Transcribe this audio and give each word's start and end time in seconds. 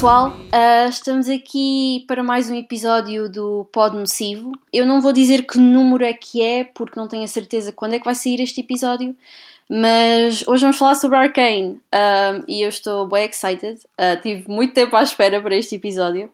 pessoal, 0.00 0.28
uh, 0.30 0.88
estamos 0.88 1.28
aqui 1.28 2.06
para 2.08 2.22
mais 2.22 2.48
um 2.48 2.54
episódio 2.54 3.28
do 3.28 3.68
Pod 3.70 3.94
Nocivo. 3.94 4.52
Eu 4.72 4.86
não 4.86 5.02
vou 5.02 5.12
dizer 5.12 5.42
que 5.42 5.58
número 5.58 6.02
é 6.02 6.14
que 6.14 6.40
é, 6.40 6.64
porque 6.64 6.98
não 6.98 7.06
tenho 7.06 7.22
a 7.22 7.26
certeza 7.26 7.70
quando 7.70 7.92
é 7.92 7.98
que 7.98 8.06
vai 8.06 8.14
sair 8.14 8.40
este 8.40 8.62
episódio, 8.62 9.14
mas 9.68 10.42
hoje 10.48 10.62
vamos 10.62 10.78
falar 10.78 10.94
sobre 10.94 11.18
Arcane 11.18 11.72
uh, 11.72 12.42
e 12.48 12.62
eu 12.62 12.70
estou 12.70 13.06
bem 13.08 13.26
excited. 13.26 13.78
tive 14.22 14.48
muito 14.48 14.72
tempo 14.72 14.96
à 14.96 15.02
espera 15.02 15.38
para 15.38 15.54
este 15.54 15.74
episódio. 15.74 16.32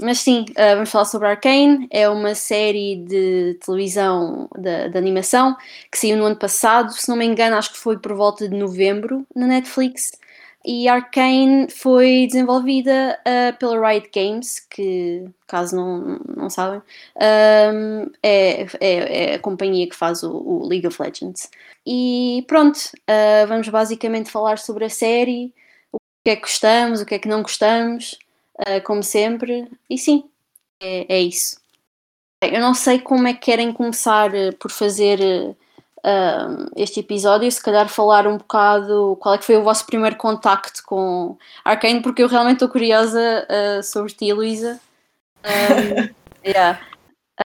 mas 0.00 0.20
sim, 0.20 0.46
vamos 0.56 0.90
falar 0.90 1.04
sobre 1.04 1.28
Arcane. 1.28 1.86
É 1.90 2.08
uma 2.08 2.34
série 2.34 3.04
de 3.06 3.58
televisão 3.62 4.48
de, 4.56 4.88
de, 4.88 4.96
animação 4.96 5.54
que 5.92 5.98
saiu 5.98 6.16
no 6.16 6.24
ano 6.24 6.36
passado. 6.36 6.90
Se 6.90 7.06
não 7.06 7.16
me 7.16 7.26
engano, 7.26 7.56
acho 7.56 7.70
que 7.70 7.78
foi 7.78 7.98
por 7.98 8.14
volta 8.14 8.48
de 8.48 8.56
novembro 8.56 9.26
na 9.36 9.46
Netflix. 9.46 10.23
E 10.64 10.88
Arcane 10.88 11.68
foi 11.68 12.26
desenvolvida 12.26 13.20
uh, 13.20 13.58
pela 13.58 13.86
Riot 13.86 14.08
Games, 14.14 14.60
que, 14.60 15.28
caso 15.46 15.76
não, 15.76 16.18
não 16.34 16.48
sabem, 16.48 16.80
um, 16.80 18.10
é, 18.22 18.62
é, 18.62 18.72
é, 18.80 19.34
a 19.34 19.38
companhia 19.38 19.86
que 19.86 19.94
faz 19.94 20.22
o, 20.22 20.32
o 20.32 20.66
League 20.66 20.86
of 20.86 21.00
Legends. 21.02 21.50
E 21.86 22.44
pronto, 22.48 22.78
uh, 22.78 23.46
vamos 23.46 23.68
basicamente 23.68 24.30
falar 24.30 24.58
sobre 24.58 24.86
a 24.86 24.90
série, 24.90 25.52
o 25.92 25.98
que 26.24 26.30
é 26.30 26.36
que 26.36 26.42
gostamos, 26.42 27.02
o 27.02 27.06
que 27.06 27.14
é 27.14 27.18
que 27.18 27.28
não 27.28 27.42
gostamos, 27.42 28.18
uh, 28.60 28.82
como 28.84 29.02
sempre. 29.02 29.70
E 29.90 29.98
sim, 29.98 30.24
é, 30.80 31.16
é 31.16 31.20
isso. 31.20 31.60
Eu 32.42 32.60
não 32.60 32.72
sei 32.74 32.98
como 32.98 33.28
é 33.28 33.34
que 33.34 33.40
querem 33.40 33.72
começar 33.72 34.30
por 34.58 34.70
fazer 34.70 35.18
este 36.76 37.00
episódio, 37.00 37.50
se 37.50 37.62
calhar 37.62 37.88
falar 37.88 38.26
um 38.26 38.36
bocado 38.36 39.16
qual 39.20 39.34
é 39.34 39.38
que 39.38 39.44
foi 39.44 39.56
o 39.56 39.62
vosso 39.62 39.86
primeiro 39.86 40.16
contacto 40.16 40.82
com 40.84 41.38
Arkane, 41.64 42.02
porque 42.02 42.22
eu 42.22 42.28
realmente 42.28 42.56
estou 42.56 42.68
curiosa 42.68 43.46
uh, 43.48 43.82
sobre 43.82 44.12
ti, 44.12 44.32
Luísa. 44.32 44.80
Um, 45.44 46.14
yeah. 46.44 46.80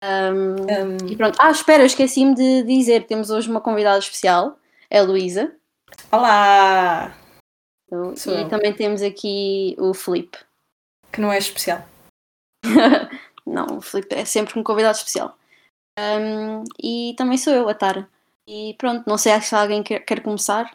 Um... 0.03 1.07
E 1.11 1.17
pronto. 1.17 1.37
Ah, 1.41 1.51
espera, 1.51 1.85
esqueci-me 1.85 2.35
de 2.35 2.63
dizer, 2.63 3.07
temos 3.07 3.31
hoje 3.31 3.51
uma 3.51 3.61
convidada 3.61 3.99
especial, 3.99 4.59
é 4.89 5.01
a 5.01 5.03
Luísa. 5.03 5.53
Olá! 6.11 7.15
Então, 7.87 8.15
e 8.27 8.43
eu. 8.43 8.49
também 8.49 8.73
temos 8.73 9.03
aqui 9.03 9.77
o 9.79 9.93
Felipe. 9.93 10.39
Que 11.13 11.21
não 11.21 11.33
é 11.33 11.39
especial. 11.39 11.87
não, 13.47 13.79
o 13.79 13.81
Felipe 13.81 14.15
é 14.15 14.25
sempre 14.25 14.59
um 14.59 14.63
convidado 14.63 14.97
especial. 14.97 15.37
Um, 15.99 16.65
e 16.83 17.15
também 17.17 17.39
sou 17.39 17.53
eu, 17.53 17.69
a 17.69 17.75
Tara. 17.75 18.09
E 18.47 18.75
pronto, 18.79 19.05
não 19.07 19.17
sei 19.17 19.41
se 19.41 19.55
alguém 19.55 19.83
quer, 19.83 20.01
quer 20.01 20.23
começar. 20.23 20.71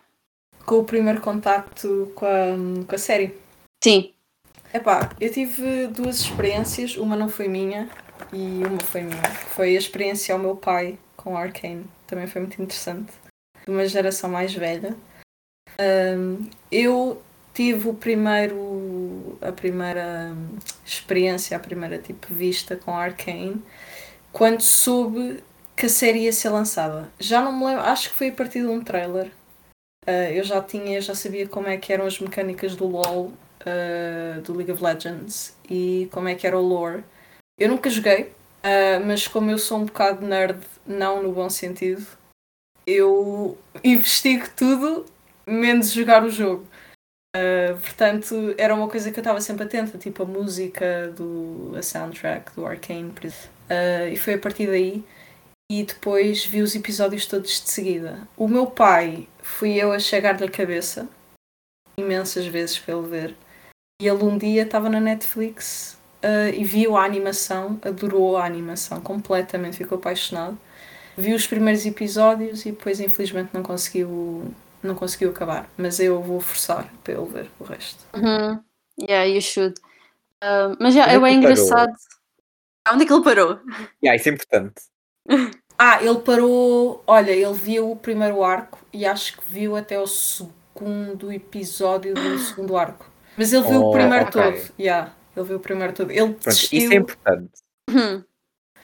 Com 0.65 0.79
o 0.79 0.83
primeiro 0.83 1.21
contacto 1.21 2.11
com 2.15 2.25
a, 2.25 2.85
com 2.85 2.95
a 2.95 2.97
série? 2.97 3.37
Sim. 3.83 4.13
Epá, 4.73 5.09
eu 5.19 5.31
tive 5.31 5.87
duas 5.87 6.19
experiências, 6.19 6.95
uma 6.95 7.15
não 7.15 7.29
foi 7.29 7.47
minha 7.47 7.89
e 8.31 8.63
uma 8.65 8.79
foi 8.83 9.01
minha. 9.01 9.23
Foi 9.23 9.75
a 9.75 9.79
experiência 9.79 10.33
ao 10.33 10.39
meu 10.39 10.55
pai 10.55 10.97
com 11.15 11.37
Arcane, 11.37 11.85
também 12.05 12.27
foi 12.27 12.41
muito 12.41 12.61
interessante. 12.61 13.11
De 13.65 13.71
uma 13.71 13.87
geração 13.87 14.29
mais 14.29 14.53
velha. 14.53 14.95
Um, 15.79 16.49
eu 16.71 17.21
tive 17.53 17.89
o 17.89 17.93
primeiro, 17.93 19.37
a 19.41 19.51
primeira 19.51 20.35
experiência, 20.85 21.57
a 21.57 21.59
primeira 21.59 21.97
tipo 21.97 22.33
vista 22.33 22.75
com 22.75 22.95
Arcane 22.95 23.61
quando 24.31 24.61
soube 24.61 25.43
que 25.79 25.85
a 25.85 25.89
série 25.89 26.25
ia 26.25 26.33
ser 26.33 26.49
lançada. 26.49 27.09
Já 27.17 27.41
não 27.41 27.53
me 27.53 27.65
lembro, 27.65 27.83
acho 27.83 28.09
que 28.09 28.15
foi 28.15 28.27
a 28.27 28.33
partir 28.33 28.59
de 28.59 28.67
um 28.67 28.83
trailer. 28.83 29.31
Uh, 30.05 30.29
eu 30.33 30.43
já 30.43 30.61
tinha, 30.61 30.99
já 30.99 31.15
sabia 31.15 31.47
como 31.47 31.67
é 31.67 31.77
que 31.77 31.93
eram 31.93 32.05
as 32.05 32.19
mecânicas 32.19 32.75
do 32.75 32.85
LoL, 32.85 33.27
uh, 33.27 34.41
do 34.41 34.53
League 34.53 34.73
of 34.73 34.83
Legends 34.83 35.55
e 35.69 36.09
como 36.11 36.27
é 36.27 36.35
que 36.35 36.45
era 36.45 36.59
o 36.59 36.61
lore. 36.61 37.05
Eu 37.57 37.69
nunca 37.69 37.89
joguei, 37.89 38.23
uh, 38.23 39.05
mas 39.05 39.25
como 39.25 39.51
eu 39.51 39.57
sou 39.57 39.77
um 39.79 39.85
bocado 39.85 40.25
nerd, 40.25 40.59
não 40.85 41.23
no 41.23 41.31
bom 41.31 41.49
sentido, 41.49 42.05
eu 42.85 43.57
investigo 43.81 44.49
tudo 44.57 45.05
menos 45.47 45.93
jogar 45.93 46.25
o 46.25 46.29
jogo. 46.29 46.67
Uh, 47.33 47.79
portanto, 47.79 48.53
era 48.57 48.75
uma 48.75 48.89
coisa 48.89 49.11
que 49.11 49.19
eu 49.19 49.21
estava 49.21 49.39
sempre 49.39 49.63
atenta, 49.63 49.97
tipo 49.97 50.23
a 50.23 50.25
música, 50.25 51.07
do, 51.15 51.73
a 51.77 51.81
soundtrack 51.81 52.53
do 52.53 52.65
Arcane. 52.65 53.11
Uh, 53.11 54.11
e 54.11 54.17
foi 54.17 54.33
a 54.33 54.39
partir 54.39 54.67
daí 54.67 55.05
e 55.69 55.83
depois 55.83 56.43
vi 56.43 56.61
os 56.61 56.75
episódios 56.75 57.25
todos 57.27 57.61
de 57.61 57.69
seguida. 57.69 58.27
O 58.35 58.47
meu 58.47 58.65
pai 58.65 59.27
fui 59.41 59.75
eu 59.75 59.91
a 59.91 59.99
chegar-lhe 59.99 60.43
a 60.43 60.49
cabeça 60.49 61.07
imensas 61.97 62.47
vezes 62.47 62.79
para 62.79 62.95
ele 62.95 63.07
ver. 63.07 63.35
E 64.01 64.07
ele 64.07 64.23
um 64.23 64.37
dia 64.37 64.63
estava 64.63 64.89
na 64.89 64.99
Netflix 64.99 65.99
uh, 66.23 66.53
e 66.53 66.63
viu 66.63 66.97
a 66.97 67.03
animação, 67.03 67.79
adorou 67.83 68.37
a 68.37 68.45
animação 68.45 68.99
completamente, 69.01 69.77
ficou 69.77 69.97
apaixonado. 69.97 70.57
Viu 71.17 71.35
os 71.35 71.45
primeiros 71.45 71.85
episódios 71.85 72.65
e 72.65 72.71
depois 72.71 72.99
infelizmente 72.99 73.49
não 73.53 73.61
conseguiu 73.61 74.53
não 74.81 74.95
conseguiu 74.95 75.31
acabar, 75.31 75.69
mas 75.77 75.99
eu 75.99 76.21
vou 76.23 76.39
forçar 76.39 76.89
para 77.03 77.13
ele 77.13 77.25
ver 77.25 77.51
o 77.59 77.65
resto. 77.65 78.05
Uhum. 78.15 78.63
Yeah, 78.97 79.25
you 79.25 79.41
should. 79.41 79.77
Uh, 80.41 80.75
mas 80.79 80.93
já, 80.93 81.01
yeah, 81.01 81.13
é 81.13 81.19
bem 81.19 81.37
engraçado. 81.37 81.91
Onde 82.89 83.03
é 83.03 83.05
que 83.05 83.11
ele 83.11 83.23
parou? 83.23 83.59
Yeah, 84.01 84.15
isso 84.15 84.29
é 84.29 84.31
importante. 84.31 84.81
Ah, 85.81 86.03
ele 86.03 86.19
parou. 86.19 87.01
Olha, 87.07 87.31
ele 87.31 87.53
viu 87.53 87.89
o 87.89 87.95
primeiro 87.95 88.43
arco 88.43 88.77
e 88.91 89.05
acho 89.05 89.37
que 89.37 89.43
viu 89.47 89.77
até 89.77 89.97
o 89.97 90.05
segundo 90.05 91.31
episódio 91.31 92.13
do 92.13 92.37
segundo 92.43 92.75
arco. 92.75 93.09
Mas 93.37 93.53
ele 93.53 93.65
viu 93.65 93.81
oh, 93.83 93.89
o 93.89 93.93
primeiro 93.93 94.25
okay. 94.27 94.41
todo. 94.41 94.73
Yeah, 94.77 95.13
ele 95.37 95.45
viu 95.45 95.55
o 95.55 95.59
primeiro 95.61 95.93
todo. 95.93 96.11
Ele 96.11 96.19
Pronto, 96.19 96.43
desistiu... 96.43 96.79
Isso 96.79 96.91
é 96.91 96.95
importante. 96.97 97.51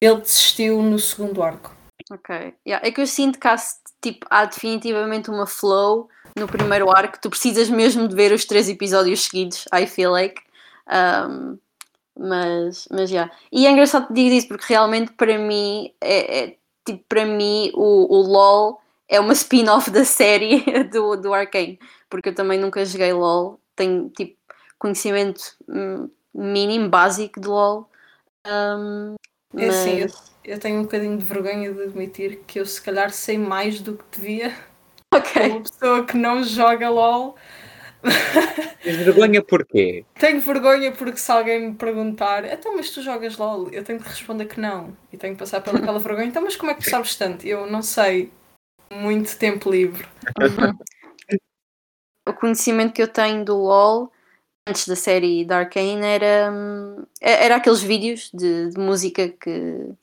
Ele 0.01 0.21
desistiu 0.21 0.81
no 0.81 0.99
segundo 0.99 1.41
arco. 1.41 1.73
Ok. 2.11 2.53
Yeah. 2.67 2.85
É 2.85 2.91
que 2.91 3.01
eu 3.01 3.07
sinto 3.07 3.39
que 3.39 3.47
há, 3.47 3.55
tipo, 4.01 4.27
há 4.29 4.45
definitivamente 4.45 5.29
uma 5.29 5.47
flow 5.47 6.09
no 6.35 6.47
primeiro 6.47 6.89
arco. 6.91 7.17
Tu 7.21 7.29
precisas 7.29 7.69
mesmo 7.69 8.07
de 8.07 8.15
ver 8.15 8.31
os 8.31 8.45
três 8.45 8.67
episódios 8.69 9.23
seguidos, 9.23 9.65
I 9.73 9.87
feel 9.87 10.11
like. 10.11 10.41
Um, 10.87 11.57
mas, 12.17 12.87
mas 12.91 13.09
já. 13.09 13.23
Yeah. 13.23 13.37
E 13.51 13.67
é 13.67 13.71
engraçado 13.71 14.13
digas 14.13 14.39
isso 14.39 14.47
porque 14.47 14.65
realmente 14.73 15.11
para 15.13 15.37
mim 15.37 15.93
é, 16.01 16.39
é 16.39 16.57
tipo, 16.85 17.03
para 17.07 17.25
mim 17.25 17.71
o, 17.73 18.17
o 18.17 18.21
LOL 18.21 18.81
é 19.07 19.19
uma 19.19 19.33
spin-off 19.33 19.89
da 19.91 20.05
série 20.05 20.63
do, 20.91 21.15
do 21.15 21.33
Arcane, 21.33 21.79
porque 22.09 22.29
eu 22.29 22.35
também 22.35 22.59
nunca 22.59 22.85
joguei 22.85 23.13
LOL, 23.13 23.59
tenho 23.75 24.09
tipo 24.09 24.37
conhecimento 24.79 25.41
hum, 25.67 26.09
mínimo, 26.33 26.89
básico 26.89 27.39
de 27.39 27.47
LOL. 27.47 27.89
Um, 28.45 29.15
é 29.55 29.65
mas... 29.65 29.75
assim, 29.75 29.99
eu, 29.99 30.07
eu, 30.43 30.59
tenho 30.59 30.79
um 30.79 30.83
bocadinho 30.83 31.17
de 31.17 31.25
vergonha 31.25 31.73
de 31.73 31.83
admitir 31.83 32.41
que 32.45 32.59
eu 32.59 32.65
se 32.65 32.81
calhar 32.81 33.11
sei 33.11 33.37
mais 33.37 33.81
do 33.81 33.97
que 33.97 34.19
devia. 34.19 34.55
Ok. 35.13 35.49
Uma 35.49 35.61
pessoa 35.61 36.05
que 36.05 36.17
não 36.17 36.43
joga 36.43 36.89
LOL 36.89 37.35
Tens 38.83 38.97
vergonha 38.97 39.43
porquê? 39.43 40.05
Tenho 40.19 40.39
vergonha 40.39 40.91
porque 40.91 41.17
se 41.17 41.31
alguém 41.31 41.69
me 41.69 41.75
perguntar 41.75 42.45
então, 42.45 42.75
mas 42.75 42.91
tu 42.91 43.01
jogas 43.01 43.37
LOL? 43.37 43.69
Eu 43.71 43.83
tenho 43.83 43.99
que 43.99 44.07
responder 44.07 44.45
que 44.45 44.59
não. 44.59 44.95
E 45.11 45.17
tenho 45.17 45.33
que 45.33 45.39
passar 45.39 45.61
pelaquela 45.61 45.99
vergonha. 45.99 46.27
Então, 46.27 46.43
mas 46.43 46.55
como 46.55 46.71
é 46.71 46.75
que 46.75 46.83
tu 46.83 46.89
sabes 46.89 47.15
tanto? 47.15 47.45
Eu 47.47 47.65
não 47.65 47.81
sei. 47.81 48.31
Muito 48.91 49.37
tempo 49.37 49.71
livre. 49.71 50.07
o 52.27 52.33
conhecimento 52.33 52.93
que 52.93 53.01
eu 53.01 53.07
tenho 53.07 53.43
do 53.43 53.57
LOL 53.57 54.11
antes 54.67 54.87
da 54.87 54.95
série 54.95 55.45
da 55.45 55.59
Arcane 55.59 56.05
era, 56.05 56.51
hum, 56.51 57.05
era 57.19 57.55
aqueles 57.55 57.81
vídeos 57.81 58.29
de, 58.33 58.69
de 58.69 58.79
música 58.79 59.29
que 59.29 59.93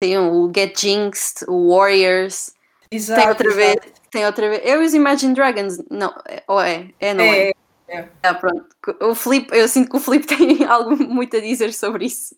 tem 0.00 0.18
o 0.18 0.50
Get 0.54 0.78
Jinxed, 0.80 1.44
o 1.48 1.74
Warriors. 1.74 2.52
Exato, 2.90 3.20
tem 3.20 3.28
outra 3.28 3.48
exato. 3.48 3.80
vez 3.80 3.97
tem 4.10 4.24
outra 4.26 4.48
vez. 4.48 4.62
Eu 4.64 4.82
e 4.82 4.86
os 4.86 4.94
Imagine 4.94 5.34
Dragons. 5.34 5.78
Não, 5.90 6.14
ou 6.46 6.60
é? 6.60 6.90
É, 7.00 7.14
não 7.14 7.24
é? 7.24 7.48
É. 7.48 7.52
é. 7.88 8.08
Ah, 8.22 8.34
pronto. 8.34 8.66
O 9.00 9.14
Felipe, 9.14 9.56
eu 9.56 9.68
sinto 9.68 9.90
que 9.90 9.96
o 9.96 10.00
Felipe 10.00 10.26
tem 10.34 10.64
algo 10.64 10.96
muito 10.96 11.36
a 11.36 11.40
dizer 11.40 11.72
sobre 11.72 12.06
isso. 12.06 12.36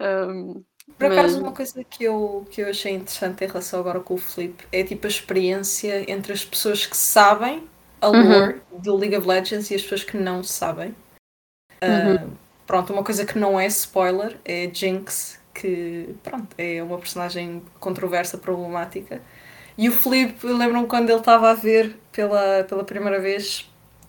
Um, 0.00 0.62
Por 0.98 1.08
mas... 1.08 1.18
acaso, 1.18 1.40
uma 1.40 1.52
coisa 1.52 1.84
que 1.84 2.04
eu, 2.04 2.46
que 2.50 2.62
eu 2.62 2.68
achei 2.68 2.92
interessante 2.92 3.44
em 3.44 3.46
relação 3.46 3.80
agora 3.80 4.00
com 4.00 4.14
o 4.14 4.18
Felipe 4.18 4.64
é 4.72 4.82
tipo 4.84 5.06
a 5.06 5.10
experiência 5.10 6.10
entre 6.10 6.32
as 6.32 6.44
pessoas 6.44 6.86
que 6.86 6.96
sabem 6.96 7.68
a 8.00 8.08
lore 8.08 8.60
uhum. 8.72 8.78
do 8.80 8.96
League 8.96 9.16
of 9.16 9.26
Legends 9.26 9.70
e 9.70 9.74
as 9.74 9.82
pessoas 9.82 10.04
que 10.04 10.16
não 10.16 10.42
sabem. 10.42 10.94
Uh, 11.82 12.24
uhum. 12.24 12.30
Pronto, 12.66 12.92
uma 12.92 13.02
coisa 13.02 13.26
que 13.26 13.38
não 13.38 13.58
é 13.58 13.66
spoiler 13.66 14.38
é 14.44 14.70
Jinx, 14.72 15.40
que 15.52 16.14
pronto, 16.22 16.48
é 16.56 16.82
uma 16.82 16.98
personagem 16.98 17.62
controversa, 17.78 18.38
problemática. 18.38 19.20
E 19.80 19.88
o 19.88 19.92
Filipe, 19.92 20.46
lembro-me 20.46 20.86
quando 20.86 21.08
ele 21.08 21.20
estava 21.20 21.50
a 21.50 21.54
ver 21.54 21.96
pela, 22.12 22.64
pela 22.64 22.84
primeira 22.84 23.18
vez, 23.18 23.66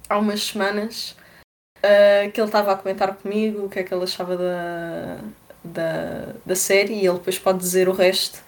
há 0.09 0.17
umas 0.17 0.43
semanas, 0.43 1.15
uh, 1.77 2.29
que 2.29 2.41
ele 2.41 2.47
estava 2.47 2.73
a 2.73 2.75
comentar 2.75 3.15
comigo 3.15 3.63
o 3.63 3.69
que 3.69 3.79
é 3.79 3.83
que 3.83 3.93
ele 3.93 4.03
achava 4.03 4.35
da, 4.35 5.19
da, 5.63 6.33
da 6.45 6.55
série 6.57 6.95
e 6.95 7.07
ele 7.07 7.17
depois 7.17 7.39
pode 7.39 7.59
dizer 7.59 7.87
o 7.87 7.93
resto, 7.93 8.43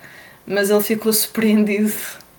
mas 0.46 0.70
ele 0.70 0.84
ficou 0.84 1.14
surpreendido, 1.16 1.94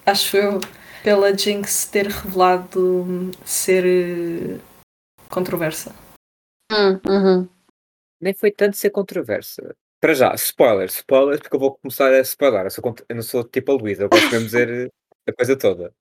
acho 0.04 0.36
eu, 0.36 0.60
pela 1.02 1.34
Jinx 1.34 1.86
ter 1.86 2.08
revelado 2.08 3.30
ser 3.42 3.86
eh, 3.86 4.60
controversa. 5.30 5.94
Hum, 6.70 7.00
uhum. 7.08 7.48
Nem 8.20 8.34
foi 8.34 8.50
tanto 8.50 8.76
ser 8.76 8.90
controversa. 8.90 9.74
Para 10.04 10.12
já, 10.12 10.34
spoiler, 10.34 10.86
spoiler, 10.88 11.40
porque 11.40 11.56
eu 11.56 11.58
vou 11.58 11.78
começar 11.78 12.12
a 12.12 12.20
spoiler. 12.20 12.66
Eu, 12.66 12.70
sou, 12.70 12.94
eu 13.08 13.16
não 13.16 13.22
sou 13.22 13.42
tipo 13.42 13.72
a 13.72 13.74
Luísa, 13.74 14.02
eu 14.02 14.10
gosto 14.10 14.30
mesmo 14.32 14.44
dizer 14.44 14.92
a 15.26 15.32
coisa 15.32 15.58
toda. 15.58 15.94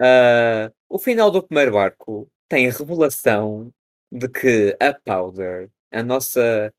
Ah, 0.00 0.70
o 0.88 1.00
final 1.00 1.32
do 1.32 1.42
primeiro 1.42 1.76
arco 1.76 2.30
tem 2.48 2.68
a 2.68 2.70
revelação 2.70 3.74
de 4.12 4.28
que 4.28 4.76
a 4.78 4.94
Powder, 4.94 5.68
a 5.90 6.00
nossa 6.00 6.72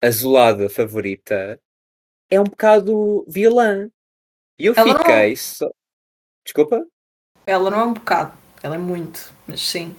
azulada 0.00 0.70
favorita, 0.70 1.60
é 2.30 2.40
um 2.40 2.44
bocado 2.44 3.24
vilã. 3.26 3.90
E 4.60 4.66
eu 4.66 4.74
Ela 4.76 4.92
não- 4.92 4.98
fiquei 5.00 5.34
só. 5.34 5.68
Desculpa? 6.44 6.86
Ela 7.44 7.68
não 7.68 7.80
é 7.80 7.84
um 7.86 7.94
bocado, 7.94 8.38
ela 8.62 8.76
é 8.76 8.78
muito, 8.78 9.34
mas 9.44 9.60
sim. 9.60 9.96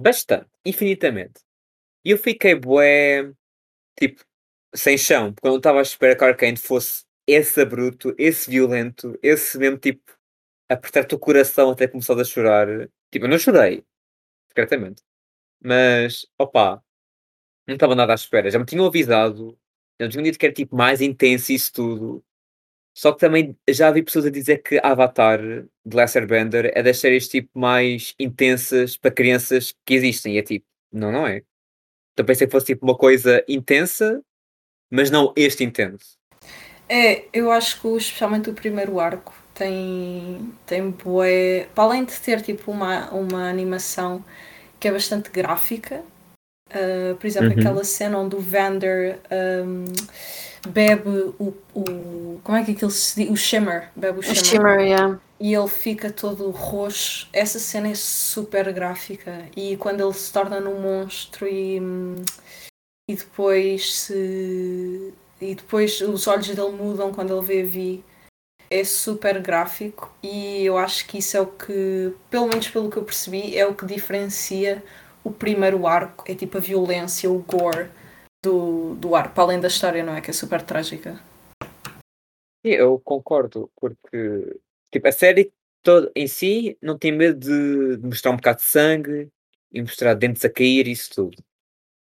Bastante, 0.00 0.48
infinitamente. 0.64 1.42
E 2.02 2.12
eu 2.12 2.16
fiquei 2.16 2.54
bué, 2.54 3.30
tipo, 3.98 4.24
sem 4.76 4.98
chão, 4.98 5.32
porque 5.32 5.46
eu 5.48 5.52
não 5.52 5.58
estava 5.58 5.78
à 5.80 5.82
espera 5.82 6.16
que 6.16 6.24
a 6.24 6.28
Arcane 6.28 6.56
fosse 6.56 7.04
esse 7.26 7.64
bruto, 7.64 8.14
esse 8.18 8.50
violento, 8.50 9.18
esse 9.22 9.58
mesmo 9.58 9.78
tipo, 9.78 10.02
apertar-te 10.68 11.14
o 11.14 11.18
coração 11.18 11.70
até 11.70 11.88
começar 11.88 12.18
a 12.20 12.24
chorar. 12.24 12.68
Tipo, 13.10 13.26
eu 13.26 13.30
não 13.30 13.38
chorei, 13.38 13.84
secretamente. 14.48 15.02
Mas, 15.62 16.26
opá, 16.38 16.82
não 17.66 17.74
estava 17.74 17.94
nada 17.94 18.12
à 18.12 18.14
espera. 18.14 18.50
Já 18.50 18.58
me 18.58 18.66
tinham 18.66 18.86
avisado, 18.86 19.58
já 20.00 20.06
me 20.06 20.12
tinham 20.12 20.24
dito 20.24 20.38
que 20.38 20.46
era 20.46 20.54
tipo 20.54 20.76
mais 20.76 21.00
intenso 21.00 21.52
isso 21.52 21.72
tudo. 21.72 22.24
Só 22.96 23.12
que 23.12 23.20
também 23.20 23.56
já 23.68 23.90
vi 23.90 24.02
pessoas 24.02 24.26
a 24.26 24.30
dizer 24.30 24.58
que 24.62 24.80
Avatar 24.82 25.40
de 25.40 25.96
Last 25.96 26.18
Airbender 26.18 26.72
é 26.74 26.82
das 26.82 26.98
séries 26.98 27.28
tipo 27.28 27.50
mais 27.58 28.14
intensas 28.18 28.96
para 28.96 29.10
crianças 29.10 29.74
que 29.84 29.94
existem. 29.94 30.36
E 30.36 30.38
é 30.38 30.42
tipo, 30.42 30.66
não, 30.92 31.12
não 31.12 31.26
é. 31.26 31.42
Então 32.14 32.24
pensei 32.24 32.46
que 32.46 32.52
fosse 32.52 32.66
tipo 32.66 32.86
uma 32.86 32.96
coisa 32.96 33.44
intensa, 33.48 34.22
mas 34.90 35.10
não 35.10 35.32
este 35.36 35.64
intenso. 35.64 36.16
É, 36.88 37.24
eu 37.32 37.50
acho 37.50 37.80
que 37.80 37.86
o- 37.86 37.96
especialmente 37.96 38.48
o 38.50 38.54
primeiro 38.54 39.00
arco 39.00 39.34
tem, 39.54 40.52
tem 40.66 40.90
bué. 40.90 41.66
Para 41.74 41.84
além 41.84 42.04
de 42.04 42.12
ter 42.20 42.40
tipo 42.42 42.70
uma, 42.70 43.10
uma 43.10 43.48
animação 43.48 44.24
que 44.78 44.86
é 44.88 44.92
bastante 44.92 45.30
gráfica, 45.30 46.02
ah, 46.70 47.14
por 47.18 47.26
exemplo, 47.26 47.48
Uhum. 47.52 47.58
aquela 47.58 47.84
cena 47.84 48.18
onde 48.18 48.36
o 48.36 48.40
Vander 48.40 49.18
ahm, 49.30 49.84
bebe 50.68 51.08
o, 51.38 51.54
o. 51.74 52.40
Como 52.44 52.56
é 52.58 52.64
que 52.64 52.72
aquilo 52.72 52.90
se 52.90 53.22
diz? 53.22 53.30
O 53.30 53.36
Shimmer. 53.36 53.90
Bebe 53.96 54.18
o 54.18 54.20
O 54.20 54.22
Shimmer. 54.22 54.44
Shimmer, 54.44 54.80
yeah. 54.80 55.18
E 55.40 55.52
ele 55.54 55.68
fica 55.68 56.10
todo 56.12 56.50
roxo. 56.50 57.28
Essa 57.32 57.58
cena 57.58 57.88
é 57.88 57.94
super 57.94 58.72
gráfica. 58.72 59.46
E 59.56 59.76
quando 59.76 60.02
ele 60.02 60.14
se 60.14 60.32
torna 60.32 60.60
num 60.60 60.80
monstro 60.80 61.46
e, 61.48 61.80
hum, 61.80 62.14
e 63.08 63.14
depois 63.14 63.94
se. 63.94 65.14
E 65.40 65.54
depois 65.54 66.00
os 66.00 66.26
olhos 66.26 66.48
dele 66.48 66.70
mudam 66.70 67.12
quando 67.12 67.36
ele 67.36 67.46
vê 67.46 67.62
a 67.62 67.66
Vi. 67.66 68.04
É 68.68 68.82
super 68.82 69.40
gráfico 69.40 70.12
e 70.22 70.64
eu 70.64 70.76
acho 70.76 71.06
que 71.06 71.18
isso 71.18 71.36
é 71.36 71.40
o 71.40 71.46
que, 71.46 72.12
pelo 72.28 72.48
menos 72.48 72.68
pelo 72.68 72.90
que 72.90 72.96
eu 72.96 73.04
percebi, 73.04 73.56
é 73.56 73.64
o 73.64 73.76
que 73.76 73.86
diferencia 73.86 74.82
o 75.22 75.30
primeiro 75.30 75.86
arco. 75.86 76.24
É 76.26 76.34
tipo 76.34 76.58
a 76.58 76.60
violência, 76.60 77.30
o 77.30 77.38
gore 77.38 77.88
do, 78.44 78.96
do 78.96 79.14
arco, 79.14 79.34
para 79.34 79.44
além 79.44 79.60
da 79.60 79.68
história, 79.68 80.02
não 80.02 80.16
é? 80.16 80.20
Que 80.20 80.30
é 80.30 80.34
super 80.34 80.62
trágica. 80.62 81.20
Eu 82.64 82.98
concordo, 82.98 83.70
porque 83.76 84.58
tipo, 84.90 85.06
a 85.06 85.12
série 85.12 85.52
toda 85.82 86.10
em 86.16 86.26
si 86.26 86.76
não 86.82 86.98
tem 86.98 87.12
medo 87.12 87.38
de, 87.38 88.04
mostrar 88.04 88.32
um 88.32 88.36
bocado 88.36 88.58
de 88.58 88.64
sangue 88.64 89.28
e 89.70 89.80
mostrar 89.80 90.14
dentes 90.14 90.44
a 90.44 90.50
cair 90.50 90.88
isso 90.88 91.14
tudo. 91.14 91.36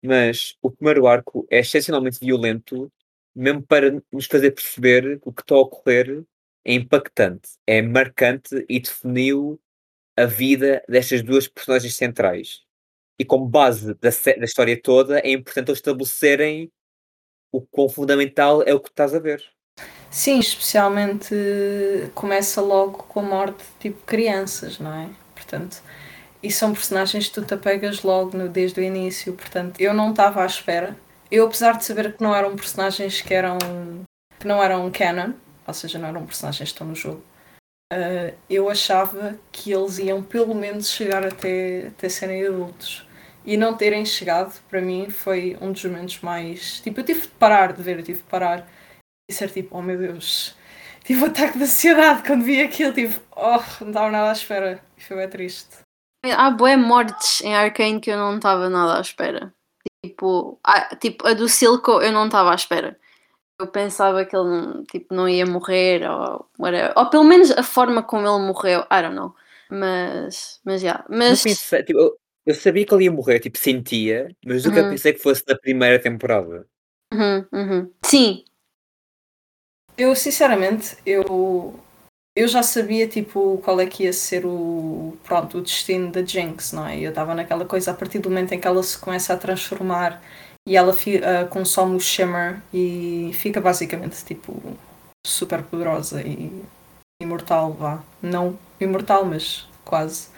Mas 0.04 0.56
o 0.62 0.72
primeiro 0.72 1.08
arco 1.08 1.46
é 1.50 1.60
excepcionalmente 1.60 2.20
violento, 2.20 2.92
mesmo 3.36 3.62
para 3.62 4.02
nos 4.12 4.26
fazer 4.26 4.52
perceber 4.52 5.20
que 5.20 5.30
o 5.30 5.34
que 5.34 5.42
está 5.42 5.56
a 5.56 5.60
ocorrer 5.60 6.24
é 6.66 6.74
impactante, 6.74 7.50
é 7.66 7.82
marcante 7.82 8.66
e 8.70 8.80
definiu 8.80 9.60
a 10.18 10.26
vida 10.26 10.84
destas 10.88 11.22
duas 11.22 11.48
personagens 11.48 11.96
centrais. 11.96 12.62
E 13.18 13.26
como 13.26 13.48
base 13.48 13.94
da, 13.96 14.10
da 14.10 14.46
história 14.46 14.82
toda, 14.82 15.20
é 15.20 15.32
importante 15.32 15.70
eles 15.70 15.80
estabelecerem 15.80 16.72
o 17.52 17.62
quão 17.62 17.90
fundamental 17.90 18.62
é 18.64 18.74
o 18.74 18.80
que 18.80 18.90
estás 18.90 19.14
a 19.14 19.20
ver. 19.20 19.44
Sim, 20.12 20.40
especialmente 20.40 21.36
começa 22.16 22.62
logo 22.62 23.04
com 23.04 23.20
a 23.20 23.24
morte 23.24 23.64
de 23.64 23.92
tipo 23.92 24.06
crianças, 24.06 24.80
não 24.80 24.94
é? 24.94 25.10
Portanto, 25.36 25.82
e 26.42 26.52
são 26.52 26.74
personagens 26.74 27.28
que 27.28 27.34
tu 27.34 27.46
te 27.46 27.54
apegas 27.54 28.02
logo 28.04 28.38
no- 28.38 28.50
desde 28.50 28.80
o 28.80 28.84
início, 28.84 29.34
portanto, 29.34 29.80
eu 29.80 29.94
não 29.94 30.12
estava 30.12 30.44
à 30.44 30.46
espera. 30.46 30.96
Eu, 31.32 31.46
apesar 31.46 31.78
de 31.78 31.86
saber 31.86 32.14
que 32.16 32.24
não 32.24 32.36
eram 32.36 32.56
personagens 32.56 33.22
que 33.22 33.34
eram 33.34 33.58
que 34.40 34.48
não 34.48 34.64
eram 34.64 34.90
canon, 34.92 35.34
ou 35.68 35.74
seja, 35.74 36.00
não 36.00 36.08
eram 36.10 36.26
personagens 36.26 36.70
que 36.70 36.74
estão 36.74 36.88
no 36.88 36.96
jogo, 36.96 37.22
ah, 37.92 38.34
eu 38.50 38.70
achava 38.70 39.38
que 39.52 39.72
eles 39.72 39.98
iam 40.00 40.24
pelo 40.24 40.56
menos 40.56 40.90
chegar 40.90 41.26
até, 41.26 41.88
até 41.88 42.10
serem 42.10 42.46
adultos. 42.48 43.06
E 43.46 43.58
não 43.58 43.76
terem 43.76 44.06
chegado, 44.06 44.60
para 44.70 44.82
mim, 44.82 45.10
foi 45.10 45.58
um 45.62 45.72
dos 45.72 45.84
momentos 45.86 46.20
mais. 46.22 46.80
Tipo, 46.82 47.00
eu 47.00 47.06
tive 47.06 47.22
de 47.22 47.28
parar 47.30 47.74
de 47.74 47.82
ver, 47.82 47.98
eu 48.00 48.04
tive 48.04 48.20
de 48.20 48.26
parar 48.26 48.68
e 49.30 49.34
ser 49.34 49.50
tipo, 49.52 49.78
oh 49.78 49.82
meu 49.82 49.98
Deus, 49.98 50.56
tive 51.04 51.22
um 51.24 51.28
ataque 51.28 51.58
de 51.58 51.64
ansiedade 51.64 52.24
quando 52.26 52.44
vi 52.44 52.62
aquilo, 52.62 52.94
tipo, 52.94 53.20
oh, 53.36 53.60
não 53.82 53.90
estava 53.90 54.12
nada 54.12 54.30
à 54.30 54.34
espera. 54.34 54.82
E 54.98 55.04
foi 55.04 55.18
bem 55.18 55.30
triste. 55.30 55.78
Há 56.24 56.52
bué 56.52 56.76
mortes 56.76 57.42
em 57.42 57.56
Arcane 57.56 58.00
que 58.02 58.12
eu 58.12 58.18
não 58.18 58.36
estava 58.38 58.70
nada 58.70 58.98
à 58.98 59.02
espera. 59.02 59.54
Tipo, 60.06 60.60
a, 60.64 60.96
tipo, 60.96 61.26
a 61.28 61.34
do 61.34 61.48
Silco 61.48 62.02
eu 62.02 62.12
não 62.12 62.26
estava 62.26 62.52
à 62.52 62.56
espera. 62.56 62.98
Eu 63.60 63.68
pensava 63.68 64.26
que 64.26 64.36
ele 64.36 64.50
não, 64.50 64.84
tipo, 64.86 65.14
não 65.14 65.28
ia 65.30 65.46
morrer, 65.46 66.10
ou, 66.10 66.50
whatever. 66.58 66.94
ou 66.98 67.10
pelo 67.10 67.24
menos 67.26 67.52
a 67.52 67.64
forma 67.64 68.04
como 68.04 68.28
ele 68.28 68.48
morreu, 68.48 68.82
I 68.92 69.02
don't 69.02 69.16
know. 69.16 69.36
Mas, 69.70 70.60
mas 70.64 70.82
já. 70.82 71.06
Não 71.10 71.18
Mas, 71.20 71.44
pensei, 71.44 71.84
tipo, 71.84 72.00
eu, 72.00 72.18
eu 72.46 72.56
sabia 72.56 72.86
que 72.86 72.94
ele 72.94 73.06
ia 73.06 73.12
morrer, 73.12 73.40
tipo, 73.40 73.58
sentia, 73.58 74.34
mas 74.46 74.66
nunca 74.66 74.82
Uhum. 74.84 74.90
pensei 74.90 75.14
que 75.14 75.20
fosse 75.20 75.44
na 75.48 75.58
primeira 75.58 76.02
temporada. 76.02 76.66
Uhum, 77.14 77.46
uhum. 77.52 77.94
sim, 78.06 78.46
Eu, 79.98 80.16
sinceramente, 80.16 80.96
eu, 81.06 81.78
eu 82.40 82.48
já 82.48 82.64
sabia, 82.64 83.08
tipo, 83.08 83.60
qual 83.64 83.80
é 83.82 83.86
que 83.88 84.04
ia 84.04 84.14
ser 84.14 84.46
o, 84.46 85.18
pronto, 85.24 85.58
o 85.58 85.62
destino 85.62 86.12
da 86.12 86.24
Jinx, 86.24 86.72
não 86.74 86.88
é? 86.88 87.00
Eu 87.00 87.10
estava 87.10 87.36
naquela 87.36 87.66
coisa, 87.66 87.92
a 87.92 87.94
partir 87.94 88.20
do 88.20 88.30
momento 88.30 88.54
em 88.54 88.60
que 88.60 88.68
ela 88.68 88.82
se 88.84 88.98
começa 88.98 89.34
a 89.34 89.38
transformar 89.38 90.22
e 90.68 90.78
ela 90.78 90.94
fi- 90.94 91.22
ah, 91.24 91.46
consome 91.48 91.96
o 91.96 92.00
Shimmer 92.00 92.62
e 92.74 93.32
fica 93.34 93.60
basicamente, 93.62 94.24
tipo, 94.24 94.62
super 95.28 95.64
poderosa 95.64 96.22
e 96.22 96.64
imortal, 97.22 97.74
vá. 97.74 98.04
Não 98.22 98.58
imortal, 98.80 99.26
mas 99.26 99.68
quase. 99.86 100.30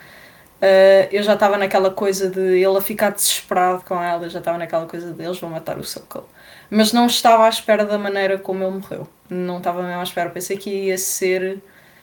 Ah, 0.62 1.08
eu 1.12 1.24
já 1.24 1.34
estava 1.36 1.58
naquela 1.58 1.92
coisa 1.92 2.30
de 2.30 2.40
ele 2.60 2.78
a 2.78 2.82
ficar 2.82 3.12
desesperado 3.12 3.84
com 3.86 4.02
ela, 4.02 4.30
já 4.30 4.40
estava 4.40 4.58
naquela 4.58 4.86
coisa 4.88 5.14
de 5.14 5.24
eles 5.24 5.40
vão 5.40 5.50
matar 5.50 5.78
o 5.80 5.84
Soul 5.84 6.26
Mas 6.70 6.94
não 6.94 7.08
estava 7.08 7.46
à 7.46 7.50
espera 7.50 7.86
da 7.86 7.98
maneira 7.98 8.38
como 8.38 8.64
ele 8.64 8.72
morreu. 8.74 9.08
Não 9.30 9.58
estava 9.60 9.82
mesmo 9.84 10.00
à 10.00 10.04
espera. 10.04 10.30
Pensei 10.30 10.58
que 10.58 10.70
ia 10.88 10.98
ser 10.98 11.62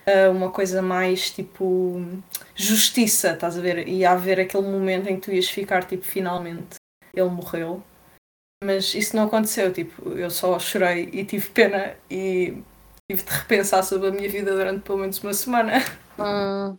ah, 0.09 0.31
uma 0.31 0.51
coisa 0.51 0.81
mais 0.81 1.31
tipo 1.31 2.01
justiça, 2.55 3.33
estás 3.33 3.59
a 3.59 3.61
ver? 3.61 3.87
Ia 3.87 4.13
haver 4.13 4.41
aquele 4.41 4.67
momento 4.67 5.09
em 5.09 5.17
que 5.17 5.23
tu 5.23 5.33
ias 5.33 5.49
ficar 5.49 5.85
tipo, 5.85 6.05
finalmente 6.05 6.77
ele 7.13 7.29
morreu. 7.29 7.83
Mas 8.65 8.95
isso 8.95 9.15
não 9.15 9.25
aconteceu, 9.27 9.73
tipo, 9.73 10.11
eu 10.11 10.31
só 10.31 10.59
chorei 10.59 11.11
e 11.13 11.25
tive 11.25 11.49
pena 11.51 11.95
e 12.11 12.63
tive 13.09 13.23
de 13.23 13.31
repensar 13.31 13.83
sobre 13.85 14.09
a 14.09 14.11
minha 14.11 14.29
vida 14.29 14.51
durante 14.51 14.83
pelo 14.83 14.99
menos 14.99 15.23
uma 15.23 15.35
semana. 15.35 15.75
Hum, 16.19 16.79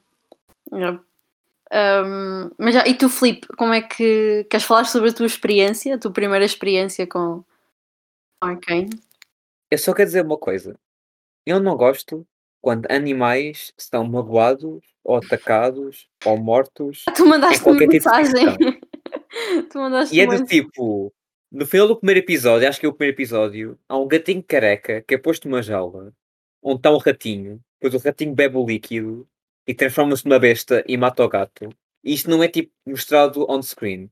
yeah. 0.74 1.01
Hum, 1.71 2.51
mas 2.57 2.74
já, 2.74 2.86
e 2.88 2.98
tu, 2.98 3.07
Filipe, 3.09 3.48
como 3.55 3.74
é 3.74 3.81
que 3.81 4.45
queres 4.50 4.65
falar 4.65 4.86
sobre 4.86 5.12
a 5.12 5.13
tua 5.13 5.27
experiência, 5.27 5.95
a 5.95 6.00
tua 6.00 6.12
primeira 6.12 6.43
experiência 6.43 7.05
com 7.07 7.43
Arcane? 8.41 8.89
Eu 9.71 9.77
só 9.77 9.93
quero 9.93 10.07
dizer 10.07 10.25
uma 10.25 10.38
coisa. 10.38 10.77
Eu 11.45 11.59
não 11.59 11.77
gosto 11.77 12.27
quando 12.62 12.89
animais 12.92 13.74
são 13.78 14.04
magoados, 14.06 14.84
ou 15.04 15.16
atacados, 15.18 16.08
ou 16.25 16.38
mortos. 16.38 17.04
Tu 17.16 17.25
mandaste 17.25 17.63
uma 17.63 17.78
tipo 17.78 17.92
mensagem. 17.94 18.58
tu 19.72 19.78
mandaste 19.80 20.16
E 20.16 20.22
é 20.22 20.28
do 20.28 20.46
tipo, 20.46 21.13
no 21.51 21.66
final 21.66 21.88
do 21.88 21.96
primeiro 21.96 22.20
episódio, 22.20 22.68
acho 22.68 22.80
que 22.80 22.86
é 22.86 22.89
o 22.89 22.94
primeiro 22.94 23.16
episódio, 23.16 23.80
há 23.88 23.98
um 23.98 24.08
gatinho 24.08 24.44
careca 24.44 25.01
que 25.01 25.16
é 25.16 25.18
posto 25.18 25.48
numa 25.48 25.62
jaula, 25.62 26.13
onde 26.62 26.80
está 26.80 26.92
um 26.92 26.98
ratinho, 26.98 27.60
depois 27.82 28.01
o 28.01 28.06
ratinho 28.06 28.34
bebe 28.36 28.58
o 28.58 28.66
líquido 28.66 29.28
e 29.66 29.74
transforma-se 29.74 30.25
numa 30.25 30.39
besta 30.39 30.84
e 30.88 30.98
mata 30.98 31.24
o 31.24 31.30
gato. 31.30 31.70
E 32.04 32.13
isto 32.13 32.30
não 32.30 32.44
é 32.44 32.48
tipo 32.48 32.72
mostrado 32.86 33.46
on 33.50 33.62
screen. 33.62 34.10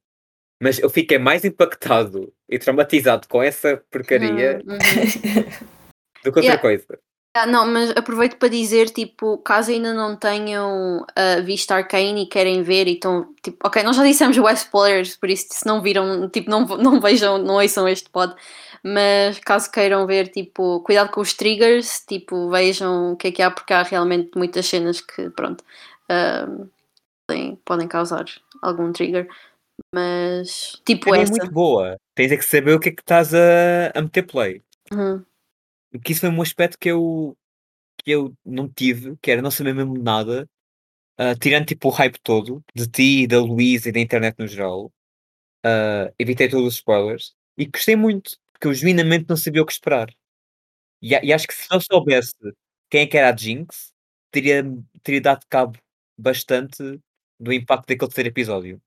Mas 0.61 0.79
eu 0.79 0.89
fiquei 0.89 1.19
mais 1.19 1.45
impactado 1.45 2.33
e 2.49 2.57
traumatizado 2.57 3.27
com 3.27 3.43
essa 3.43 3.77
porcaria 3.91 4.61
Uhum, 4.65 4.73
uhum. 4.73 4.77
do 6.23 6.31
que 6.31 6.39
outra 6.39 6.41
Yeah. 6.41 6.61
coisa. 6.61 6.99
Ah, 7.37 7.45
não, 7.45 7.67
mas 7.67 7.91
aproveito 7.91 8.37
para 8.37 8.49
dizer, 8.49 8.89
tipo, 8.89 9.37
caso 9.37 9.69
ainda 9.69 9.93
não 9.93 10.15
tenham 10.15 11.01
uh, 11.01 11.43
visto 11.43 11.71
Arcane 11.71 12.23
e 12.23 12.25
querem 12.25 12.63
ver 12.63 12.87
e 12.87 12.93
estão, 12.93 13.31
tipo, 13.43 13.57
ok, 13.63 13.83
nós 13.83 13.95
já 13.95 14.03
dissemos 14.03 14.35
o 14.37 14.49
spoilers, 14.49 15.15
por 15.15 15.29
isso 15.29 15.45
se 15.51 15.65
não 15.65 15.79
viram, 15.79 16.27
tipo, 16.29 16.49
não, 16.49 16.65
não 16.65 16.99
vejam, 16.99 17.37
não 17.37 17.55
ouçam 17.55 17.87
este 17.87 18.09
pod, 18.09 18.33
mas 18.83 19.37
caso 19.39 19.71
queiram 19.71 20.07
ver, 20.07 20.29
tipo, 20.29 20.81
cuidado 20.81 21.11
com 21.11 21.21
os 21.21 21.33
triggers, 21.33 22.03
tipo, 22.07 22.49
vejam 22.49 23.13
o 23.13 23.15
que 23.15 23.27
é 23.27 23.31
que 23.31 23.41
há, 23.43 23.51
porque 23.51 23.73
há 23.73 23.83
realmente 23.83 24.31
muitas 24.35 24.65
cenas 24.65 24.99
que, 24.99 25.29
pronto, 25.29 25.63
uh, 26.09 26.67
podem, 27.27 27.55
podem 27.63 27.87
causar 27.87 28.25
algum 28.63 28.91
trigger, 28.91 29.27
mas, 29.93 30.81
tipo, 30.83 31.13
É 31.13 31.21
essa. 31.21 31.31
muito 31.31 31.51
boa. 31.51 31.97
Tens 32.15 32.31
é 32.31 32.37
que 32.37 32.45
saber 32.45 32.73
o 32.73 32.79
que 32.79 32.89
é 32.89 32.91
que 32.91 33.01
estás 33.01 33.31
a, 33.35 33.91
a 33.93 34.01
meter 34.01 34.23
play. 34.23 34.61
Uhum. 34.91 35.23
Que 36.03 36.11
isso 36.11 36.21
foi 36.21 36.29
um 36.29 36.41
aspecto 36.41 36.77
que 36.79 36.89
eu, 36.89 37.37
que 37.97 38.11
eu 38.11 38.33
não 38.45 38.69
tive, 38.69 39.17
que 39.21 39.31
era 39.31 39.41
não 39.41 39.51
saber 39.51 39.73
mesmo 39.73 39.97
nada, 39.97 40.47
ah, 41.17 41.35
tirando 41.35 41.65
tipo 41.65 41.87
o 41.89 41.91
hype 41.91 42.19
todo 42.21 42.63
de 42.75 42.87
ti, 42.87 43.27
da 43.27 43.39
Luísa 43.39 43.89
e 43.89 43.91
da 43.91 43.99
internet 43.99 44.37
no 44.39 44.47
geral. 44.47 44.91
ah, 45.63 46.11
evitei 46.19 46.49
todos 46.49 46.67
os 46.67 46.75
spoilers 46.75 47.35
e 47.57 47.65
gostei 47.65 47.95
muito, 47.95 48.37
porque 48.53 48.67
eu 48.67 48.73
genuinamente 48.73 49.25
não 49.29 49.37
sabia 49.37 49.61
o 49.63 49.65
que 49.65 49.73
esperar. 49.73 50.09
E, 51.01 51.09
e 51.13 51.33
acho 51.33 51.47
que 51.47 51.53
se 51.53 51.67
eu 51.71 51.81
soubesse 51.81 52.33
quem 52.89 53.01
é 53.01 53.07
que 53.07 53.17
era 53.17 53.33
a 53.33 53.35
Jinx, 53.35 53.93
teria, 54.31 54.63
teria 55.03 55.21
dado 55.21 55.45
cabo 55.49 55.77
bastante 56.17 56.99
do 57.39 57.53
impacto 57.53 57.87
daquele 57.87 58.09
terceiro 58.09 58.29
episódio. 58.29 58.81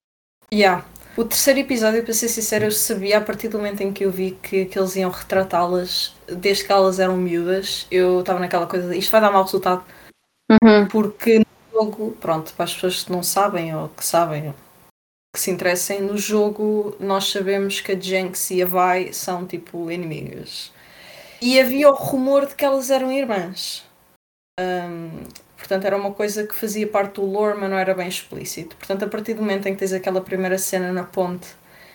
Yeah. 0.52 0.84
O 1.16 1.24
terceiro 1.24 1.58
episódio, 1.58 2.02
para 2.04 2.14
ser 2.14 2.28
sincero, 2.28 2.66
eu 2.66 2.70
sabia 2.70 3.18
a 3.18 3.20
partir 3.20 3.48
do 3.48 3.58
momento 3.58 3.82
em 3.82 3.92
que 3.92 4.04
eu 4.04 4.10
vi 4.10 4.38
que, 4.42 4.64
que 4.66 4.78
eles 4.78 4.96
iam 4.96 5.10
retratá-las, 5.10 6.14
desde 6.26 6.64
que 6.64 6.72
elas 6.72 6.98
eram 6.98 7.16
miúdas, 7.16 7.86
eu 7.90 8.20
estava 8.20 8.38
naquela 8.38 8.66
coisa 8.66 8.88
de 8.88 8.98
isto 8.98 9.10
vai 9.10 9.20
dar 9.20 9.32
mau 9.32 9.42
resultado, 9.42 9.84
Uhum. 10.50 10.88
porque 10.88 11.38
no 11.38 11.46
jogo, 11.72 12.12
pronto, 12.20 12.52
para 12.54 12.64
as 12.64 12.74
pessoas 12.74 13.04
que 13.04 13.12
não 13.12 13.22
sabem 13.22 13.74
ou 13.74 13.88
que 13.88 14.04
sabem, 14.04 14.52
que 15.32 15.40
se 15.40 15.50
interessem, 15.50 16.00
no 16.00 16.18
jogo 16.18 16.96
nós 16.98 17.30
sabemos 17.30 17.80
que 17.80 17.92
a 17.92 18.00
Jinx 18.00 18.50
e 18.50 18.62
a 18.62 18.66
Vi 18.66 19.12
são 19.12 19.46
tipo 19.46 19.90
inimigas. 19.90 20.72
E 21.40 21.60
havia 21.60 21.88
o 21.88 21.94
rumor 21.94 22.46
de 22.46 22.54
que 22.54 22.64
elas 22.64 22.90
eram 22.90 23.12
irmãs. 23.12 23.84
Um, 24.58 25.22
portanto, 25.70 25.84
era 25.84 25.96
uma 25.96 26.12
coisa 26.12 26.44
que 26.44 26.54
fazia 26.54 26.86
parte 26.88 27.14
do 27.14 27.24
lore, 27.24 27.56
mas 27.56 27.70
não 27.70 27.78
era 27.78 27.94
bem 27.94 28.08
explícito. 28.08 28.74
Portanto, 28.74 29.04
a 29.04 29.08
partir 29.08 29.34
do 29.34 29.42
momento 29.42 29.66
em 29.68 29.72
que 29.72 29.78
tens 29.78 29.92
aquela 29.92 30.20
primeira 30.20 30.58
cena 30.58 30.92
na 30.92 31.04
ponte, 31.04 31.46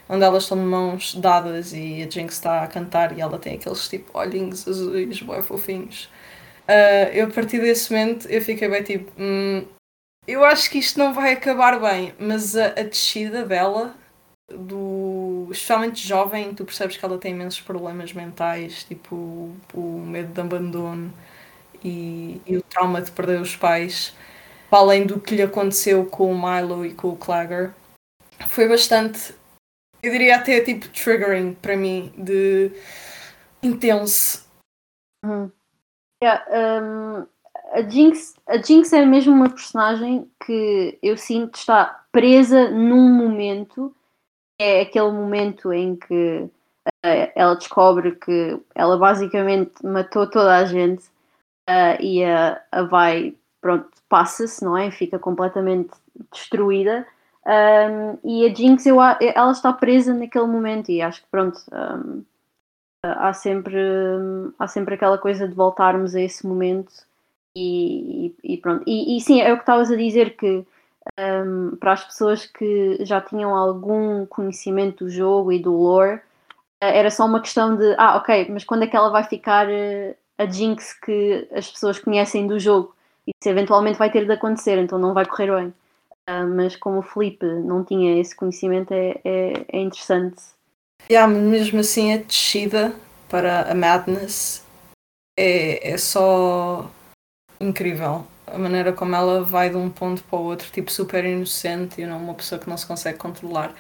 onde 0.08 0.24
elas 0.24 0.44
estão 0.44 0.58
de 0.58 0.64
mãos 0.64 1.14
dadas 1.16 1.74
e 1.74 2.02
a 2.02 2.10
Jinx 2.10 2.36
está 2.36 2.64
a 2.64 2.68
cantar 2.68 3.18
e 3.18 3.20
ela 3.20 3.38
tem 3.38 3.56
aqueles 3.56 3.86
tipo 3.90 4.18
olhinhos 4.18 4.66
azuis, 4.66 5.22
bem 5.22 5.42
fofinhos. 5.42 6.06
Uh, 6.70 7.12
eu, 7.14 7.28
a 7.28 7.30
partir 7.30 7.60
desse 7.60 7.92
momento, 7.92 8.28
eu 8.30 8.42
fiquei 8.42 8.70
bem 8.70 8.82
tipo. 8.82 9.12
"Hum, 9.20 9.66
eu 10.26 10.46
acho 10.46 10.70
que 10.70 10.80
isto 10.80 10.98
não 10.98 11.14
vai 11.14 11.34
acabar 11.34 11.80
bem, 11.80 12.14
mas 12.18 12.56
a, 12.56 12.68
a 12.68 12.84
descida 12.84 13.44
dela, 13.44 13.94
do, 14.50 15.50
especialmente 15.52 16.08
jovem, 16.08 16.54
tu 16.54 16.64
percebes 16.66 16.98
que 16.98 17.06
ela 17.06 17.18
tem 17.18 17.34
imensos 17.34 17.62
problemas 17.62 18.14
mentais, 18.14 18.86
tipo 18.86 19.52
o 19.74 20.00
medo 20.08 20.34
de 20.34 20.42
abandono 20.42 21.14
e, 21.86 22.42
e 22.48 22.58
o 22.58 22.64
trauma 22.64 23.00
de 23.00 23.12
perder 23.12 23.40
os 23.40 23.56
pais, 23.56 24.16
além 24.72 25.06
do 25.06 25.20
que 25.20 25.36
lhe 25.36 25.44
aconteceu 25.44 26.04
com 26.08 26.32
o 26.32 26.36
Milo 26.36 26.84
e 26.84 26.94
com 26.94 27.10
o 27.10 27.16
Clagger, 27.16 27.74
foi 28.48 28.68
bastante, 28.68 29.36
eu 30.02 30.12
diria 30.12 30.38
até 30.38 30.60
tipo 30.62 30.90
triggering 30.90 31.54
para 31.54 31.78
mim, 31.78 32.12
de 32.18 32.72
intenso. 33.62 34.50
Uhum. 35.24 35.52
Yeah, 36.24 36.44
um, 36.82 37.28
a, 37.72 37.82
Jinx, 37.88 38.36
a 38.48 38.58
Jinx 38.58 38.92
é 38.92 39.06
mesmo 39.06 39.34
uma 39.34 39.50
personagem 39.50 40.30
que 40.44 40.98
eu 41.04 41.16
sinto 41.16 41.56
está 41.56 42.04
presa 42.12 42.72
num 42.72 43.14
momento, 43.14 43.96
é 44.60 44.82
aquele 44.82 45.12
momento 45.12 45.72
em 45.72 45.96
que 45.96 46.50
uh, 46.88 47.32
ela 47.36 47.56
descobre 47.56 48.16
que 48.16 48.60
ela 48.74 48.98
basicamente 48.98 49.86
matou 49.86 50.28
toda 50.28 50.58
a 50.58 50.66
gente 50.66 51.04
uh, 51.70 52.02
e 52.02 52.24
a, 52.24 52.62
a 52.72 52.84
vai, 52.84 53.36
pronto, 53.62 53.90
passa-se, 54.10 54.64
não 54.64 54.78
é? 54.78 54.92
Fica 54.92 55.20
completamente 55.20 55.92
destruída. 56.32 57.06
Um, 57.48 58.18
e 58.24 58.46
a 58.50 58.54
Jinx, 58.54 58.86
eu, 58.88 58.98
ela 59.02 59.52
está 59.52 59.72
presa 59.72 60.14
naquele 60.14 60.48
momento 60.48 60.90
e 60.90 61.02
acho 61.02 61.22
que 61.22 61.28
pronto, 61.30 61.60
um, 61.72 62.24
há 63.04 63.34
sempre, 63.34 63.76
há 64.60 64.68
sempre 64.68 64.96
aquela 64.96 65.18
coisa 65.18 65.48
de 65.48 65.54
voltarmos 65.56 66.16
a 66.16 66.22
esse 66.22 66.46
momento 66.48 66.92
e, 67.56 68.28
e- 68.44 68.54
e 68.56 68.58
pronto. 68.58 68.84
E, 68.88 69.18
e 69.18 69.22
sim, 69.22 69.42
é 69.42 69.52
o 69.54 69.58
que 69.58 69.64
estavas 69.64 69.92
a 69.92 69.96
dizer 69.96 70.36
que 70.38 70.66
um, 71.20 71.76
para 71.78 71.94
as 71.94 72.04
pessoas 72.06 72.46
que 72.46 72.98
já 73.06 73.22
tinham 73.22 73.56
algum 73.56 74.26
conhecimento 74.28 75.06
do 75.06 75.10
jogo 75.12 75.52
e 75.52 75.60
do 75.60 75.74
lore, 75.74 76.22
eh, 76.82 77.00
era 77.00 77.12
só 77.12 77.26
uma 77.26 77.42
questão 77.42 77.76
de 77.78 77.96
ah, 77.98 78.18
ok, 78.18 78.50
mas 78.52 78.64
quando 78.66 78.84
é 78.84 78.88
que 78.88 78.96
ela 78.98 79.10
vai 79.12 79.24
ficar 79.26 79.70
eh, 79.70 80.16
a 80.38 80.46
Jinx 80.46 80.94
que 80.94 81.48
as 81.52 81.70
pessoas 81.70 82.00
conhecem 82.00 82.48
do 82.48 82.60
jogo? 82.60 82.96
Isso 83.28 83.50
eventualmente 83.50 83.98
vai 83.98 84.12
ter 84.12 84.26
de 84.26 84.32
acontecer, 84.32 84.78
então 84.78 85.00
não 85.00 85.14
vai 85.14 85.26
correr 85.26 85.52
bem. 85.56 85.74
Ah, 86.28 86.46
mas 86.46 86.76
como 86.76 87.00
o 87.00 87.04
Felipe 87.04 87.46
não 87.46 87.84
tinha 87.84 88.20
esse 88.20 88.36
conhecimento, 88.36 88.94
é, 88.94 89.20
é, 89.24 89.66
é 89.72 89.80
interessante. 89.80 90.42
Yeah, 91.10 91.32
mesmo 91.32 91.80
assim, 91.80 92.14
a 92.14 92.18
descida 92.18 92.96
para 93.30 93.72
a 93.72 93.76
Madness 93.76 94.66
é, 95.38 95.92
é 95.92 95.98
só 95.98 96.90
incrível. 97.60 98.26
A 98.48 98.58
maneira 98.58 98.94
como 98.94 99.16
ela 99.16 99.44
vai 99.44 99.70
de 99.70 99.76
um 99.76 99.90
ponto 99.90 100.24
para 100.24 100.40
o 100.40 100.44
outro, 100.44 100.72
tipo 100.72 100.92
super 100.92 101.26
inocente 101.26 102.02
e 102.02 102.06
não 102.06 102.18
uma 102.18 102.34
pessoa 102.34 102.60
que 102.60 102.70
não 102.70 102.78
se 102.78 102.86
consegue 102.86 103.18
controlar. 103.18 103.74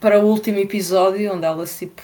Para 0.00 0.20
o 0.20 0.26
último 0.26 0.58
episódio, 0.58 1.34
onde 1.34 1.44
ela 1.44 1.66
tipo, 1.66 2.02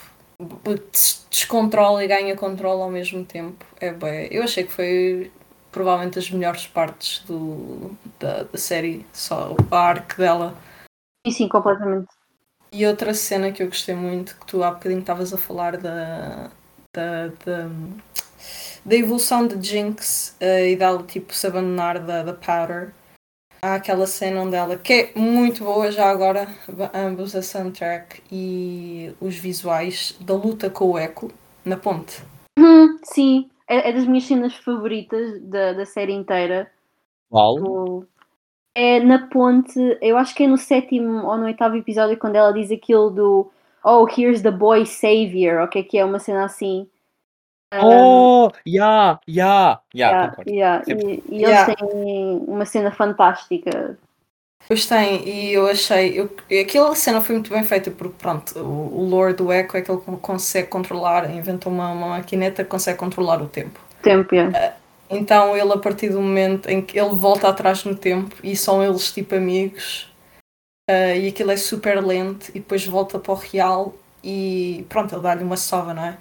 descontrola 1.31 2.05
e 2.05 2.09
ganha 2.09 2.37
controle 2.37 2.83
ao 2.83 2.91
mesmo 2.91 3.25
tempo. 3.25 3.65
É 3.81 3.93
bem. 3.93 4.29
Eu 4.31 4.43
achei 4.43 4.65
que 4.65 4.73
foi 4.73 5.31
provavelmente 5.71 6.19
as 6.19 6.31
melhores 6.31 6.67
partes 6.67 7.23
do, 7.25 7.97
da, 8.19 8.45
da 8.45 8.59
série, 8.59 9.07
só 9.13 9.55
o 9.55 9.75
arco 9.75 10.17
dela. 10.17 10.57
E 11.25 11.33
sim, 11.33 11.49
completamente. 11.49 12.09
E 12.73 12.87
outra 12.87 13.15
cena 13.15 13.51
que 13.51 13.63
eu 13.63 13.67
gostei 13.67 13.95
muito, 13.95 14.37
que 14.39 14.47
tu 14.47 14.63
há 14.63 14.71
bocadinho 14.71 15.01
estavas 15.01 15.33
a 15.33 15.39
falar 15.39 15.77
da, 15.77 16.51
da, 16.95 17.27
da, 17.45 17.69
da 18.85 18.97
evolução 18.97 19.47
de 19.47 19.69
Jinx 19.69 20.37
eh, 20.41 20.71
e 20.71 20.77
dela 20.77 21.03
tipo 21.03 21.35
se 21.35 21.47
abandonar 21.47 21.99
da, 21.99 22.23
da 22.23 22.33
Powder. 22.33 22.93
Há 23.63 23.75
aquela 23.75 24.07
cena 24.07 24.41
onde 24.43 24.57
ela, 24.57 24.77
que 24.79 24.93
é 24.93 25.19
muito 25.19 25.65
boa 25.65 25.91
já 25.93 26.11
agora, 26.11 26.49
ambos 26.95 27.37
a 27.37 27.43
soundtrack 27.43 28.23
e 28.33 29.13
os 29.21 29.37
visuais 29.37 30.17
da 30.21 30.35
luta 30.35 30.71
com 30.71 30.93
o 30.93 30.99
Echo 30.99 31.31
na 31.65 31.77
ponte. 31.77 32.23
Hum, 32.59 32.99
sim, 33.05 33.51
é, 33.69 33.91
é 33.91 33.93
das 33.93 34.07
minhas 34.07 34.25
cenas 34.25 34.55
favoritas 34.55 35.41
da, 35.43 35.75
da 35.75 35.85
série 35.85 36.13
inteira. 36.15 36.71
Qual? 37.29 37.57
O- 37.59 38.05
É 38.75 39.01
na 39.01 39.27
ponte, 39.29 39.79
eu 40.01 40.17
acho 40.17 40.35
que 40.35 40.45
é 40.45 40.47
no 40.47 40.57
sétimo 40.57 41.27
ou 41.27 41.37
no 41.37 41.45
oitavo 41.45 41.77
episódio, 41.77 42.17
quando 42.19 42.37
ela 42.37 42.53
diz 42.53 42.71
aquilo 42.71 43.11
do 43.11 43.51
Oh, 43.85 44.07
here's 44.07 44.43
the 44.43 44.51
boy 44.51 44.87
savior, 44.87 45.61
ou 45.61 45.67
o 45.67 45.69
que 45.69 45.81
é 45.81 45.83
que 45.83 45.99
é, 45.99 46.05
uma 46.05 46.19
cena 46.19 46.45
assim. 46.45 46.87
Ah, 47.73 47.81
Oh, 47.83 48.51
yeah, 48.67 49.21
yeah, 49.29 49.81
yeah, 49.95 50.35
yeah, 50.45 50.45
yeah. 50.47 50.83
E, 50.89 51.23
e 51.29 51.45
eles 51.45 51.49
Yeah. 51.49 51.75
têm 51.77 52.45
uma 52.47 52.65
cena 52.65 52.91
fantástica. 52.91 53.97
Pois 54.67 54.87
tem, 54.87 55.29
e 55.29 55.53
eu 55.53 55.67
achei. 55.67 56.21
Eu, 56.21 56.31
aquela 56.61 56.95
cena 56.95 57.21
foi 57.21 57.35
muito 57.37 57.51
bem 57.51 57.63
feita 57.65 57.91
porque, 57.91 58.15
pronto, 58.19 58.59
o, 58.59 59.01
o 59.01 59.05
lore 59.05 59.35
do 59.35 59.53
Echo 59.53 59.77
é 59.77 59.83
que 59.83 59.91
ele 59.91 60.01
consegue 60.21 60.69
controlar, 60.69 61.31
inventou 61.35 61.73
uma, 61.73 61.91
uma 61.93 62.09
maquineta 62.09 62.63
que 62.63 62.71
consegue 62.71 62.99
controlar 62.99 63.43
o 63.43 63.49
tempo. 63.49 63.81
Tempo, 64.03 64.35
yeah. 64.35 64.77
Então 65.09 65.57
ele, 65.57 65.73
a 65.73 65.79
partir 65.79 66.11
do 66.11 66.21
momento 66.21 66.69
em 66.69 66.81
que 66.81 66.99
ele 66.99 67.11
volta 67.11 67.49
atrás 67.49 67.85
no 67.85 67.97
tempo 67.97 68.37
e 68.45 68.55
são 68.57 68.83
eles 68.83 69.11
tipo 69.13 69.35
amigos, 69.35 70.09
ah, 70.89 71.15
e 71.17 71.29
aquilo 71.29 71.51
é 71.51 71.57
super 71.57 72.05
lento, 72.05 72.51
e 72.51 72.61
depois 72.61 72.87
volta 72.87 73.19
para 73.19 73.33
o 73.33 73.35
real 73.37 73.95
e 74.23 74.85
pronto, 74.89 75.15
ele 75.15 75.23
dá-lhe 75.23 75.43
uma 75.43 75.57
sova, 75.57 75.95
não 75.95 76.05
é? 76.05 76.19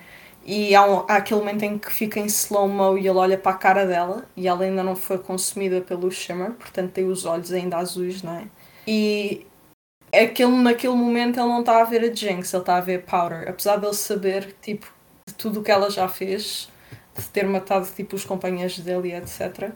E 0.52 0.74
há, 0.76 0.84
um- 0.86 1.06
há 1.08 1.18
aquele 1.18 1.40
momento 1.42 1.64
em 1.64 1.78
que 1.78 1.92
fica 1.92 2.20
em 2.20 2.26
slow-mo 2.26 2.98
e 2.98 3.02
ele 3.08 3.18
olha 3.18 3.38
para 3.38 3.52
a 3.52 3.58
cara 3.58 3.86
dela 3.86 4.26
e 4.36 4.48
ela 4.48 4.64
ainda 4.64 4.84
não 4.84 4.96
foi 4.96 5.20
consumida 5.20 5.82
pelo 5.82 6.12
Shimmer, 6.12 6.54
portanto 6.54 6.92
tem 6.94 7.06
os 7.06 7.26
olhos 7.26 7.52
ainda 7.52 7.78
azuis, 7.78 8.24
não 8.24 8.34
é? 8.36 8.48
E 8.88 9.46
aquele, 10.14 10.52
naquele 10.54 10.94
momento 10.96 11.40
ele 11.40 11.48
não 11.50 11.60
está 11.62 11.82
a 11.82 11.84
ver 11.84 12.04
a 12.04 12.14
Jinx, 12.14 12.54
ele 12.54 12.64
está 12.64 12.78
a 12.78 12.82
ver 12.82 13.00
a 13.08 13.12
Powder, 13.12 13.50
apesar 13.50 13.78
de 13.78 13.86
ele 13.86 13.94
saber 13.96 14.56
tipo, 14.62 14.88
de 15.28 15.36
tudo 15.36 15.60
o 15.60 15.64
que 15.64 15.72
ela 15.72 15.90
já 15.90 16.08
fez, 16.10 16.70
de 17.16 17.24
ter 17.30 17.46
matado 17.48 17.88
tipo, 17.96 18.16
os 18.16 18.26
companheiros 18.26 18.80
dele 18.80 19.10
e 19.10 19.14
etc. 19.16 19.72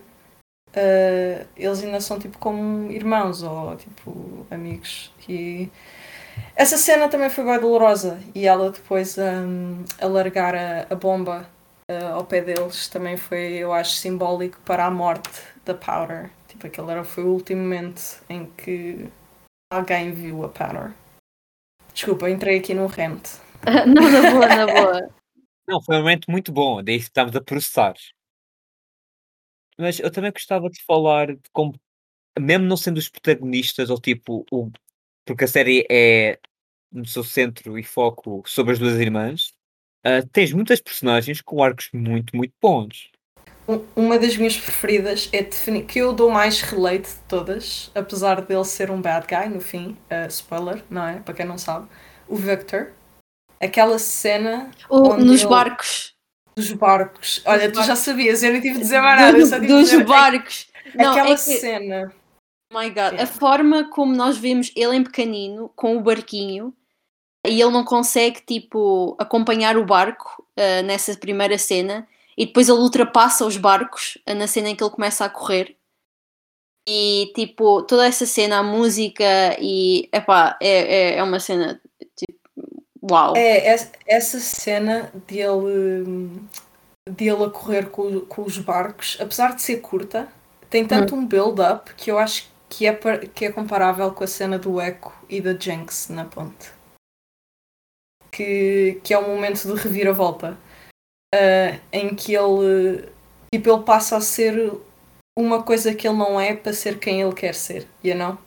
eh, 0.74 1.46
eles 1.56 1.84
ainda 1.84 2.02
são 2.02 2.20
tipo 2.20 2.38
como 2.40 2.92
irmãos 2.92 3.44
ou 3.44 3.76
tipo 3.76 4.46
amigos. 4.52 5.14
E 5.30 5.70
essa 6.56 6.78
cena 6.78 7.10
também 7.10 7.30
foi 7.30 7.44
bem 7.44 7.60
dolorosa. 7.60 8.20
E 8.36 8.46
ela 8.46 8.72
depois 8.72 9.18
hum, 9.18 9.84
a 10.00 10.08
largar 10.08 10.56
a, 10.56 10.88
a 10.90 10.96
bomba 10.96 11.50
uh, 11.90 12.14
ao 12.14 12.26
pé 12.26 12.42
deles 12.42 12.88
também 12.88 13.18
foi, 13.18 13.54
eu 13.54 13.74
acho, 13.74 13.92
simbólico 13.96 14.60
para 14.62 14.86
a 14.86 14.92
morte 14.92 15.30
da 15.66 15.74
Powder. 15.74 16.30
Tipo, 16.48 16.68
aquele 16.68 16.92
era, 16.92 17.04
foi 17.04 17.24
o 17.24 17.34
último 17.34 17.62
momento 17.62 18.24
em 18.30 18.46
que 18.46 19.10
alguém 19.72 20.12
viu 20.12 20.44
a 20.44 20.50
Powder. 20.50 20.94
Desculpa, 21.94 22.30
entrei 22.30 22.60
aqui 22.60 22.74
num 22.74 22.88
rant. 22.88 23.40
não, 23.88 24.10
na 24.10 24.32
boa, 24.32 24.48
na 24.48 24.66
boa. 24.66 25.10
Não, 25.66 25.82
foi 25.82 25.96
um 25.96 26.00
momento 26.00 26.30
muito 26.30 26.52
bom, 26.52 26.84
daí 26.84 26.98
estamos 26.98 27.34
a 27.38 27.42
processar. 27.42 27.94
Mas 29.78 29.98
eu 29.98 30.12
também 30.12 30.30
gostava 30.30 30.70
de 30.70 30.84
falar 30.84 31.28
de 31.28 31.50
como, 31.54 31.74
mesmo 32.38 32.66
não 32.66 32.76
sendo 32.76 32.98
os 32.98 33.08
protagonistas, 33.08 33.90
ou 33.90 33.98
tipo, 33.98 34.46
o, 34.52 34.70
porque 35.26 35.46
a 35.46 35.48
série 35.48 35.86
é 35.90 36.40
no 36.92 37.06
seu 37.06 37.24
centro 37.24 37.78
e 37.78 37.84
foco 37.84 38.44
sobre 38.46 38.74
as 38.74 38.80
duas 38.80 39.00
irmãs, 39.00 39.54
uh, 40.06 40.28
tens 40.32 40.54
muitas 40.54 40.80
personagens 40.80 41.42
com 41.42 41.64
arcos 41.64 41.90
muito, 41.92 42.36
muito 42.36 42.54
bons. 42.62 43.12
Uma 43.96 44.20
das 44.20 44.36
minhas 44.36 44.58
preferidas 44.58 45.30
é 45.32 45.42
definir 45.42 45.86
que 45.86 45.98
eu 45.98 46.12
dou 46.12 46.30
mais 46.30 46.62
relate 46.62 47.10
de 47.10 47.20
todas, 47.30 47.90
apesar 47.96 48.42
dele 48.42 48.66
ser 48.66 48.92
um 48.92 49.02
bad 49.02 49.26
guy 49.26 49.48
no 49.48 49.62
fim, 49.62 49.98
uh, 50.12 50.28
spoiler, 50.28 50.84
não 50.90 51.08
é? 51.08 51.20
Para 51.20 51.34
quem 51.34 51.46
não 51.46 51.58
sabe, 51.58 51.88
o 52.28 52.36
Victor. 52.36 52.92
Aquela 53.60 53.98
cena. 53.98 54.70
O, 54.90 55.16
nos 55.16 55.42
ele... 55.42 55.50
barcos. 55.50 56.14
Dos 56.56 56.74
barcos. 56.74 57.42
Olha, 57.46 57.70
dos 57.70 57.82
tu 57.82 57.88
já 57.88 57.96
sabias, 57.96 58.44
eu 58.44 58.54
não 58.54 58.62
tive 58.62 58.76
de 58.76 58.82
dizer 58.82 59.00
mais 59.02 59.20
nada. 59.20 59.60
Do, 59.60 59.68
dos 59.68 59.90
dizer... 59.90 60.04
barcos. 60.04 60.68
Não, 60.94 61.12
Aquela 61.12 61.30
é 61.30 61.36
que... 61.36 61.40
cena. 61.40 62.14
My 62.74 62.90
God, 62.90 63.20
a 63.20 63.28
forma 63.28 63.88
como 63.90 64.16
nós 64.16 64.36
vemos 64.36 64.72
ele 64.76 64.96
em 64.96 65.04
pequenino, 65.04 65.72
com 65.76 65.96
o 65.96 66.02
barquinho, 66.02 66.74
e 67.46 67.62
ele 67.62 67.72
não 67.72 67.84
consegue, 67.84 68.42
tipo, 68.42 69.16
acompanhar 69.20 69.78
o 69.78 69.86
barco 69.86 70.44
uh, 70.58 70.84
nessa 70.84 71.16
primeira 71.16 71.58
cena, 71.58 72.08
e 72.36 72.48
depois 72.48 72.68
ele 72.68 72.80
ultrapassa 72.80 73.46
os 73.46 73.58
barcos 73.58 74.18
uh, 74.28 74.34
na 74.34 74.48
cena 74.48 74.70
em 74.70 74.76
que 74.76 74.84
ele 74.84 74.90
começa 74.90 75.24
a 75.24 75.30
correr. 75.30 75.78
E, 76.90 77.32
tipo, 77.36 77.84
toda 77.84 78.08
essa 78.08 78.26
cena, 78.26 78.58
a 78.58 78.64
música, 78.64 79.24
e, 79.60 80.10
epá, 80.12 80.58
é, 80.60 80.70
é, 80.70 81.18
é 81.18 81.24
uma 81.24 81.40
cena, 81.40 81.80
tipo, 82.16 82.40
uau. 83.10 83.36
É, 83.38 83.76
essa 84.08 84.40
cena 84.40 85.12
dele, 85.28 86.42
dele 87.08 87.44
a 87.44 87.50
correr 87.50 87.90
com, 87.90 88.22
com 88.22 88.42
os 88.42 88.58
barcos, 88.58 89.18
apesar 89.20 89.56
de 89.56 89.62
ser 89.62 89.78
curta, 89.78 90.28
tem 90.70 90.86
tanto 90.88 91.14
hum. 91.14 91.20
um 91.20 91.26
build-up 91.26 91.94
que 91.94 92.10
eu 92.10 92.18
acho 92.18 92.53
que 92.78 92.88
é, 92.88 92.96
que 93.28 93.46
é 93.46 93.52
comparável 93.52 94.12
com 94.12 94.24
a 94.24 94.28
cena 94.28 94.58
do 94.58 94.82
Echo 94.82 95.14
e 95.30 95.40
da 95.40 95.54
Jenks 95.54 96.10
na 96.10 96.26
ponte. 96.26 96.72
Que, 98.32 99.00
que 99.04 99.14
é 99.14 99.20
um 99.20 99.28
momento 99.28 99.68
de 99.68 99.80
reviravolta 99.80 100.58
uh, 101.36 101.80
em 101.92 102.16
que 102.16 102.34
ele, 102.34 103.08
tipo, 103.54 103.70
ele 103.70 103.84
passa 103.84 104.18
a 104.18 104.22
ser 104.22 104.72
uma 105.38 105.62
coisa 105.62 105.94
que 105.94 106.08
ele 106.08 106.18
não 106.18 106.42
é 106.42 106.56
para 106.56 106.74
ser 106.74 107.00
quem 107.00 107.22
ele 107.22 107.36
quer 107.36 107.54
ser, 107.54 107.88
you 108.04 108.16
know? 108.16 108.40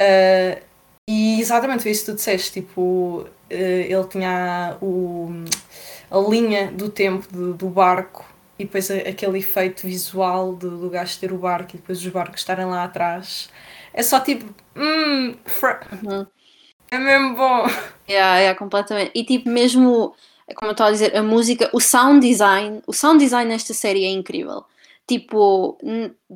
Uh, 0.00 0.62
e 1.08 1.38
exatamente 1.38 1.90
isso 1.90 2.06
que 2.06 2.12
tu 2.12 2.14
disseste, 2.14 2.62
tipo, 2.62 3.22
uh, 3.22 3.26
ele 3.50 4.08
tinha 4.08 4.78
o, 4.80 5.28
a 6.10 6.18
linha 6.18 6.72
do 6.72 6.90
tempo 6.90 7.28
de, 7.30 7.52
do 7.52 7.68
barco 7.68 8.29
e 8.60 8.64
depois 8.64 8.90
aquele 8.90 9.38
efeito 9.38 9.86
visual 9.86 10.52
do, 10.54 10.76
do 10.76 10.90
gajo 10.90 11.18
ter 11.18 11.32
o 11.32 11.38
barco 11.38 11.70
e 11.74 11.78
depois 11.78 11.98
os 11.98 12.06
barcos 12.08 12.40
estarem 12.40 12.66
lá 12.66 12.84
atrás. 12.84 13.48
É 13.94 14.02
só 14.02 14.20
tipo, 14.20 14.44
hum, 14.76 15.34
uhum. 16.02 16.26
é 16.90 16.98
mesmo 16.98 17.36
bom. 17.36 17.64
Yeah, 18.08 18.38
yeah, 18.38 18.58
completamente. 18.58 19.12
E 19.14 19.24
tipo, 19.24 19.48
mesmo, 19.48 20.14
como 20.56 20.70
eu 20.70 20.72
estava 20.72 20.90
a 20.90 20.92
dizer, 20.92 21.16
a 21.16 21.22
música, 21.22 21.70
o 21.72 21.80
sound 21.80 22.26
design, 22.26 22.82
o 22.86 22.92
sound 22.92 23.18
design 23.18 23.48
nesta 23.48 23.72
série 23.72 24.04
é 24.04 24.10
incrível. 24.10 24.64
Tipo, 25.06 25.78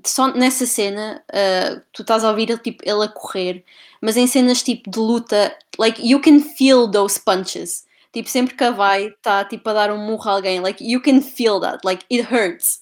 só 0.04 0.28
nessa 0.28 0.66
cena, 0.66 1.22
uh, 1.30 1.80
tu 1.92 2.02
estás 2.02 2.24
a 2.24 2.30
ouvir 2.30 2.48
ele, 2.48 2.58
tipo, 2.58 2.82
ele 2.88 3.04
a 3.04 3.08
correr, 3.08 3.64
mas 4.00 4.16
em 4.16 4.26
cenas 4.26 4.62
tipo 4.62 4.90
de 4.90 4.98
luta, 4.98 5.56
like, 5.78 6.00
you 6.04 6.20
can 6.20 6.40
feel 6.40 6.90
those 6.90 7.20
punches. 7.20 7.84
Tipo, 8.14 8.29
sempre 8.29 8.55
que 8.55 8.62
a 8.62 8.70
vai, 8.70 9.09
está 9.09 9.44
tipo 9.44 9.68
a 9.68 9.72
dar 9.72 9.90
um 9.90 9.98
murro 9.98 10.31
a 10.31 10.35
alguém. 10.35 10.61
Like, 10.61 10.83
you 10.83 11.03
can 11.03 11.20
feel 11.20 11.59
that. 11.61 11.81
Like, 11.85 12.07
it 12.11 12.33
hurts. 12.33 12.81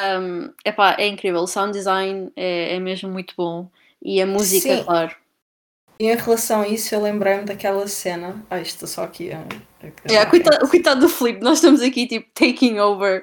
Um, 0.00 0.50
epá, 0.64 0.96
é 0.98 1.06
incrível. 1.06 1.42
O 1.42 1.46
sound 1.46 1.72
design 1.72 2.32
é, 2.34 2.76
é 2.76 2.80
mesmo 2.80 3.10
muito 3.10 3.34
bom. 3.36 3.68
E 4.02 4.20
a 4.20 4.26
música, 4.26 4.78
Sim. 4.78 4.84
claro. 4.84 5.14
E 6.00 6.06
em 6.06 6.16
relação 6.16 6.62
a 6.62 6.68
isso, 6.68 6.94
eu 6.94 7.02
lembrei-me 7.02 7.44
daquela 7.44 7.86
cena. 7.86 8.42
Ah, 8.50 8.60
isto 8.60 8.86
só 8.86 9.04
aqui. 9.04 9.30
A. 9.30 9.46
Yeah, 10.08 10.30
coitado, 10.30 10.68
coitado 10.68 11.00
do 11.00 11.08
Flip, 11.08 11.42
nós 11.42 11.58
estamos 11.58 11.80
aqui 11.82 12.06
tipo 12.06 12.28
taking 12.34 12.78
over 12.78 13.22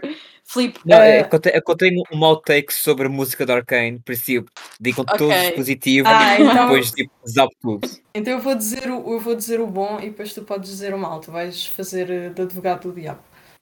Flip. 0.50 0.80
Não, 0.84 0.98
é, 0.98 1.22
eu, 1.22 1.62
contei, 1.62 1.92
um 2.12 2.26
outtake 2.26 2.74
sobre 2.74 3.06
a 3.06 3.10
música 3.10 3.46
de 3.46 3.52
Arkane, 3.52 4.00
por 4.00 4.14
isso 4.14 4.44
digam 4.82 5.04
okay. 5.04 5.18
todos 5.20 5.46
os 5.46 5.52
positivos 5.52 6.12
ah, 6.12 6.40
então... 6.40 6.64
depois 6.64 6.92
tipo, 6.92 7.12
zap 7.28 7.56
tudo. 7.62 7.88
Então 8.16 8.34
eu 8.34 8.40
vou, 8.40 8.56
dizer 8.56 8.90
o, 8.90 9.14
eu 9.14 9.20
vou 9.20 9.36
dizer 9.36 9.62
o 9.62 9.68
bom 9.68 10.00
e 10.00 10.10
depois 10.10 10.34
tu 10.34 10.42
podes 10.42 10.72
dizer 10.72 10.92
o 10.92 10.98
mal, 10.98 11.20
tu 11.20 11.32
vais 11.32 11.68
fazer 11.68 12.10
uh, 12.10 12.34
de 12.34 12.42
advogado 12.42 12.92
do 12.92 13.00
diabo. 13.00 13.20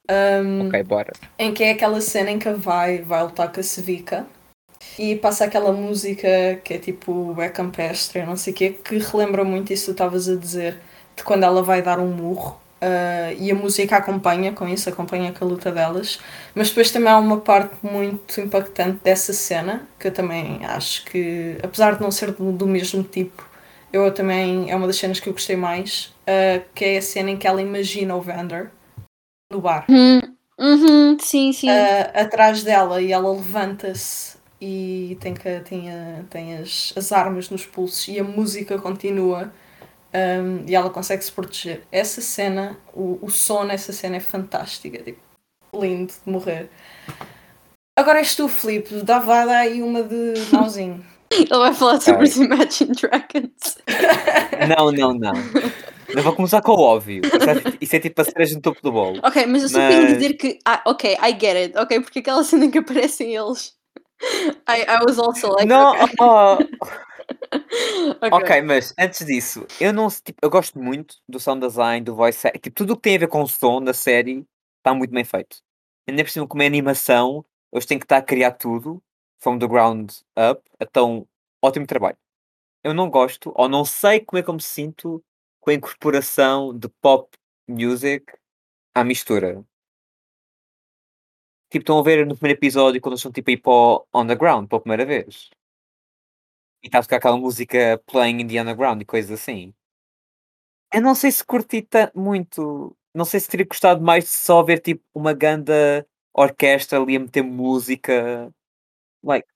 Um, 0.10 0.68
ok, 0.68 0.84
bora. 0.84 1.12
Em 1.38 1.54
que 1.54 1.62
é 1.62 1.72
aquela 1.72 2.00
cena 2.00 2.32
em 2.32 2.40
que 2.40 2.50
vai, 2.52 3.00
vai 3.02 3.22
lutar 3.22 3.52
com 3.52 3.60
a 3.60 3.64
Sevica 3.64 4.26
e 4.98 5.18
passa 5.18 5.44
aquela 5.44 5.74
música 5.74 6.56
que 6.64 6.76
é 6.76 6.78
tipo 6.78 7.36
é 7.42 7.50
campestre, 7.50 8.26
não 8.26 8.38
sei 8.38 8.54
o 8.54 8.56
quê, 8.56 8.70
que 8.70 8.98
relembra 8.98 9.44
muito 9.44 9.74
isso 9.74 9.88
que 9.88 9.88
tu 9.88 9.92
estavas 9.92 10.30
a 10.30 10.38
dizer, 10.38 10.80
de 11.18 11.24
quando 11.24 11.44
ela 11.44 11.62
vai 11.62 11.82
dar 11.82 12.00
um 12.00 12.08
murro 12.08 12.58
Uh, 12.80 13.34
e 13.40 13.50
a 13.50 13.56
música 13.56 13.98
acompanha 13.98 14.54
com 14.54 14.68
isso, 14.68 14.88
acompanha 14.88 15.34
com 15.34 15.44
a 15.44 15.48
luta 15.48 15.72
delas. 15.72 16.20
Mas 16.54 16.70
depois 16.70 16.92
também 16.92 17.12
há 17.12 17.18
uma 17.18 17.38
parte 17.40 17.76
muito 17.82 18.40
impactante 18.40 19.00
dessa 19.04 19.34
cena, 19.34 19.88
que 20.00 20.08
eu 20.08 20.12
também 20.12 20.64
acho 20.64 21.06
que, 21.06 21.58
apesar 21.64 21.96
de 21.96 22.02
não 22.02 22.12
ser 22.12 22.32
do, 22.32 22.52
do 22.52 22.68
mesmo 22.68 23.04
tipo, 23.04 23.48
eu 23.92 24.14
também 24.14 24.70
é 24.70 24.76
uma 24.76 24.86
das 24.86 24.98
cenas 24.98 25.20
que 25.20 25.28
eu 25.28 25.34
gostei 25.34 25.56
mais, 25.56 26.14
uh, 26.22 26.64
que 26.76 26.86
é 26.86 26.98
a 26.98 27.02
cena 27.02 27.32
em 27.32 27.38
que 27.38 27.48
ela 27.48 27.62
imagina 27.62 28.16
o 28.16 28.22
Vander 28.22 28.70
no 29.52 29.60
bar. 29.60 29.86
Uhum, 29.90 30.22
uhum 30.60 31.18
sim, 31.20 31.52
sim. 31.52 31.70
Uh, 31.70 32.12
atrás 32.14 32.64
dela 32.64 33.02
e 33.02 33.12
ela 33.12 33.32
levanta-se 33.32 34.38
e 34.62 35.18
tem, 35.20 35.34
que, 35.34 35.60
tem, 35.62 35.90
tem 36.30 36.58
as, 36.58 36.94
as 36.96 37.12
armas 37.12 37.50
nos 37.50 37.66
pulsos 37.66 38.08
e 38.08 38.20
a 38.20 38.24
música 38.24 38.78
continua 38.78 39.52
um, 40.14 40.66
e 40.68 40.76
ela 40.76 40.90
consegue 40.90 41.24
se 41.24 41.32
proteger. 41.32 41.84
Essa 41.92 42.22
cena, 42.22 42.78
o, 42.94 43.20
o 43.22 43.30
som 43.30 43.64
nessa 43.64 43.92
cena 43.94 44.18
é 44.18 44.20
fantástica, 44.20 45.04
tipo, 45.04 45.20
lindo 45.74 46.14
de 46.14 46.32
morrer. 46.32 46.70
Agora 47.98 48.20
és 48.20 48.36
tu, 48.36 48.48
Filipe, 48.48 49.02
dá 49.04 49.22
aí 49.60 49.82
uma 49.82 50.04
de 50.04 50.34
mauzinho. 50.52 51.04
Ele 51.32 51.50
vai 51.50 51.74
falar 51.74 52.00
sobre 52.00 52.24
os 52.24 52.38
Imagine 52.38 52.94
Dragons. 52.94 53.78
Não, 54.76 54.92
não, 54.92 55.14
não. 55.14 55.34
Eu 56.10 56.24
vou 56.24 56.34
começar 56.34 56.62
com 56.62 56.72
o 56.72 56.80
óbvio. 56.80 57.22
Isso 57.80 57.96
é, 57.96 57.98
é 57.98 58.02
tipo 58.02 58.22
a 58.22 58.24
cereja 58.24 58.56
no 58.56 58.62
topo 58.62 58.82
do 58.82 58.92
bolo. 58.92 59.20
Ok, 59.24 59.46
mas 59.46 59.64
eu 59.64 59.70
só 59.70 59.78
mas... 59.78 59.94
queria 59.94 60.16
dizer 60.16 60.34
que. 60.34 60.58
Ah, 60.66 60.82
ok, 60.86 61.16
I 61.22 61.32
get 61.40 61.56
it. 61.56 61.78
Ok, 61.78 62.00
porque 62.00 62.20
aquela 62.20 62.44
cena 62.44 62.66
em 62.66 62.72
que 62.72 62.80
aparecem 62.80 63.36
eles. 63.36 63.76
I, 64.68 64.82
I 64.82 65.04
was 65.06 65.20
also 65.20 65.50
like. 65.50 65.68
Não, 65.68 65.92
okay. 65.92 66.16
oh, 66.20 66.58
okay. 68.22 68.30
ok, 68.32 68.62
mas 68.62 68.94
antes 68.98 69.26
disso, 69.26 69.66
eu 69.80 69.94
não 69.94 70.08
tipo, 70.10 70.40
eu 70.42 70.50
gosto 70.50 70.80
muito 70.80 71.18
do 71.28 71.40
sound 71.40 71.66
design, 71.66 72.04
do 72.04 72.16
voice 72.16 72.50
tipo, 72.52 72.72
tudo 72.72 72.94
o 72.94 72.96
que 72.96 73.04
tem 73.04 73.16
a 73.16 73.20
ver 73.20 73.28
com 73.28 73.42
o 73.42 73.48
som 73.48 73.82
da 73.82 73.94
série 73.94 74.46
está 74.78 74.94
muito 74.94 75.12
bem 75.12 75.24
feito. 75.24 75.58
Ainda 76.08 76.24
por 76.24 76.30
cima, 76.30 76.48
como 76.48 76.64
é 76.64 76.66
animação, 76.68 77.46
eles 77.72 77.86
têm 77.86 78.00
que 78.00 78.06
estar 78.06 78.18
a 78.18 78.22
criar 78.22 78.52
tudo 78.52 79.02
from 79.40 79.60
the 79.60 79.68
ground 79.68 80.12
up, 80.38 80.62
então 80.80 81.28
ótimo 81.62 81.86
trabalho. 81.86 82.18
Eu 82.84 82.94
não 82.94 83.10
gosto, 83.10 83.52
ou 83.56 83.68
não 83.68 83.84
sei 83.84 84.22
como 84.22 84.40
é 84.40 84.44
que 84.44 84.50
eu 84.50 84.54
me 84.54 84.62
sinto 84.62 85.24
com 85.60 85.72
a 85.72 85.74
incorporação 85.74 86.78
de 86.78 86.88
pop 87.02 87.38
music 87.68 88.26
à 88.96 89.04
mistura. 89.04 89.64
Tipo, 91.70 91.84
estão 91.84 92.00
a 92.00 92.04
ver 92.04 92.26
no 92.26 92.36
primeiro 92.36 92.58
episódio 92.58 93.02
quando 93.02 93.14
eles 93.14 93.20
estão 93.20 93.32
tipo 93.32 93.50
aí 93.50 93.58
para 93.58 93.72
o 93.72 94.08
underground 94.16 94.68
pela 94.70 94.82
primeira 94.82 95.06
vez. 95.06 95.50
E 96.84 96.88
está 96.88 97.00
a 97.00 97.02
tocar 97.02 97.18
aquela 97.18 97.38
música 97.38 98.02
Playing 98.06 98.42
in 98.42 98.48
the 98.48 98.62
Underground 98.62 99.02
e 99.02 99.06
coisas 99.06 99.32
assim. 99.32 99.74
Eu 100.94 101.02
não 101.02 101.16
sei 101.16 101.32
se 101.32 101.44
curti 101.44 101.88
muito. 102.14 102.96
Não 103.14 103.26
sei 103.26 103.40
se 103.40 103.50
teria 103.50 103.66
gostado 103.66 104.02
mais 104.02 104.26
de 104.26 104.30
só 104.30 104.64
ver 104.64 104.80
tipo 104.80 105.04
uma 105.14 105.34
ganda 105.34 106.08
orquestra 106.34 107.00
ali 107.00 107.16
a 107.16 107.20
meter 107.20 107.42
música. 107.42 108.54
Like, 109.24 109.48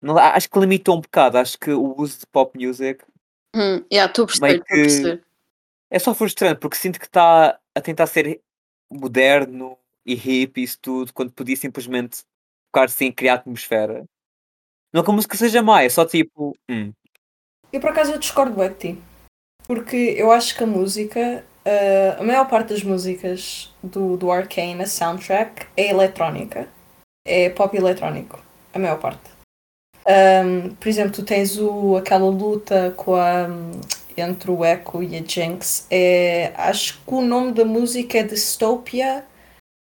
não, 0.00 0.18
acho 0.18 0.50
que 0.50 0.58
limitou 0.58 0.96
um 0.96 1.00
bocado. 1.00 1.38
Acho 1.38 1.58
que 1.58 1.70
o 1.70 1.94
uso 1.98 2.20
de 2.20 2.26
pop 2.26 2.58
music. 2.58 3.04
Hum, 3.54 3.84
yeah, 3.92 4.10
estou 4.10 4.24
a 4.24 4.26
perceber. 4.26 5.24
É 5.90 5.98
só 5.98 6.14
frustrante 6.14 6.58
porque 6.58 6.76
sinto 6.76 6.98
que 6.98 7.06
está 7.06 7.58
a 7.74 7.80
tentar 7.80 8.06
ser 8.06 8.40
moderno 8.90 9.78
e 10.04 10.14
hip 10.14 10.60
e 10.60 10.64
isso 10.64 10.78
tudo, 10.80 11.12
quando 11.12 11.32
podia 11.32 11.56
simplesmente 11.56 12.24
focar 12.66 12.88
sem 12.88 13.12
criar 13.12 13.34
atmosfera. 13.34 14.04
Não 14.94 15.02
que 15.02 15.10
a 15.10 15.14
música 15.14 15.36
seja 15.36 15.60
má, 15.60 15.82
é 15.82 15.88
só 15.88 16.06
tipo. 16.06 16.56
Hum. 16.70 16.92
Eu 17.72 17.80
por 17.80 17.90
acaso 17.90 18.12
eu 18.12 18.18
discordo 18.18 18.54
bem 18.54 18.68
de 18.68 18.74
ti. 18.76 18.98
Porque 19.66 20.14
eu 20.16 20.30
acho 20.30 20.56
que 20.56 20.62
a 20.62 20.66
música 20.66 21.44
uh, 21.64 22.20
a 22.20 22.22
maior 22.22 22.48
parte 22.48 22.68
das 22.68 22.82
músicas 22.82 23.74
do, 23.82 24.16
do 24.16 24.30
Arcane, 24.30 24.82
a 24.82 24.86
soundtrack, 24.86 25.66
é 25.76 25.90
eletrónica. 25.90 26.68
É 27.26 27.48
pop 27.50 27.76
eletrónico. 27.76 28.40
A 28.72 28.78
maior 28.78 28.98
parte. 29.00 29.34
Um, 30.06 30.74
por 30.74 30.88
exemplo, 30.88 31.12
tu 31.12 31.24
tens 31.24 31.58
o, 31.58 31.96
aquela 31.96 32.28
luta 32.28 32.92
com 32.96 33.14
a, 33.14 33.46
entre 34.16 34.50
o 34.50 34.64
Echo 34.64 35.02
e 35.02 35.16
a 35.16 35.22
Jinx. 35.22 35.86
É, 35.90 36.52
acho 36.56 37.00
que 37.04 37.14
o 37.14 37.22
nome 37.22 37.52
da 37.52 37.64
música 37.64 38.18
é 38.18 38.22
Dystopia 38.22 39.24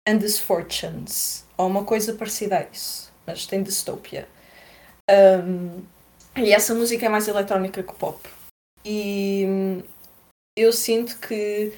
and 0.08 0.18
Disfortunes. 0.18 1.46
Ou 1.58 1.68
uma 1.68 1.84
coisa 1.84 2.14
parecida 2.14 2.60
a 2.60 2.64
isso. 2.72 3.12
Mas 3.26 3.46
tem 3.46 3.64
Dystopia. 3.64 4.28
Um, 5.10 5.84
e 6.36 6.52
essa 6.52 6.74
música 6.74 7.06
é 7.06 7.10
mais 7.10 7.28
eletrónica 7.28 7.84
que 7.84 7.94
pop. 7.94 8.20
E 8.84 9.46
hum, 9.48 9.84
eu 10.58 10.72
sinto 10.74 11.20
que 11.20 11.74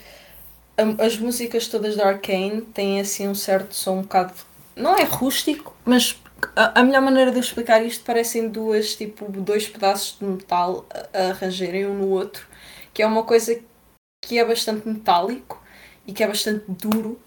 as 0.99 1.17
músicas 1.17 1.67
todas 1.67 1.95
da 1.95 2.07
Arcane 2.07 2.61
têm 2.61 2.99
assim 2.99 3.27
um 3.27 3.35
certo 3.35 3.73
som 3.73 3.99
um 3.99 4.01
bocado. 4.01 4.33
Não 4.75 4.95
é 4.95 5.03
rústico, 5.03 5.75
mas 5.85 6.21
a, 6.55 6.79
a 6.79 6.83
melhor 6.83 7.01
maneira 7.01 7.31
de 7.31 7.39
explicar 7.39 7.83
isto 7.83 8.03
parecem 8.03 8.49
duas, 8.49 8.95
tipo, 8.95 9.31
dois 9.31 9.67
pedaços 9.67 10.17
de 10.19 10.25
metal 10.25 10.85
a, 10.89 11.17
a 11.17 11.29
arranjarem 11.29 11.87
um 11.87 11.97
no 11.97 12.09
outro, 12.09 12.45
que 12.93 13.01
é 13.01 13.07
uma 13.07 13.23
coisa 13.23 13.59
que 14.21 14.37
é 14.37 14.45
bastante 14.45 14.87
metálico 14.87 15.61
e 16.05 16.13
que 16.13 16.23
é 16.23 16.27
bastante 16.27 16.65
duro. 16.67 17.19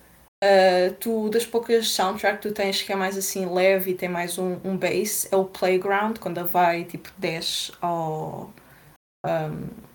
Uh, 0.45 0.95
tu, 1.01 1.29
das 1.31 1.45
poucas 1.45 1.91
soundtrack 1.91 2.37
que 2.37 2.49
tu 2.49 2.55
tens 2.55 2.81
que 2.81 2.93
é 2.93 2.97
mais 2.97 3.19
assim 3.19 3.53
leve 3.53 3.91
e 3.91 3.95
tem 3.95 4.09
mais 4.09 4.39
um, 4.39 4.59
um 4.65 4.77
bass, 4.77 5.27
é 5.33 5.37
o 5.37 5.45
Playground, 5.45 6.19
quando 6.19 6.45
vai 6.47 6.85
tipo 6.85 7.11
desce 7.19 7.73
ao. 7.81 8.53
Um, 9.27 9.89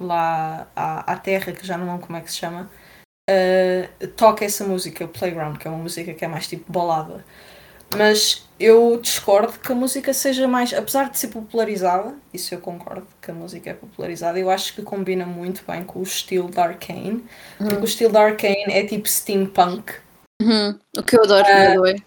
lá 0.00 0.66
à, 0.74 1.12
à 1.12 1.16
terra, 1.16 1.52
que 1.52 1.66
já 1.66 1.76
não 1.78 1.86
lembro 1.86 2.06
como 2.06 2.18
é 2.18 2.20
que 2.20 2.30
se 2.30 2.38
chama, 2.38 2.70
uh, 3.30 4.06
toca 4.16 4.44
essa 4.44 4.64
música, 4.64 5.06
Playground, 5.06 5.58
que 5.58 5.68
é 5.68 5.70
uma 5.70 5.82
música 5.82 6.14
que 6.14 6.24
é 6.24 6.28
mais 6.28 6.48
tipo 6.48 6.70
balada. 6.72 7.24
Mas 7.96 8.46
eu 8.58 8.98
discordo 9.00 9.58
que 9.58 9.72
a 9.72 9.74
música 9.74 10.12
seja 10.14 10.46
mais, 10.46 10.72
apesar 10.72 11.10
de 11.10 11.18
ser 11.18 11.28
popularizada, 11.28 12.14
isso 12.32 12.54
eu 12.54 12.60
concordo 12.60 13.06
que 13.20 13.30
a 13.30 13.34
música 13.34 13.70
é 13.70 13.74
popularizada, 13.74 14.38
eu 14.38 14.50
acho 14.50 14.74
que 14.74 14.82
combina 14.82 15.26
muito 15.26 15.64
bem 15.66 15.82
com 15.82 15.98
o 15.98 16.02
estilo 16.02 16.48
da 16.48 16.64
Arcane, 16.64 17.24
uhum. 17.60 17.68
porque 17.68 17.82
o 17.82 17.84
estilo 17.84 18.12
da 18.12 18.22
Arcane 18.22 18.72
é 18.72 18.84
tipo 18.84 19.08
steampunk. 19.08 19.94
Uhum. 20.40 20.78
O 20.96 21.02
que 21.02 21.16
eu 21.16 21.24
adoro, 21.24 21.44
uh, 21.44 21.82
by 21.82 22.02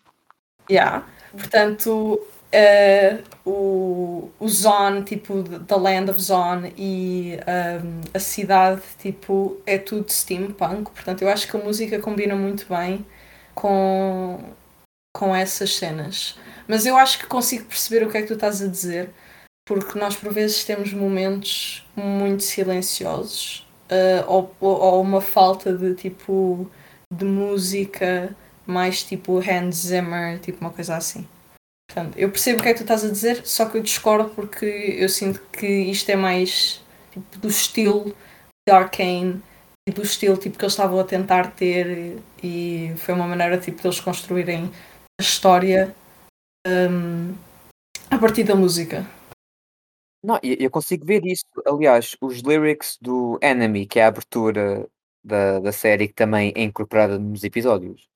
Yeah. 0.70 1.06
Portanto, 1.32 2.20
uh, 2.54 3.50
o, 3.50 4.32
o 4.40 4.48
Zone, 4.48 5.04
tipo, 5.04 5.44
The 5.44 5.76
Land 5.76 6.12
of 6.12 6.22
Zone 6.22 6.74
e 6.78 7.38
um, 7.84 8.02
a 8.14 8.20
cidade, 8.20 8.82
tipo, 8.98 9.58
é 9.66 9.78
tudo 9.78 10.12
steampunk. 10.12 10.92
Portanto, 10.92 11.22
eu 11.22 11.30
acho 11.30 11.48
que 11.48 11.56
a 11.58 11.60
música 11.60 12.00
combina 12.00 12.36
muito 12.36 12.66
bem 12.68 13.06
com 13.54 14.40
com 15.16 15.34
essas 15.34 15.74
cenas. 15.74 16.38
Mas 16.68 16.86
eu 16.86 16.98
acho 16.98 17.20
que 17.20 17.26
consigo 17.26 17.64
perceber 17.66 18.06
o 18.06 18.12
que 18.12 18.18
é 18.18 18.22
que 18.22 18.28
tu 18.28 18.34
estás 18.34 18.62
a 18.62 18.68
dizer, 18.68 19.10
porque 19.66 19.98
nós 19.98 20.14
por 20.18 20.34
vezes 20.34 20.66
temos 20.66 20.92
momentos 20.92 21.88
muito 21.96 22.44
silenciosos 22.44 23.66
uh, 23.90 24.30
ou, 24.30 24.56
ou 24.60 25.02
uma 25.02 25.22
falta 25.22 25.72
de 25.74 25.96
tipo 25.96 26.70
de 27.10 27.24
música 27.24 28.36
mais 28.66 29.04
tipo 29.04 29.40
Hans 29.40 29.76
Zimmer, 29.88 30.40
tipo 30.40 30.60
uma 30.60 30.72
coisa 30.72 30.98
assim. 30.98 31.26
Portanto, 31.90 32.18
eu 32.18 32.30
percebo 32.30 32.60
o 32.60 32.64
que 32.64 32.70
é 32.70 32.74
que 32.74 32.80
tu 32.80 32.84
estás 32.84 33.06
a 33.06 33.10
dizer, 33.10 33.46
só 33.46 33.68
que 33.68 33.78
eu 33.78 33.82
discordo 33.82 34.32
porque 34.32 34.66
eu 34.66 35.08
sinto 35.08 35.42
que 35.54 35.66
isto 35.66 36.10
é 36.10 36.18
mais 36.18 36.84
tipo, 37.14 37.40
do 37.40 37.48
estilo 37.48 38.14
de 38.68 38.74
Arcane 38.74 39.42
e 39.88 39.94
do 39.94 40.02
estilo 40.02 40.36
tipo, 40.36 40.58
que 40.58 40.66
eles 40.66 40.74
estavam 40.74 41.00
a 41.00 41.04
tentar 41.06 41.52
ter 41.52 42.18
e 42.44 42.92
foi 42.98 43.14
uma 43.14 43.28
maneira 43.28 43.58
tipo, 43.58 43.82
de 43.82 43.88
eles 43.88 44.00
construírem 44.00 44.70
a 45.20 45.24
história 45.24 45.96
um, 46.68 47.36
a 48.10 48.18
partir 48.18 48.44
da 48.44 48.56
música. 48.56 49.06
Não, 50.24 50.40
eu 50.42 50.72
consigo 50.72 51.06
ver 51.06 51.24
isso. 51.26 51.46
Aliás, 51.68 52.16
os 52.20 52.40
lyrics 52.40 52.98
do 53.00 53.38
Enemy, 53.42 53.86
que 53.86 54.00
é 54.00 54.06
a 54.06 54.08
abertura 54.08 54.88
da, 55.24 55.60
da 55.60 55.72
série, 55.72 56.08
que 56.08 56.16
também 56.16 56.52
é 56.56 56.64
incorporada 56.64 57.20
nos 57.20 57.44
episódios, 57.44 58.08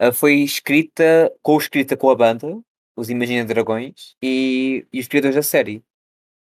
uh, 0.00 0.12
foi 0.12 0.36
escrita, 0.36 1.32
co-escrita 1.40 1.96
com 1.96 2.10
a 2.10 2.16
banda, 2.16 2.60
os 2.96 3.08
Imagina 3.08 3.44
Dragões, 3.44 4.16
e, 4.20 4.86
e 4.92 5.00
os 5.00 5.06
criadores 5.06 5.36
da 5.36 5.42
série. 5.42 5.84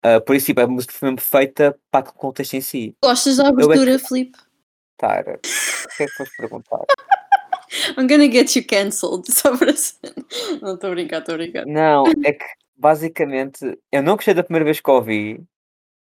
Uh, 0.04 0.22
por 0.26 0.36
isso, 0.36 0.48
tipo, 0.48 0.62
a 0.62 0.68
música 0.68 0.94
foi 0.94 1.10
mesmo 1.10 1.22
feita 1.22 1.78
para 1.92 2.10
o 2.10 2.14
contexto 2.14 2.54
em 2.56 2.62
si. 2.62 2.96
Gostas 3.04 3.38
da 3.38 3.50
abertura, 3.50 4.00
que... 4.00 4.08
Filipe? 4.08 4.40
Tara, 4.98 5.40
o 5.44 5.98
que 5.98 6.04
é 6.04 6.06
que 6.08 6.14
foste 6.14 6.38
perguntar? 6.38 6.86
I'm 7.98 8.08
gonna 8.08 8.30
get 8.30 8.56
you 8.56 8.66
cancelled. 8.66 9.26
Só 9.32 9.58
para 9.58 9.74
Não 10.62 10.76
estou 10.76 10.90
a 10.90 10.94
brincar, 10.94 11.20
estou 11.20 11.36
a 11.36 11.38
brincar. 11.38 11.66
Não, 11.66 12.04
é 12.24 12.34
que 12.34 12.46
basicamente 12.76 13.78
eu 13.92 14.02
não 14.02 14.16
gostei 14.16 14.34
da 14.34 14.44
primeira 14.44 14.66
vez 14.66 14.80
que 14.80 14.90
ouvi, 14.90 15.44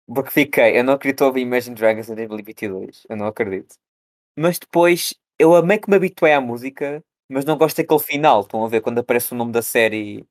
porque 0.07 0.31
fiquei, 0.31 0.77
eu 0.77 0.83
não 0.83 0.93
acredito 0.93 1.23
ouvir 1.25 1.41
Imagine 1.41 1.75
Dragons 1.75 2.09
em 2.09 2.15
2022, 2.15 3.03
eu 3.09 3.15
não 3.15 3.27
acredito. 3.27 3.75
Mas 4.37 4.59
depois 4.59 5.15
eu 5.39 5.55
amei 5.55 5.77
que 5.79 5.89
me 5.89 5.95
habituei 5.95 6.33
à 6.33 6.41
música, 6.41 7.03
mas 7.29 7.45
não 7.45 7.57
gosto 7.57 7.77
daquele 7.77 7.99
final. 7.99 8.41
Estão 8.41 8.63
a 8.63 8.67
ver 8.67 8.81
quando 8.81 8.99
aparece 8.99 9.33
o 9.33 9.35
nome 9.35 9.51
da 9.51 9.61
série 9.61 10.25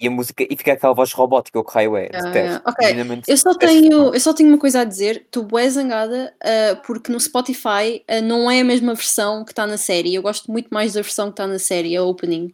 e 0.00 0.08
a 0.08 0.10
música 0.10 0.42
e 0.48 0.56
fica 0.56 0.72
aquela 0.72 0.94
voz 0.94 1.12
robótica, 1.12 1.58
o 1.58 1.64
que 1.64 1.74
raio 1.74 1.94
é. 1.94 2.06
Uh, 2.06 2.62
ok, 2.64 3.22
eu 3.28 3.36
só, 3.36 3.54
tenho, 3.54 4.14
eu 4.14 4.20
só 4.20 4.32
tenho 4.32 4.48
uma 4.48 4.58
coisa 4.58 4.80
a 4.80 4.84
dizer. 4.84 5.16
Estou 5.26 5.44
bué 5.44 5.68
zangada 5.68 6.34
uh, 6.42 6.82
porque 6.86 7.12
no 7.12 7.20
Spotify 7.20 8.02
uh, 8.10 8.22
não 8.22 8.50
é 8.50 8.60
a 8.60 8.64
mesma 8.64 8.94
versão 8.94 9.44
que 9.44 9.52
está 9.52 9.66
na 9.66 9.76
série. 9.76 10.14
Eu 10.14 10.22
gosto 10.22 10.50
muito 10.50 10.68
mais 10.70 10.94
da 10.94 11.02
versão 11.02 11.26
que 11.26 11.34
está 11.34 11.46
na 11.46 11.58
série, 11.58 11.94
a 11.96 12.02
opening. 12.02 12.46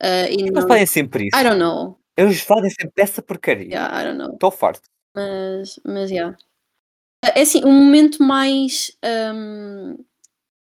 Uh, 0.00 0.30
e 0.30 0.42
Eles 0.46 0.64
fazem 0.68 0.86
sempre 0.86 1.26
isso. 1.26 1.36
I 1.36 1.42
don't 1.42 1.58
know. 1.58 1.98
Eles 2.16 2.40
fazem 2.40 2.70
sempre 2.70 3.02
essa 3.02 3.20
porcaria. 3.20 3.66
Yeah, 3.66 4.00
I 4.00 4.04
don't 4.04 4.18
know. 4.18 4.34
Estou 4.34 4.52
farto. 4.52 4.88
Mas, 5.16 5.80
mas, 5.84 6.10
yeah. 6.12 6.36
É 7.34 7.40
assim, 7.40 7.64
um 7.64 7.72
momento 7.72 8.22
mais. 8.22 8.96
Um, 9.04 9.96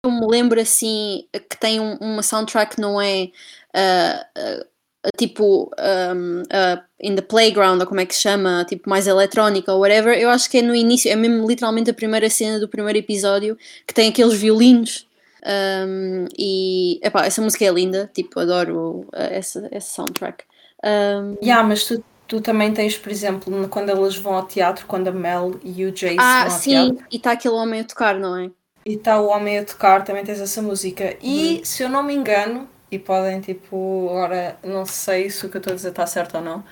eu 0.06 0.12
me 0.12 0.28
lembro 0.28 0.60
assim 0.60 1.28
que 1.34 1.58
tem 1.58 1.82
um, 1.82 1.96
uma 1.96 2.24
soundtrack 2.24 2.80
não 2.80 3.02
é. 3.02 3.30
Uh, 3.76 4.73
tipo 5.18 5.72
um, 5.78 6.42
uh, 6.42 6.82
in 7.02 7.16
the 7.16 7.22
playground 7.22 7.80
ou 7.80 7.88
como 7.88 8.00
é 8.00 8.06
que 8.06 8.16
se 8.16 8.22
chama, 8.22 8.66
tipo 8.68 8.90
mais 8.90 9.08
eletrónica 9.08 9.74
ou 9.74 9.82
whatever, 9.82 10.18
eu 10.18 10.30
acho 10.30 10.50
que 10.50 10.60
é 10.60 10.62
no 10.62 10.74
início, 10.74 11.12
é 11.12 11.16
mesmo 11.16 11.48
literalmente 11.48 11.90
a 11.90 11.94
primeira 11.94 12.30
cena 12.30 12.60
do 12.60 12.68
primeiro 12.68 13.00
episódio 13.00 13.58
que 13.86 13.94
tem 13.94 14.10
aqueles 14.10 14.34
violinos 14.34 15.08
um, 15.46 16.26
e 16.38 17.00
epá, 17.04 17.26
essa 17.26 17.42
música 17.42 17.66
é 17.66 17.70
linda, 17.70 18.10
tipo, 18.14 18.40
adoro 18.40 19.02
uh, 19.02 19.08
essa, 19.14 19.68
essa 19.72 19.94
soundtrack. 19.96 20.46
Um, 20.84 21.38
yeah, 21.44 21.68
mas 21.68 21.86
tu, 21.86 22.04
tu 22.28 22.40
também 22.40 22.74
tens, 22.74 22.98
por 22.98 23.12
exemplo, 23.12 23.68
quando 23.68 23.90
elas 23.90 24.16
vão 24.16 24.36
ao 24.36 24.48
teatro, 24.48 24.86
quando 24.88 25.10
a 25.10 25.12
Mel 25.12 25.60
e 25.64 25.86
o 25.86 25.92
Jace 25.92 26.18
ah, 26.18 26.46
vão 26.46 26.54
ao 26.54 26.60
sim, 26.60 26.72
teatro. 26.72 27.06
e 27.12 27.16
está 27.18 27.32
aquele 27.34 27.56
homem 27.56 27.82
a 27.82 27.84
tocar, 27.84 28.18
não 28.18 28.38
é? 28.38 28.50
E 28.86 28.94
está 28.94 29.20
o 29.20 29.28
homem 29.28 29.60
a 29.60 29.66
tocar, 29.66 30.04
também 30.04 30.24
tens 30.24 30.40
essa 30.40 30.62
música. 30.62 31.16
E 31.22 31.58
uhum. 31.58 31.66
se 31.66 31.84
eu 31.84 31.90
não 31.90 32.04
me 32.04 32.14
engano, 32.14 32.68
e 32.96 33.00
podem, 33.00 33.42
tipo, 33.42 34.08
agora 34.10 34.58
não 34.64 34.86
sei 34.86 35.30
se 35.30 35.46
o 35.46 35.50
que 35.50 35.58
eu 35.58 35.60
estou 35.60 35.74
a 35.74 35.76
dizer 35.76 35.90
está 35.90 36.06
certo 36.06 36.36
ou 36.36 36.42
não. 36.42 36.64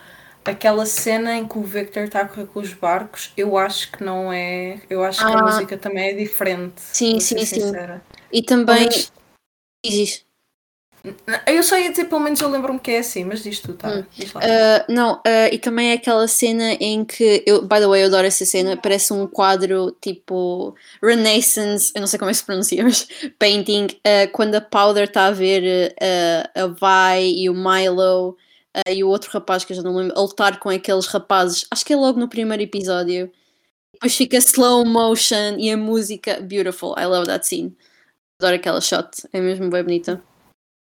Aquela 0.44 0.86
cena 0.86 1.36
em 1.36 1.48
que 1.48 1.58
o 1.58 1.62
Victor 1.62 2.04
está 2.04 2.22
a 2.22 2.28
correr 2.28 2.48
com 2.48 2.60
os 2.60 2.74
barcos, 2.74 3.32
eu 3.38 3.58
acho 3.58 3.92
que 3.92 4.04
não 4.04 4.34
é. 4.34 4.82
Eu 4.90 5.04
acho 5.04 5.20
que 5.20 5.32
a 5.32 5.40
ah. 5.40 5.44
música 5.44 5.78
também 5.78 6.10
é 6.10 6.14
diferente. 6.14 6.82
Sim, 6.82 7.20
sim, 7.20 7.46
sim. 7.46 7.72
E 8.32 8.42
também. 8.42 8.90
Diz 9.84 10.26
eu 11.48 11.64
só 11.64 11.80
ia 11.80 11.90
dizer, 11.90 12.06
pelo 12.06 12.22
menos 12.22 12.40
eu 12.40 12.50
lembro-me 12.50 12.80
que 12.80 12.92
é 12.92 13.00
assim, 13.00 13.24
mas 13.24 13.42
diz 13.42 13.60
tu, 13.60 13.74
tá? 13.74 13.90
Hum. 13.90 14.04
Diz 14.16 14.32
uh, 14.36 14.40
não, 14.88 15.16
uh, 15.16 15.50
e 15.52 15.58
também 15.58 15.92
é 15.92 15.94
aquela 15.94 16.28
cena 16.28 16.74
em 16.74 17.04
que, 17.04 17.44
eu, 17.46 17.64
by 17.64 17.80
the 17.80 17.88
way, 17.88 18.04
eu 18.04 18.08
adoro 18.08 18.28
essa 18.28 18.46
cena, 18.46 18.78
parece 18.78 19.12
um 19.12 19.26
quadro 19.26 19.96
tipo 20.00 20.76
Renaissance, 21.02 21.92
eu 21.96 22.02
não 22.02 22.08
sei 22.08 22.20
como 22.20 22.30
é 22.30 22.34
que 22.34 22.38
se 22.38 22.46
pronuncia, 22.46 22.84
mas 22.86 23.08
painting, 23.40 23.86
uh, 23.86 24.32
quando 24.32 24.56
a 24.56 24.62
Powder 24.62 25.06
está 25.06 25.28
a 25.28 25.32
ver 25.32 25.96
a 26.56 26.68
Vi 26.68 27.44
e 27.44 27.50
o 27.50 27.54
Milo 27.54 28.38
e 28.88 29.04
o 29.04 29.10
outro 29.10 29.32
rapaz 29.32 29.66
que 29.66 29.74
eu 29.74 29.78
já 29.78 29.82
não 29.82 29.96
lembro, 29.96 30.18
a 30.18 30.22
lutar 30.22 30.60
com 30.60 30.70
aqueles 30.70 31.08
rapazes, 31.08 31.66
acho 31.72 31.84
que 31.84 31.94
é 31.94 31.96
logo 31.96 32.20
no 32.20 32.30
primeiro 32.30 32.62
episódio. 32.62 33.32
Depois 33.94 34.16
fica 34.16 34.38
slow 34.38 34.86
motion 34.86 35.58
e 35.58 35.72
a 35.72 35.78
música, 35.78 36.40
beautiful, 36.42 36.96
I 36.98 37.06
love 37.06 37.26
that 37.26 37.46
scene. 37.46 37.76
Adoro 38.40 38.56
aquela 38.56 38.82
shot, 38.82 39.28
é 39.34 39.42
mesmo 39.42 39.70
bem 39.70 39.84
bonita. 39.84 40.31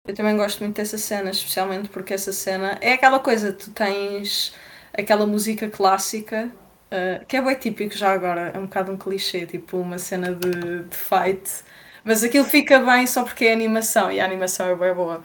Eu 0.07 0.15
também 0.15 0.37
gosto 0.37 0.61
muito 0.61 0.77
dessa 0.77 0.99
cena, 0.99 1.31
especialmente 1.31 1.89
porque 1.89 2.15
essa 2.15 2.33
cena 2.33 2.79
é 2.81 2.95
aquela 2.95 3.21
coisa, 3.21 3.53
tu 3.53 3.71
tens 3.71 4.55
aquela 4.93 5.27
música 5.27 5.69
clássica, 5.69 6.51
uh, 6.91 7.25
que 7.27 7.37
é 7.37 7.43
bem 7.43 7.55
típico 7.57 7.97
já 7.97 8.13
agora, 8.13 8.51
é 8.55 8.59
um 8.59 8.65
bocado 8.65 8.93
um 8.93 8.97
clichê, 8.97 9.47
tipo 9.47 9.77
uma 9.77 9.99
cena 9.99 10.35
de, 10.35 10.85
de 10.85 10.97
fight, 10.97 11.63
mas 12.05 12.25
aquilo 12.25 12.45
fica 12.45 12.81
bem 12.81 13.07
só 13.07 13.25
porque 13.25 13.47
é 13.47 13.53
animação, 13.53 14.11
e 14.11 14.21
a 14.21 14.25
animação 14.25 14.69
é 14.69 14.75
bem 14.75 14.95
boa. 14.95 15.25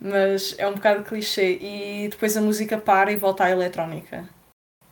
Mas 0.00 0.56
é 0.58 0.66
um 0.66 0.74
bocado 0.74 1.04
clichê, 1.04 1.58
e 1.60 2.08
depois 2.08 2.36
a 2.36 2.40
música 2.40 2.78
para 2.78 3.12
e 3.12 3.16
volta 3.16 3.44
à 3.44 3.50
eletrónica. 3.50 4.28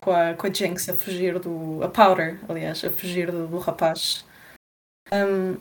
Com 0.01 0.11
a, 0.11 0.33
com 0.33 0.47
a 0.47 0.53
Jinx 0.53 0.89
a 0.89 0.93
fugir 0.95 1.37
do. 1.39 1.83
a 1.83 1.89
Powder, 1.89 2.39
aliás, 2.49 2.83
a 2.83 2.89
fugir 2.89 3.31
do, 3.31 3.47
do 3.47 3.59
rapaz. 3.59 4.25
Um, 5.11 5.57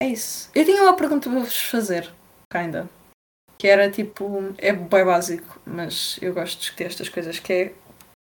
é 0.00 0.08
isso. 0.08 0.50
Eu 0.54 0.64
tinha 0.64 0.82
uma 0.82 0.96
pergunta 0.96 1.30
para 1.30 1.38
vos 1.40 1.56
fazer, 1.56 2.10
kinda. 2.50 2.88
Que 3.58 3.68
era 3.68 3.90
tipo, 3.90 4.54
é 4.58 4.72
bem 4.72 5.04
básico, 5.04 5.60
mas 5.66 6.18
eu 6.22 6.32
gosto 6.32 6.54
de 6.54 6.60
discutir 6.60 6.84
estas 6.84 7.08
coisas, 7.08 7.38
que 7.38 7.52
é 7.52 7.72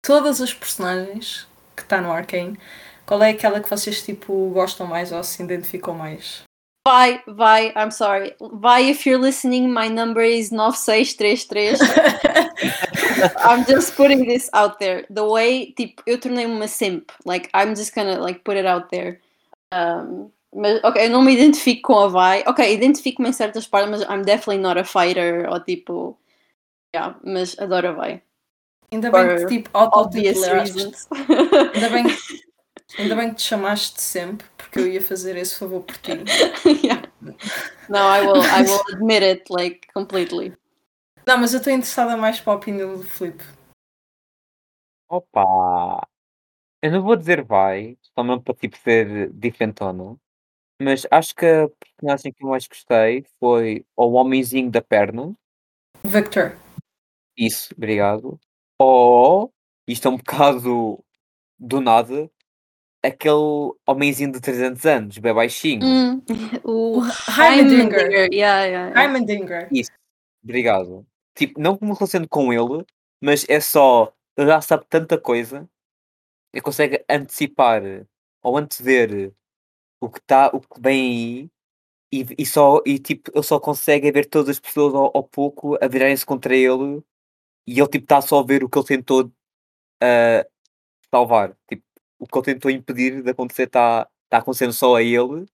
todas 0.02 0.40
as 0.40 0.52
personagens 0.52 1.46
que 1.76 1.82
está 1.82 2.00
no 2.00 2.10
Arcane, 2.10 2.58
qual 3.04 3.22
é 3.22 3.30
aquela 3.30 3.60
que 3.60 3.68
vocês 3.68 4.02
tipo 4.02 4.50
gostam 4.50 4.86
mais 4.86 5.12
ou 5.12 5.22
se 5.22 5.42
identificam 5.42 5.94
mais? 5.94 6.42
Vai, 6.86 7.20
vai, 7.26 7.72
I'm 7.76 7.90
sorry. 7.90 8.36
Vai, 8.40 8.88
if 8.88 9.06
you're 9.06 9.20
listening, 9.20 9.68
my 9.68 9.88
number 9.88 10.22
is 10.22 10.52
9633. 10.52 11.80
I'm 13.44 13.64
just 13.66 13.96
putting 13.96 14.24
this 14.24 14.48
out 14.52 14.78
there. 14.78 15.04
The 15.10 15.24
way, 15.24 15.72
tipo, 15.72 16.00
eu 16.06 16.16
tornei-me 16.20 16.52
uma 16.52 16.68
simp. 16.68 17.10
Like, 17.24 17.50
I'm 17.52 17.74
just 17.74 17.92
gonna, 17.92 18.20
like, 18.20 18.44
put 18.44 18.56
it 18.56 18.66
out 18.66 18.88
there. 18.90 19.20
Um, 19.72 20.30
mas, 20.54 20.82
ok, 20.82 21.06
eu 21.06 21.10
não 21.10 21.22
me 21.22 21.34
identifico 21.34 21.92
com 21.92 21.98
a 22.00 22.08
Vai. 22.08 22.44
Ok, 22.46 22.72
identifico-me 22.72 23.28
em 23.28 23.32
certas 23.32 23.66
partes, 23.66 23.90
mas 23.90 24.02
I'm 24.02 24.22
definitely 24.22 24.58
not 24.58 24.78
a 24.78 24.84
fighter. 24.84 25.48
Ou 25.50 25.60
tipo, 25.60 26.18
yeah, 26.94 27.18
mas 27.24 27.58
adoro 27.58 27.88
a 27.88 27.92
Vai. 27.92 28.22
Ainda 28.92 29.10
bem 29.10 29.36
que, 29.36 29.46
tipo, 29.46 29.70
autotitulaste. 29.72 30.52
reasons. 30.52 31.08
Ainda 31.74 31.90
bem, 31.90 32.04
ainda 32.98 33.16
bem 33.16 33.30
que 33.30 33.36
te 33.36 33.42
chamaste 33.42 34.00
sempre, 34.00 34.46
porque 34.56 34.78
eu 34.78 34.86
ia 34.86 35.02
fazer 35.02 35.36
esse 35.36 35.58
favor 35.58 35.82
por 35.82 35.96
ti. 35.98 36.12
yeah. 36.84 37.02
No, 37.88 37.98
I 37.98 38.20
will, 38.20 38.42
I 38.42 38.62
will 38.62 38.82
admit 38.94 39.24
it, 39.24 39.44
like, 39.50 39.88
completely. 39.92 40.56
Não, 41.26 41.38
mas 41.38 41.52
eu 41.52 41.58
estou 41.58 41.72
interessada 41.72 42.16
mais 42.16 42.40
para 42.40 42.52
a 42.52 42.56
opinião 42.56 42.96
do 42.96 43.02
Filipe. 43.02 43.44
Opa! 45.08 46.06
Eu 46.80 46.92
não 46.92 47.02
vou 47.02 47.16
dizer 47.16 47.42
vai, 47.42 47.98
só 48.00 48.22
mesmo 48.22 48.42
para 48.42 48.54
tipo 48.54 48.76
ser 48.78 49.32
diferentona, 49.32 50.16
mas 50.80 51.06
acho 51.10 51.34
que 51.34 51.46
a 51.46 51.68
personagem 51.96 52.32
que 52.32 52.44
eu 52.44 52.48
mais 52.48 52.66
gostei 52.66 53.24
foi 53.40 53.84
o 53.96 54.12
homenzinho 54.12 54.70
da 54.70 54.82
perna. 54.82 55.34
Victor. 56.04 56.56
Isso, 57.36 57.74
obrigado. 57.76 58.38
Ou, 58.78 59.52
isto 59.86 60.08
é 60.08 60.10
um 60.10 60.16
bocado 60.16 61.02
do 61.58 61.80
nada, 61.80 62.30
aquele 63.02 63.72
homenzinho 63.86 64.32
de 64.32 64.40
300 64.40 64.86
anos, 64.86 65.18
bem 65.18 65.32
baixinho. 65.32 65.84
Hum, 65.84 66.22
o. 66.64 67.00
Heimerdinger, 67.38 68.28
yeah, 68.32 68.64
yeah, 68.64 68.66
yeah. 68.66 69.68
Isso, 69.70 69.90
obrigado. 70.42 71.06
Tipo, 71.34 71.60
não 71.60 71.78
me 71.80 71.92
relaciono 71.92 72.28
com 72.28 72.52
ele, 72.52 72.84
mas 73.20 73.46
é 73.48 73.60
só, 73.60 74.12
ele 74.36 74.48
já 74.48 74.60
sabe 74.60 74.84
tanta 74.88 75.18
coisa, 75.18 75.68
ele 76.52 76.62
consegue 76.62 77.04
antecipar 77.08 77.82
ou 78.42 78.56
antever 78.56 79.32
o 80.00 80.10
que 80.10 80.18
está, 80.18 80.48
o 80.52 80.60
que 80.60 80.80
vem 80.80 81.00
aí, 81.02 81.50
e, 82.12 82.26
e 82.38 82.46
só, 82.46 82.80
e 82.86 82.98
tipo, 82.98 83.30
ele 83.34 83.42
só 83.42 83.58
consegue 83.60 84.10
ver 84.12 84.26
todas 84.26 84.50
as 84.50 84.60
pessoas 84.60 84.94
ao, 84.94 85.10
ao 85.16 85.24
pouco 85.24 85.76
a 85.82 85.88
virarem-se 85.88 86.24
contra 86.24 86.54
ele, 86.54 87.02
e 87.66 87.78
ele 87.80 87.88
tipo 87.88 88.04
está 88.04 88.20
só 88.20 88.40
a 88.40 88.44
ver 88.44 88.62
o 88.64 88.68
que 88.68 88.78
ele 88.78 88.86
tentou 88.86 89.32
ah, 90.02 90.46
salvar. 91.10 91.56
Tipo, 91.68 91.84
o 92.18 92.26
que 92.26 92.38
ele 92.38 92.44
tentou 92.44 92.70
impedir 92.70 93.22
de 93.22 93.30
acontecer 93.30 93.64
está 93.64 94.08
tá 94.28 94.38
acontecendo 94.38 94.72
só 94.72 94.96
a 94.96 95.02
ele, 95.02 95.46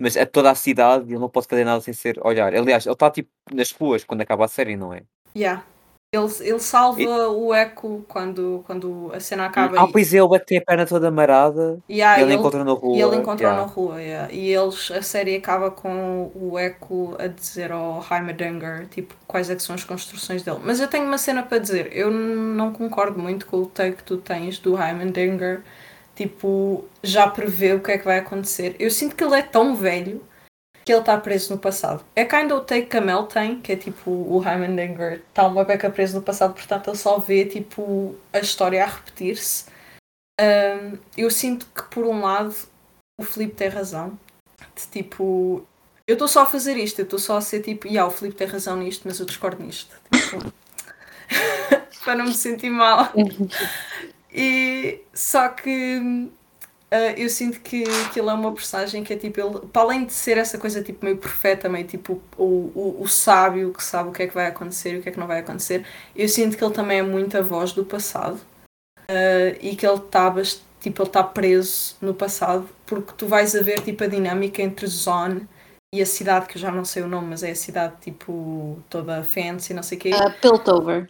mas 0.00 0.16
a 0.16 0.26
toda 0.26 0.50
a 0.50 0.54
cidade 0.54 1.04
e 1.06 1.12
ele 1.12 1.20
não 1.20 1.28
pode 1.28 1.46
fazer 1.46 1.64
nada 1.64 1.80
sem 1.80 1.94
ser 1.94 2.18
olhar. 2.26 2.54
Aliás, 2.54 2.86
ele 2.86 2.92
está 2.92 3.10
tipo 3.10 3.30
nas 3.52 3.70
ruas 3.72 4.04
quando 4.04 4.22
acaba 4.22 4.44
a 4.44 4.48
série, 4.48 4.76
não 4.76 4.92
é? 4.92 5.04
Yeah. 5.36 5.64
Ele, 6.14 6.26
ele 6.40 6.58
salva 6.60 7.00
o 7.30 7.54
Echo 7.54 8.04
quando, 8.06 8.62
quando 8.66 9.10
a 9.14 9.18
cena 9.18 9.46
acaba. 9.46 9.80
Ah, 9.80 9.86
e- 9.88 9.92
pois 9.92 10.12
ele 10.12 10.36
é 10.36 10.38
tem 10.38 10.58
a 10.58 10.60
perna 10.60 10.84
toda 10.84 11.08
amarada 11.08 11.80
Yeah, 11.88 12.20
e 12.20 12.24
ele 12.24 12.32
ele- 12.32 12.38
encontra 12.38 12.62
na 12.62 12.72
rua. 12.72 12.94
E 12.98 13.00
ele 13.00 13.16
encontrou 13.16 13.48
yeah. 13.50 13.56
na 13.62 13.66
rua, 13.66 14.02
yeah. 14.02 14.30
e 14.30 14.50
eles, 14.52 14.90
a 14.90 15.00
série 15.00 15.34
acaba 15.36 15.70
com 15.70 16.30
o 16.34 16.58
Echo 16.58 17.16
a 17.18 17.28
dizer 17.28 17.72
ao 17.72 18.04
Heimerdinger, 18.10 18.86
tipo, 18.88 19.14
quais 19.26 19.48
é 19.48 19.58
são 19.58 19.74
as 19.74 19.84
construções 19.84 20.42
dele. 20.42 20.58
Mas 20.62 20.80
eu 20.80 20.88
tenho 20.88 21.06
uma 21.06 21.16
cena 21.16 21.42
para 21.42 21.56
dizer, 21.56 21.88
eu 21.96 22.10
não 22.10 22.74
concordo 22.74 23.18
muito 23.18 23.46
com 23.46 23.56
o 23.62 23.66
take 23.66 23.96
que 23.96 24.04
tu 24.04 24.18
tens 24.18 24.58
do 24.58 24.76
Heimerdinger, 24.78 25.62
tipo, 26.14 26.84
já 27.02 27.26
prevê 27.26 27.72
o 27.72 27.80
que 27.80 27.90
é 27.90 27.96
que 27.96 28.04
vai 28.04 28.18
acontecer. 28.18 28.76
Eu 28.78 28.90
sinto 28.90 29.16
que 29.16 29.24
ele 29.24 29.36
é 29.36 29.42
tão 29.42 29.74
velho 29.74 30.22
que 30.84 30.92
ele 30.92 31.00
está 31.00 31.16
preso 31.18 31.54
no 31.54 31.58
passado. 31.58 32.04
É 32.14 32.24
kinda 32.24 32.56
o 32.56 32.60
take 32.60 32.86
que 32.86 32.96
a 32.96 33.00
Mel 33.00 33.24
tem, 33.24 33.60
que 33.60 33.72
é 33.72 33.76
tipo, 33.76 34.10
o 34.10 34.42
Heimerdinger 34.44 35.22
está 35.28 35.46
uma 35.46 35.64
beca 35.64 35.90
preso 35.90 36.16
no 36.16 36.22
passado, 36.22 36.54
portanto 36.54 36.90
ele 36.90 36.96
só 36.96 37.18
vê, 37.18 37.44
tipo, 37.44 38.16
a 38.32 38.40
história 38.40 38.82
a 38.82 38.86
repetir-se. 38.86 39.66
Um, 40.40 40.98
eu 41.16 41.30
sinto 41.30 41.66
que 41.66 41.82
por 41.84 42.04
um 42.04 42.20
lado 42.20 42.54
o 43.18 43.24
Filipe 43.24 43.54
tem 43.54 43.68
razão. 43.68 44.18
De, 44.74 44.86
tipo, 44.88 45.66
eu 46.06 46.14
estou 46.14 46.28
só 46.28 46.42
a 46.42 46.46
fazer 46.46 46.76
isto, 46.76 46.98
eu 46.98 47.04
estou 47.04 47.18
só 47.18 47.36
a 47.36 47.40
ser 47.40 47.60
tipo, 47.60 47.86
yeah, 47.86 48.06
o 48.06 48.10
Filipe 48.10 48.36
tem 48.36 48.46
razão 48.46 48.76
nisto, 48.76 49.02
mas 49.04 49.20
eu 49.20 49.26
discordo 49.26 49.62
nisto. 49.62 49.96
Tipo, 50.10 50.52
para 52.04 52.16
não 52.16 52.24
me 52.24 52.34
sentir 52.34 52.70
mal. 52.70 53.12
E 54.32 55.00
só 55.14 55.48
que 55.48 56.28
ah, 56.92 57.12
eu 57.16 57.30
sinto 57.30 57.58
que, 57.60 57.84
que 58.12 58.20
ele 58.20 58.28
é 58.28 58.32
uma 58.34 58.52
personagem 58.52 59.02
que 59.02 59.14
é 59.14 59.16
tipo, 59.16 59.40
ele, 59.40 59.66
para 59.68 59.80
além 59.80 60.04
de 60.04 60.12
ser 60.12 60.36
essa 60.36 60.58
coisa 60.58 60.82
tipo 60.82 61.02
meio 61.02 61.16
perfeita, 61.16 61.66
meio 61.66 61.86
tipo 61.86 62.20
o, 62.36 62.70
o, 62.74 62.96
o 63.00 63.08
sábio 63.08 63.72
que 63.72 63.82
sabe 63.82 64.10
o 64.10 64.12
que 64.12 64.24
é 64.24 64.26
que 64.26 64.34
vai 64.34 64.46
acontecer 64.46 64.94
e 64.94 64.98
o 64.98 65.02
que 65.02 65.08
é 65.08 65.12
que 65.12 65.18
não 65.18 65.26
vai 65.26 65.40
acontecer, 65.40 65.86
eu 66.14 66.28
sinto 66.28 66.54
que 66.54 66.62
ele 66.62 66.74
também 66.74 66.98
é 66.98 67.02
muito 67.02 67.36
a 67.38 67.40
voz 67.40 67.72
do 67.72 67.82
passado. 67.82 68.38
Uh, 69.10 69.56
e 69.60 69.74
que 69.74 69.86
ele 69.86 69.96
está 69.96 70.32
tipo, 70.80 71.02
ele 71.02 71.10
tá 71.10 71.24
preso 71.24 71.96
no 72.00 72.14
passado 72.14 72.68
porque 72.86 73.12
tu 73.16 73.26
vais 73.26 73.54
a 73.56 73.62
ver 73.62 73.80
tipo, 73.80 74.04
a 74.04 74.06
dinâmica 74.06 74.60
entre 74.60 74.86
Zon 74.86 75.40
e 75.94 76.02
a 76.02 76.06
cidade, 76.06 76.46
que 76.46 76.56
eu 76.56 76.60
já 76.60 76.70
não 76.70 76.84
sei 76.84 77.02
o 77.02 77.08
nome, 77.08 77.28
mas 77.28 77.42
é 77.42 77.52
a 77.52 77.56
cidade 77.56 77.94
tipo 78.02 78.82
toda 78.90 79.24
fancy, 79.24 79.72
não 79.72 79.82
sei 79.82 79.96
o 79.96 80.00
quê. 80.00 80.10
Uh, 80.10 80.40
Piltover. 80.40 81.08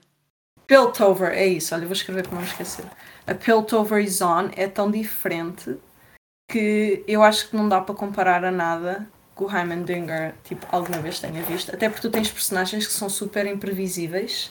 Piltover, 0.64 1.32
é 1.32 1.46
isso, 1.46 1.74
olha, 1.74 1.86
vou 1.86 1.92
escrever 1.92 2.26
para 2.26 2.36
não 2.36 2.44
esquecer. 2.44 2.84
A 3.26 3.34
Piltover 3.34 4.02
e 4.02 4.08
Zon 4.08 4.50
é 4.56 4.66
tão 4.66 4.90
diferente 4.90 5.76
que 6.50 7.02
eu 7.06 7.22
acho 7.22 7.48
que 7.48 7.56
não 7.56 7.68
dá 7.68 7.80
para 7.80 7.94
comparar 7.94 8.44
a 8.44 8.50
nada 8.50 9.06
que 9.36 9.44
o 9.44 9.50
Heimerdinger 9.50 10.34
tipo, 10.44 10.66
alguma 10.70 10.98
vez 10.98 11.18
tenha 11.18 11.42
visto. 11.42 11.74
Até 11.74 11.88
porque 11.88 12.02
tu 12.02 12.10
tens 12.10 12.30
personagens 12.30 12.86
que 12.86 12.92
são 12.92 13.08
super 13.08 13.46
imprevisíveis 13.46 14.48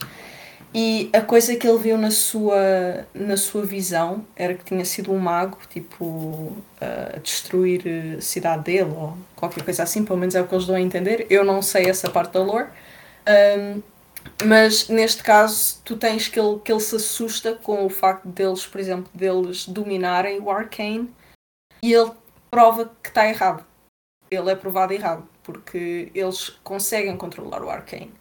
e 0.74 1.10
a 1.12 1.20
coisa 1.20 1.54
que 1.54 1.68
ele 1.68 1.78
viu 1.78 1.98
na 1.98 2.10
sua, 2.10 3.06
na 3.14 3.36
sua 3.36 3.62
visão 3.62 4.24
era 4.34 4.54
que 4.54 4.64
tinha 4.64 4.84
sido 4.86 5.12
um 5.12 5.18
mago, 5.18 5.58
tipo, 5.68 6.56
a 6.80 7.18
destruir 7.18 8.16
a 8.16 8.20
cidade 8.22 8.64
dele 8.64 8.90
ou 8.90 9.16
qualquer 9.36 9.62
coisa 9.62 9.82
assim, 9.82 10.02
pelo 10.02 10.18
menos 10.18 10.34
é 10.34 10.40
o 10.40 10.48
que 10.48 10.54
eles 10.54 10.66
dão 10.66 10.74
a 10.74 10.80
entender. 10.80 11.26
Eu 11.28 11.44
não 11.44 11.60
sei 11.60 11.90
essa 11.90 12.08
parte 12.08 12.32
da 12.32 12.42
lore. 12.42 12.68
Um, 13.28 13.82
mas 14.44 14.88
neste 14.88 15.22
caso, 15.22 15.80
tu 15.84 15.96
tens 15.96 16.28
que 16.28 16.38
ele, 16.38 16.58
que 16.60 16.72
ele 16.72 16.80
se 16.80 16.96
assusta 16.96 17.54
com 17.54 17.84
o 17.84 17.90
facto 17.90 18.28
deles, 18.28 18.66
por 18.66 18.80
exemplo, 18.80 19.10
deles 19.14 19.68
dominarem 19.68 20.40
o 20.40 20.50
Arcane 20.50 21.12
e 21.82 21.92
ele 21.92 22.12
prova 22.50 22.92
que 23.02 23.08
está 23.08 23.28
errado. 23.28 23.64
Ele 24.30 24.50
é 24.50 24.56
provado 24.56 24.92
errado, 24.92 25.28
porque 25.42 26.10
eles 26.14 26.50
conseguem 26.64 27.16
controlar 27.16 27.62
o 27.62 27.70
Arcane. 27.70 28.12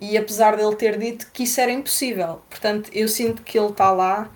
E 0.00 0.16
apesar 0.16 0.56
dele 0.56 0.76
ter 0.76 0.98
dito 0.98 1.30
que 1.32 1.42
isso 1.42 1.60
era 1.60 1.72
impossível, 1.72 2.42
portanto, 2.48 2.90
eu 2.92 3.08
sinto 3.08 3.42
que 3.42 3.58
ele 3.58 3.70
está 3.70 3.90
lá 3.90 4.30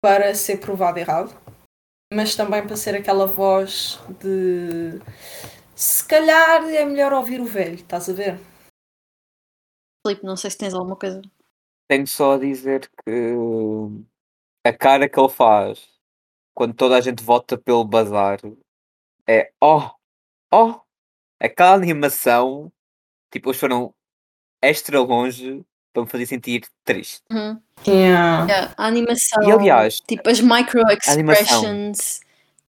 para 0.00 0.34
ser 0.34 0.58
provado 0.58 0.98
errado, 0.98 1.34
mas 2.12 2.34
também 2.34 2.66
para 2.66 2.76
ser 2.76 2.94
aquela 2.94 3.26
voz 3.26 4.00
de 4.20 5.00
se 5.74 6.04
calhar 6.04 6.64
é 6.68 6.84
melhor 6.84 7.12
ouvir 7.12 7.40
o 7.40 7.44
velho, 7.44 7.74
estás 7.74 8.08
a 8.08 8.12
ver? 8.12 8.40
Filipe, 10.06 10.24
não 10.24 10.36
sei 10.36 10.50
se 10.50 10.58
tens 10.58 10.74
alguma 10.74 10.96
coisa. 10.96 11.20
Tenho 11.88 12.06
só 12.06 12.34
a 12.34 12.38
dizer 12.38 12.88
que 13.04 13.34
a 14.64 14.72
cara 14.72 15.08
que 15.08 15.18
ele 15.18 15.28
faz 15.28 15.88
quando 16.54 16.74
toda 16.74 16.96
a 16.96 17.00
gente 17.00 17.22
vota 17.22 17.58
pelo 17.58 17.84
bazar 17.84 18.40
é 19.28 19.50
oh, 19.60 19.90
oh, 20.52 20.80
aquela 21.40 21.74
animação, 21.74 22.72
tipo, 23.30 23.50
eles 23.50 23.60
foram 23.60 23.92
extra 24.62 25.00
longe 25.00 25.64
para 25.92 26.04
me 26.04 26.08
fazer 26.08 26.26
sentir 26.26 26.62
triste. 26.84 27.22
Uhum. 27.30 27.60
Yeah. 27.86 28.46
Yeah, 28.46 28.74
a 28.76 28.86
animação, 28.86 29.42
E 29.42 29.52
aliás, 29.52 30.00
tipo 30.00 30.28
as 30.28 30.40
micro-expressions 30.40 32.20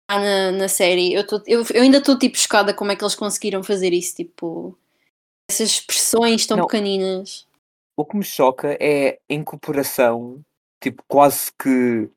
na, 0.08 0.52
na 0.52 0.68
série. 0.68 1.14
Eu, 1.14 1.26
tô, 1.26 1.42
eu, 1.48 1.64
eu 1.74 1.82
ainda 1.82 1.98
estou 1.98 2.18
tipo 2.18 2.38
chocada 2.38 2.74
como 2.74 2.92
é 2.92 2.96
que 2.96 3.04
eles 3.04 3.16
conseguiram 3.16 3.64
fazer 3.64 3.94
isso. 3.94 4.16
Tipo, 4.16 4.78
essas 5.54 5.70
expressões 5.70 6.46
tão 6.46 6.58
Não. 6.58 6.68
pequeninas. 6.68 7.48
o 7.96 8.04
que 8.04 8.18
me 8.18 8.24
choca 8.24 8.76
é 8.80 9.20
a 9.30 9.34
incorporação, 9.34 10.42
tipo, 10.82 11.04
quase 11.08 11.52
que 11.62 12.10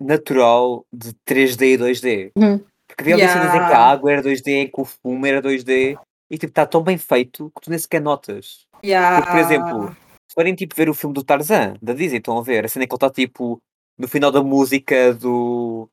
natural 0.00 0.86
de 0.92 1.12
3D 1.28 1.74
e 1.74 1.78
2D. 1.78 2.30
Uhum. 2.36 2.58
Porque 2.86 3.02
havia 3.02 3.14
ali 3.16 3.28
cenas 3.28 3.48
em 3.48 3.58
que 3.58 3.64
a 3.64 3.68
Yeah. 3.68 3.90
água 3.90 4.12
era 4.12 4.22
2D, 4.22 4.52
em 4.52 4.66
que 4.68 4.80
o 4.80 4.84
fumo 4.84 5.26
era 5.26 5.42
2D, 5.42 5.98
e 6.30 6.38
tipo, 6.38 6.50
está 6.50 6.64
tão 6.64 6.82
bem 6.82 6.96
feito 6.96 7.50
que 7.54 7.60
tu 7.60 7.70
nem 7.70 7.78
sequer 7.78 8.00
notas. 8.00 8.66
Yeah. 8.84 9.16
Porque, 9.16 9.30
por 9.32 9.40
exemplo, 9.40 9.96
se 10.28 10.34
forem 10.34 10.54
tipo 10.54 10.74
ver 10.76 10.88
o 10.88 10.94
filme 10.94 11.12
do 11.14 11.24
Tarzan, 11.24 11.74
da 11.82 11.92
Disney, 11.92 12.18
estão 12.18 12.38
a 12.38 12.42
ver, 12.42 12.64
a 12.64 12.68
cena 12.68 12.84
em 12.84 12.88
que 12.88 12.94
ele 12.94 12.96
está 12.96 13.10
tipo 13.10 13.60
no 13.98 14.06
final 14.08 14.30
da 14.30 14.42
música 14.42 15.12
do, 15.12 15.88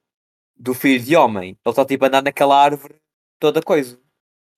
do 0.55 0.73
Filho 0.75 1.03
de 1.03 1.15
Homem, 1.15 1.49
ele 1.49 1.57
está 1.65 1.83
tipo 1.83 2.05
a 2.05 2.07
andar 2.07 2.21
naquela 2.23 2.55
árvore 2.55 2.95
toda 3.39 3.61
coisa. 3.63 3.99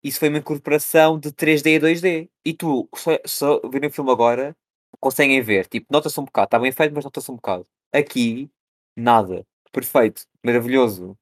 Isso 0.03 0.19
foi 0.19 0.29
uma 0.29 0.37
incorporação 0.39 1.19
de 1.19 1.31
3D 1.31 1.75
e 1.75 1.79
2D. 1.79 2.29
E 2.45 2.53
tu, 2.53 2.87
só, 2.95 3.11
só 3.25 3.57
o 3.57 3.91
filme 3.91 4.11
agora, 4.11 4.55
conseguem 4.99 5.41
ver. 5.41 5.67
Tipo, 5.67 5.87
nota-se 5.91 6.19
um 6.19 6.25
bocado. 6.25 6.45
Está 6.45 6.59
bem 6.59 6.71
feito, 6.71 6.93
mas 6.95 7.03
nota-se 7.03 7.31
um 7.31 7.35
bocado. 7.35 7.67
Aqui, 7.93 8.49
nada. 8.97 9.45
Perfeito. 9.71 10.23
Maravilhoso. 10.43 11.17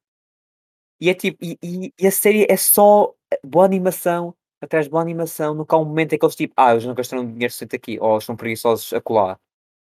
E 1.00 1.10
é 1.10 1.14
tipo, 1.14 1.38
e, 1.44 1.58
e, 1.64 1.94
e 2.00 2.08
a 2.08 2.12
série 2.12 2.46
é 2.50 2.58
só 2.58 3.14
boa 3.44 3.66
animação 3.66 4.34
atrás 4.62 4.86
de 4.86 4.92
boa 4.92 5.02
animação. 5.02 5.54
Nunca 5.54 5.76
há 5.76 5.80
um 5.80 5.86
momento 5.86 6.14
em 6.14 6.20
que 6.20 6.26
eles 6.26 6.36
tipo, 6.36 6.54
ah, 6.58 6.72
eles 6.72 6.86
não 6.86 6.94
gastaram 6.96 7.26
dinheiro 7.26 7.52
suficiente 7.52 7.76
aqui, 7.76 8.00
ou 8.00 8.20
são 8.22 8.36
preguiçosos 8.36 8.94
a 8.94 9.02
colar. 9.02 9.40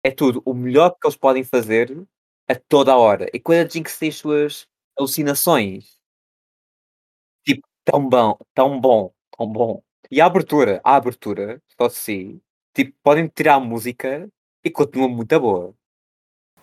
É 0.04 0.12
tudo 0.12 0.42
o 0.46 0.54
melhor 0.54 0.92
que 0.92 1.08
eles 1.08 1.18
podem 1.18 1.44
fazer 1.44 2.06
a 2.50 2.56
toda 2.56 2.94
a 2.94 2.98
hora. 2.98 3.28
E 3.34 3.40
quando 3.40 3.66
a 3.68 3.70
Jinx 3.70 3.98
tem 4.00 4.10
as 4.10 4.16
suas 4.18 4.68
alucinações, 4.98 5.97
tão 7.90 8.08
bom, 8.08 8.38
tão 8.54 8.80
bom, 8.80 9.12
tão 9.38 9.48
bom. 9.48 9.82
E 10.12 10.20
a 10.20 10.26
abertura, 10.26 10.82
a 10.84 10.96
abertura, 10.96 11.62
só 11.80 11.90
se 11.90 12.40
tipo, 12.74 12.94
podem 13.02 13.28
tirar 13.28 13.56
a 13.56 13.60
música 13.60 14.28
e 14.64 14.70
continua 14.70 15.08
muito 15.08 15.40
boa. 15.40 15.74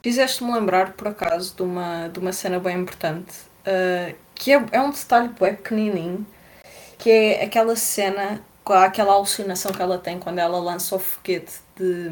Fizeste-me 0.03 0.53
lembrar, 0.53 0.93
por 0.93 1.09
acaso, 1.09 1.57
de 1.57 1.63
uma, 1.63 2.09
de 2.09 2.19
uma 2.19 2.33
cena 2.33 2.61
bem 2.61 2.79
importante, 2.79 3.33
uh, 3.67 4.15
que 4.35 4.53
é, 4.53 4.63
é 4.71 4.81
um 4.81 4.91
detalhe 4.91 5.29
bem 5.29 5.55
pequenininho, 5.55 6.27
que 6.99 7.11
é 7.11 7.45
aquela 7.45 7.75
cena 7.75 8.45
com 8.63 8.75
aquela 8.75 9.15
alucinação 9.15 9.73
que 9.73 9.81
ela 9.81 9.99
tem 9.99 10.19
quando 10.19 10.39
ela 10.39 10.59
lança 10.59 10.97
o 10.97 10.99
foguete 10.99 11.55
de, 11.77 12.11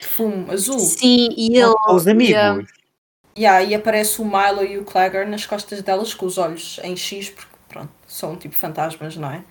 de 0.00 0.06
fumo 0.06 0.50
azul. 0.50 0.78
Sim, 0.78 1.28
e 1.36 1.56
ele. 1.56 1.74
Os 1.88 2.06
amigos. 2.06 2.30
Yeah. 2.30 2.64
Yeah, 3.36 3.64
e 3.64 3.74
aparece 3.74 4.22
o 4.22 4.24
Milo 4.24 4.64
e 4.64 4.78
o 4.78 4.84
Clagger 4.84 5.28
nas 5.28 5.44
costas 5.44 5.82
delas 5.82 6.14
com 6.14 6.24
os 6.24 6.38
olhos 6.38 6.78
em 6.84 6.96
X, 6.96 7.30
porque 7.30 7.53
são 8.14 8.36
tipo 8.36 8.54
fantasmas, 8.54 9.16
não 9.16 9.28
é? 9.30 9.44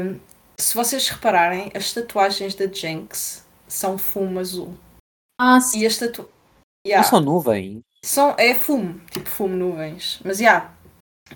Um, 0.00 0.20
se 0.56 0.74
vocês 0.74 1.08
repararem, 1.08 1.72
as 1.74 1.92
tatuagens 1.92 2.54
da 2.54 2.66
Jinx 2.66 3.44
são 3.66 3.98
fumo 3.98 4.38
azul. 4.38 4.76
Ah, 5.40 5.60
sim. 5.60 5.80
E 5.80 5.86
as 5.86 5.98
tatu... 5.98 6.22
Não 6.22 6.28
Yeah, 6.86 7.08
são 7.08 7.20
nuvens. 7.20 7.80
são, 8.04 8.34
é 8.38 8.54
fumo, 8.54 9.00
tipo 9.10 9.28
fumo 9.28 9.56
nuvens. 9.56 10.20
Mas 10.24 10.38
já, 10.38 10.72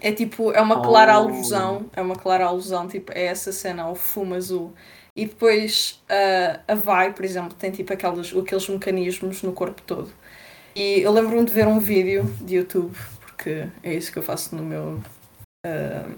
é 0.00 0.12
tipo, 0.12 0.52
é 0.52 0.60
uma 0.60 0.80
clara 0.82 1.14
Oh. 1.18 1.24
alusão, 1.24 1.90
é 1.92 2.00
uma 2.00 2.16
clara 2.16 2.44
alusão, 2.46 2.86
tipo, 2.88 3.12
é 3.12 3.24
essa 3.26 3.50
cena 3.52 3.82
ao 3.84 3.94
fumo 3.96 4.34
azul. 4.34 4.72
E 5.16 5.26
depois 5.26 6.02
ah, 6.08 6.60
a 6.68 6.74
Vai, 6.76 7.12
por 7.12 7.24
exemplo, 7.24 7.54
tem 7.54 7.70
tipo 7.72 7.92
aqueles, 7.92 8.32
aqueles 8.36 8.68
mecanismos 8.68 9.42
no 9.42 9.52
corpo 9.52 9.82
todo. 9.82 10.12
E 10.76 11.00
eu 11.00 11.12
lembro-me 11.12 11.44
de 11.44 11.52
ver 11.52 11.66
um 11.66 11.78
vídeo 11.80 12.24
de 12.40 12.56
YouTube, 12.56 12.94
porque 13.20 13.68
é 13.82 13.94
isso 13.94 14.12
que 14.12 14.18
eu 14.18 14.22
faço 14.22 14.54
no 14.56 14.62
meu 14.62 15.00
ah, 15.64 16.08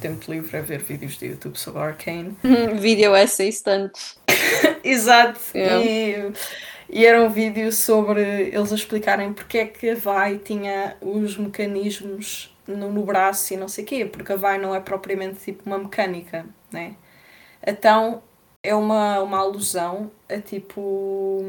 tempo 0.00 0.30
livre, 0.30 0.56
é 0.56 0.62
ver 0.62 0.80
vídeos 0.80 1.18
de 1.18 1.26
YouTube 1.26 1.56
sobre 1.56 1.80
Arcane. 1.80 2.36
Vídeo 2.78 3.14
essays 3.16 3.60
tanto. 3.60 3.98
Exato. 4.82 5.40
Yeah. 5.54 5.84
E, 5.84 6.32
e 6.90 7.06
era 7.06 7.22
um 7.22 7.28
vídeo 7.28 7.70
sobre 7.72 8.48
eles 8.48 8.72
a 8.72 8.74
explicarem 8.74 9.32
porque 9.32 9.58
é 9.58 9.66
que 9.66 9.90
a 9.90 9.94
Vai 9.94 10.38
tinha 10.38 10.96
os 11.00 11.36
mecanismos 11.36 12.54
no, 12.66 12.90
no 12.90 13.02
braço 13.02 13.52
e 13.52 13.56
não 13.56 13.68
sei 13.68 13.84
o 13.84 13.86
quê, 13.86 14.06
porque 14.06 14.32
a 14.32 14.36
Vai 14.36 14.58
não 14.58 14.74
é 14.74 14.80
propriamente 14.80 15.40
tipo 15.40 15.62
uma 15.66 15.78
mecânica, 15.78 16.46
né? 16.70 16.94
Então 17.66 18.22
é 18.62 18.74
uma, 18.74 19.20
uma 19.20 19.38
alusão 19.38 20.10
a 20.28 20.38
tipo 20.38 21.42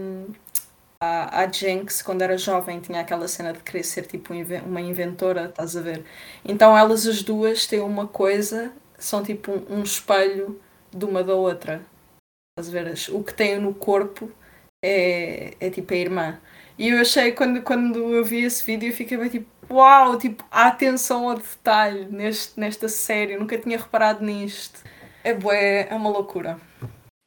a, 1.02 1.48
Jinx 1.52 2.02
quando 2.02 2.22
era 2.22 2.38
jovem 2.38 2.80
tinha 2.82 3.02
aquela 3.02 3.28
cena 3.28 3.54
de 3.54 3.60
querer 3.60 3.84
ser 3.84 4.06
tipo 4.06 4.34
um 4.34 4.44
uma 4.66 4.82
inventora, 4.82 5.46
estás 5.46 5.76
a 5.78 5.82
ver? 5.82 6.06
Então 6.44 6.78
elas 6.78 7.08
as 7.08 7.24
duas 7.24 7.66
têm 7.66 7.80
uma 7.80 8.08
coisa, 8.08 8.74
são 8.98 9.24
tipo 9.24 9.52
um, 9.70 9.82
espelho 9.84 10.62
de 10.92 11.06
uma 11.06 11.24
da 11.24 11.36
outra. 11.36 11.82
Estás 12.58 12.70
a 12.70 12.84
ver? 12.84 13.16
O 13.16 13.24
que 13.24 13.34
têm 13.34 13.60
no 13.60 13.74
corpo 13.74 14.32
é, 14.84 15.56
é 15.60 15.70
tipo 15.70 15.94
a 15.94 15.98
irmã. 15.98 16.42
E 16.78 16.90
eu 16.90 17.02
achei, 17.02 17.32
quando, 17.34 17.62
quando 17.62 18.00
eu 18.14 18.24
vi 18.24 18.44
esse 18.44 18.64
vídeo, 18.66 18.90
eu 18.90 18.94
fiquei 18.94 19.18
bem 19.18 19.30
tipo, 19.30 19.50
uau, 19.74 20.18
tipo, 20.18 20.46
a 20.50 20.68
atenção 20.68 21.30
ao 21.30 21.38
detalhe 21.38 22.06
neste, 22.06 22.60
nesta 22.60 22.88
série, 22.88 23.34
eu 23.34 23.40
nunca 23.40 23.58
tinha 23.58 23.78
reparado 23.78 24.24
nisto. 24.24 24.82
É 25.24 25.34
bué, 25.34 25.88
é 25.90 25.96
uma 25.96 26.10
loucura. 26.10 26.60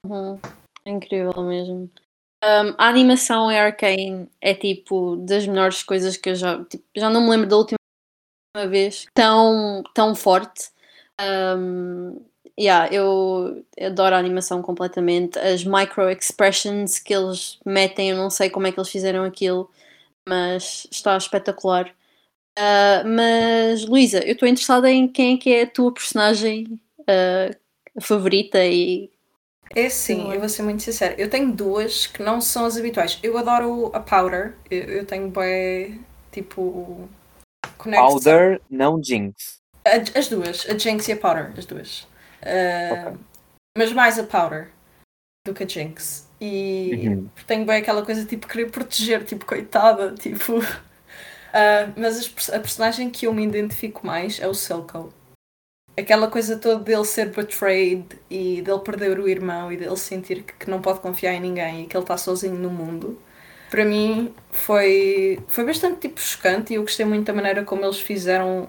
Uhum. 0.06 0.38
Incrível 0.86 1.42
mesmo. 1.44 1.90
Um, 2.44 2.74
a 2.76 2.88
animação 2.88 3.50
em 3.52 3.58
Arcane 3.58 4.28
é 4.40 4.52
tipo 4.52 5.16
das 5.16 5.46
melhores 5.46 5.82
coisas 5.82 6.16
que 6.16 6.30
eu 6.30 6.34
já. 6.34 6.64
tipo, 6.64 6.84
já 6.96 7.08
não 7.08 7.22
me 7.22 7.30
lembro 7.30 7.48
da 7.48 7.56
última 7.56 7.78
vez 8.68 9.06
tão, 9.14 9.82
tão 9.94 10.14
forte. 10.14 10.70
Um, 11.20 12.20
yeah, 12.58 12.92
eu 12.92 13.64
adoro 13.80 14.16
a 14.16 14.18
animação 14.18 14.60
completamente. 14.60 15.38
As 15.38 15.64
micro 15.64 16.10
expressions 16.10 16.98
que 16.98 17.14
eles 17.14 17.60
metem, 17.64 18.10
eu 18.10 18.16
não 18.16 18.28
sei 18.28 18.50
como 18.50 18.66
é 18.66 18.72
que 18.72 18.80
eles 18.80 18.90
fizeram 18.90 19.24
aquilo, 19.24 19.70
mas 20.28 20.86
está 20.90 21.16
espetacular. 21.16 21.94
Uh, 22.58 23.06
mas 23.06 23.86
Luísa, 23.86 24.18
eu 24.26 24.32
estou 24.32 24.48
interessada 24.48 24.90
em 24.90 25.08
quem 25.08 25.36
é 25.36 25.38
que 25.38 25.50
é 25.52 25.62
a 25.62 25.70
tua 25.70 25.92
personagem 25.92 26.80
uh, 27.00 28.00
favorita 28.00 28.64
e 28.66 29.11
É 29.74 29.88
sim, 29.88 30.32
eu 30.32 30.38
vou 30.40 30.48
ser 30.48 30.62
muito 30.62 30.82
sincera. 30.82 31.14
Eu 31.18 31.28
tenho 31.30 31.52
duas 31.52 32.06
que 32.06 32.22
não 32.22 32.40
são 32.40 32.64
as 32.66 32.76
habituais. 32.76 33.18
Eu 33.22 33.36
adoro 33.38 33.90
a 33.94 34.00
Powder. 34.00 34.54
Eu, 34.70 34.82
eu 34.82 35.06
tenho 35.06 35.28
bué, 35.28 35.92
tipo... 36.30 37.08
conexão. 37.78 38.08
Powder, 38.08 38.60
não 38.70 39.02
Jinx. 39.02 39.58
A- 39.84 40.18
As 40.18 40.28
duas, 40.28 40.66
a 40.68 40.76
Jinx 40.78 41.08
e 41.08 41.12
a 41.12 41.16
Powder, 41.16 41.52
as 41.56 41.66
duas. 41.66 42.06
Uh, 42.42 43.18
Mas 43.76 43.92
mais 43.92 44.18
a 44.18 44.24
Powder 44.24 44.68
do 45.46 45.54
que 45.54 45.64
a 45.64 45.66
Jinx. 45.68 46.28
E 46.40 47.08
Uhum. 47.08 47.28
tenho 47.46 47.64
bem 47.64 47.76
aquela 47.80 48.04
coisa 48.04 48.24
tipo 48.26 48.46
querer 48.48 48.70
proteger, 48.70 49.24
tipo 49.24 49.44
coitada, 49.46 50.12
tipo. 50.14 50.58
Uh, 50.58 50.64
mas 51.96 52.18
as 52.18 52.28
pers- 52.28 52.50
a 52.50 52.58
personagem 52.60 53.10
que 53.10 53.26
eu 53.26 53.32
me 53.32 53.44
identifico 53.44 54.06
mais 54.06 54.40
é 54.40 54.46
o 54.48 54.54
Silco. 54.54 55.12
Aquela 55.96 56.28
coisa 56.28 56.56
toda 56.56 56.82
dele 56.82 57.04
ser 57.04 57.30
betrayed 57.30 58.06
e 58.30 58.62
dele 58.62 58.78
perder 58.78 59.18
o 59.18 59.28
irmão 59.28 59.70
e 59.70 59.76
dele 59.76 59.96
sentir 59.96 60.42
que, 60.42 60.70
não 60.70 60.80
pode 60.80 61.00
confiar 61.00 61.34
em 61.34 61.40
ninguém 61.40 61.82
e 61.82 61.86
que 61.86 61.96
ele 61.96 62.04
está 62.04 62.16
sozinho 62.16 62.54
no 62.54 62.70
mundo. 62.70 63.18
Para 63.70 63.84
mim 63.84 64.34
foi, 64.50 65.38
foi 65.48 65.64
bastante 65.64 66.00
tipo 66.00 66.20
chocante 66.20 66.72
e 66.72 66.76
eu 66.76 66.82
gostei 66.82 67.04
muito 67.04 67.26
da 67.26 67.32
maneira 67.32 67.64
como 67.64 67.84
eles 67.84 68.00
fizeram 68.00 68.68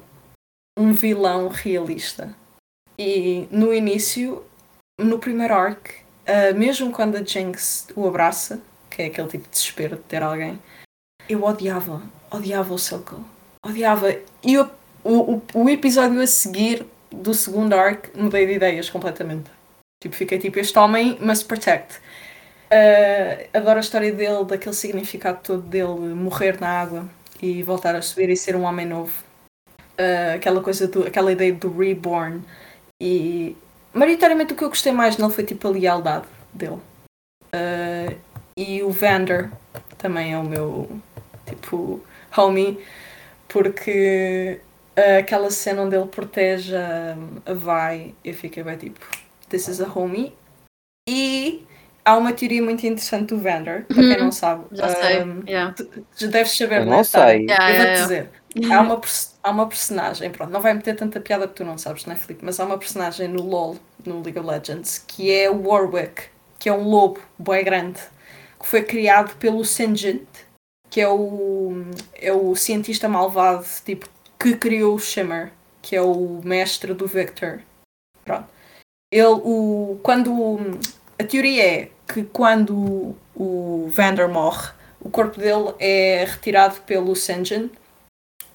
um 0.77 0.91
vilão 0.91 1.47
realista. 1.47 2.35
E 2.97 3.47
no 3.49 3.73
início, 3.73 4.43
no 4.99 5.17
primeiro 5.17 5.53
arc, 5.53 5.91
uh, 6.27 6.57
mesmo 6.57 6.91
quando 6.91 7.15
a 7.15 7.23
Jinx 7.23 7.87
o 7.95 8.07
abraça, 8.07 8.61
que 8.89 9.01
é 9.01 9.05
aquele 9.05 9.27
tipo 9.27 9.43
de 9.45 9.49
desespero 9.49 9.95
de 9.95 10.03
ter 10.03 10.21
alguém, 10.21 10.59
eu 11.27 11.43
odiava, 11.43 12.01
odiava 12.29 12.73
o 12.73 12.77
Silco. 12.77 13.23
Odiava. 13.65 14.13
E 14.43 14.57
o, 14.57 14.69
o, 15.03 15.41
o 15.53 15.69
episódio 15.69 16.21
a 16.21 16.27
seguir 16.27 16.85
do 17.13 17.33
segundo 17.33 17.73
arc 17.73 18.09
mudei 18.15 18.45
de 18.45 18.53
ideias 18.53 18.89
completamente. 18.89 19.49
Tipo, 20.01 20.15
fiquei 20.15 20.39
tipo, 20.39 20.59
este 20.59 20.77
homem 20.77 21.17
must 21.21 21.45
protect. 21.45 21.99
Uh, 22.71 23.47
adoro 23.53 23.77
a 23.77 23.81
história 23.81 24.11
dele, 24.11 24.43
daquele 24.45 24.75
significado 24.75 25.39
todo 25.43 25.61
dele 25.61 26.13
morrer 26.13 26.59
na 26.59 26.67
água 26.67 27.09
e 27.41 27.61
voltar 27.61 27.95
a 27.95 28.01
subir 28.01 28.29
e 28.29 28.35
ser 28.35 28.55
um 28.55 28.63
homem 28.63 28.85
novo. 28.85 29.13
Uh, 29.99 30.35
aquela 30.35 30.61
coisa, 30.61 30.87
do, 30.87 31.05
aquela 31.05 31.31
ideia 31.31 31.53
do 31.53 31.71
reborn. 31.71 32.41
E 33.01 33.55
maioritariamente 33.93 34.53
o 34.53 34.55
que 34.55 34.63
eu 34.63 34.69
gostei 34.69 34.91
mais 34.91 35.17
nele 35.17 35.31
foi 35.31 35.43
tipo 35.43 35.67
a 35.67 35.71
lealdade 35.71 36.25
dele. 36.51 36.79
Uh, 37.55 38.17
e 38.57 38.81
o 38.83 38.89
Vander 38.89 39.51
também 39.97 40.33
é 40.33 40.37
o 40.37 40.43
meu 40.43 40.89
tipo 41.45 42.01
homie, 42.35 42.83
porque 43.47 44.59
aquela 44.95 45.49
cena 45.49 45.81
onde 45.81 45.95
ele 45.95 46.07
protege 46.07 46.75
a, 46.75 47.15
a 47.45 47.53
Vai, 47.53 48.13
eu 48.23 48.33
fiquei 48.33 48.63
bem 48.63 48.77
tipo, 48.77 48.99
this 49.49 49.67
is 49.67 49.81
a 49.81 49.87
homie. 49.87 50.33
E 51.09 51.65
há 52.05 52.17
uma 52.17 52.33
teoria 52.33 52.61
muito 52.61 52.85
interessante 52.85 53.29
do 53.33 53.39
Vander, 53.39 53.85
para 53.87 53.95
quem 53.95 54.11
Uhum. 54.17 54.23
não 54.25 54.31
sabe. 54.31 54.65
já 54.71 54.89
sei. 54.89 55.23
Um, 55.23 55.43
yeah. 55.47 55.75
já 56.15 56.27
deves 56.27 56.55
saber, 56.55 56.81
Eu 56.81 56.85
não 56.85 56.93
é, 56.99 57.03
Tara? 57.03 57.29
sei. 57.31 57.41
Yeah, 57.45 57.69
Eu 57.71 57.75
vou-te 57.75 57.89
yeah, 57.89 58.01
dizer. 58.01 58.29
Há 58.71 58.81
uma, 58.81 59.01
há 59.41 59.49
uma 59.49 59.67
personagem, 59.67 60.29
pronto, 60.31 60.51
não 60.51 60.61
vai 60.61 60.73
meter 60.75 60.95
tanta 60.95 61.19
piada 61.19 61.47
que 61.47 61.55
tu 61.55 61.65
não 61.65 61.75
sabes, 61.77 62.05
não 62.05 62.13
é, 62.13 62.15
Filipe? 62.15 62.45
Mas 62.45 62.59
há 62.59 62.65
uma 62.65 62.77
personagem 62.77 63.27
no 63.27 63.41
LoL, 63.41 63.77
no 64.05 64.21
League 64.21 64.37
of 64.37 64.47
Legends, 64.47 64.99
que 65.07 65.31
é 65.31 65.49
o 65.49 65.67
Warwick, 65.67 66.25
que 66.59 66.69
é 66.69 66.73
um 66.73 66.83
lobo 66.87 67.19
bué 67.39 67.63
grande, 67.63 67.99
que 68.59 68.67
foi 68.67 68.83
criado 68.83 69.35
pelo 69.37 69.65
Sinjin, 69.65 70.25
que 70.89 71.01
é 71.01 71.09
o, 71.09 71.83
é 72.13 72.31
o 72.31 72.55
cientista 72.55 73.09
malvado, 73.09 73.65
tipo, 73.83 74.07
que 74.43 74.57
criou 74.57 74.95
o 74.95 74.99
Shimmer, 74.99 75.53
que 75.81 75.95
é 75.95 76.01
o 76.01 76.41
mestre 76.43 76.93
do 76.93 77.07
Victor. 77.07 77.61
Pronto. 78.25 78.47
Ele, 79.11 79.25
o, 79.25 79.99
quando, 80.03 80.59
a 81.17 81.23
teoria 81.23 81.63
é 81.65 81.91
que 82.07 82.23
quando 82.25 83.15
o 83.33 83.87
Vander 83.89 84.27
morre, 84.27 84.71
o 84.99 85.09
corpo 85.09 85.39
dele 85.39 85.73
é 85.79 86.25
retirado 86.25 86.81
pelo 86.81 87.15
Sinjin 87.15 87.71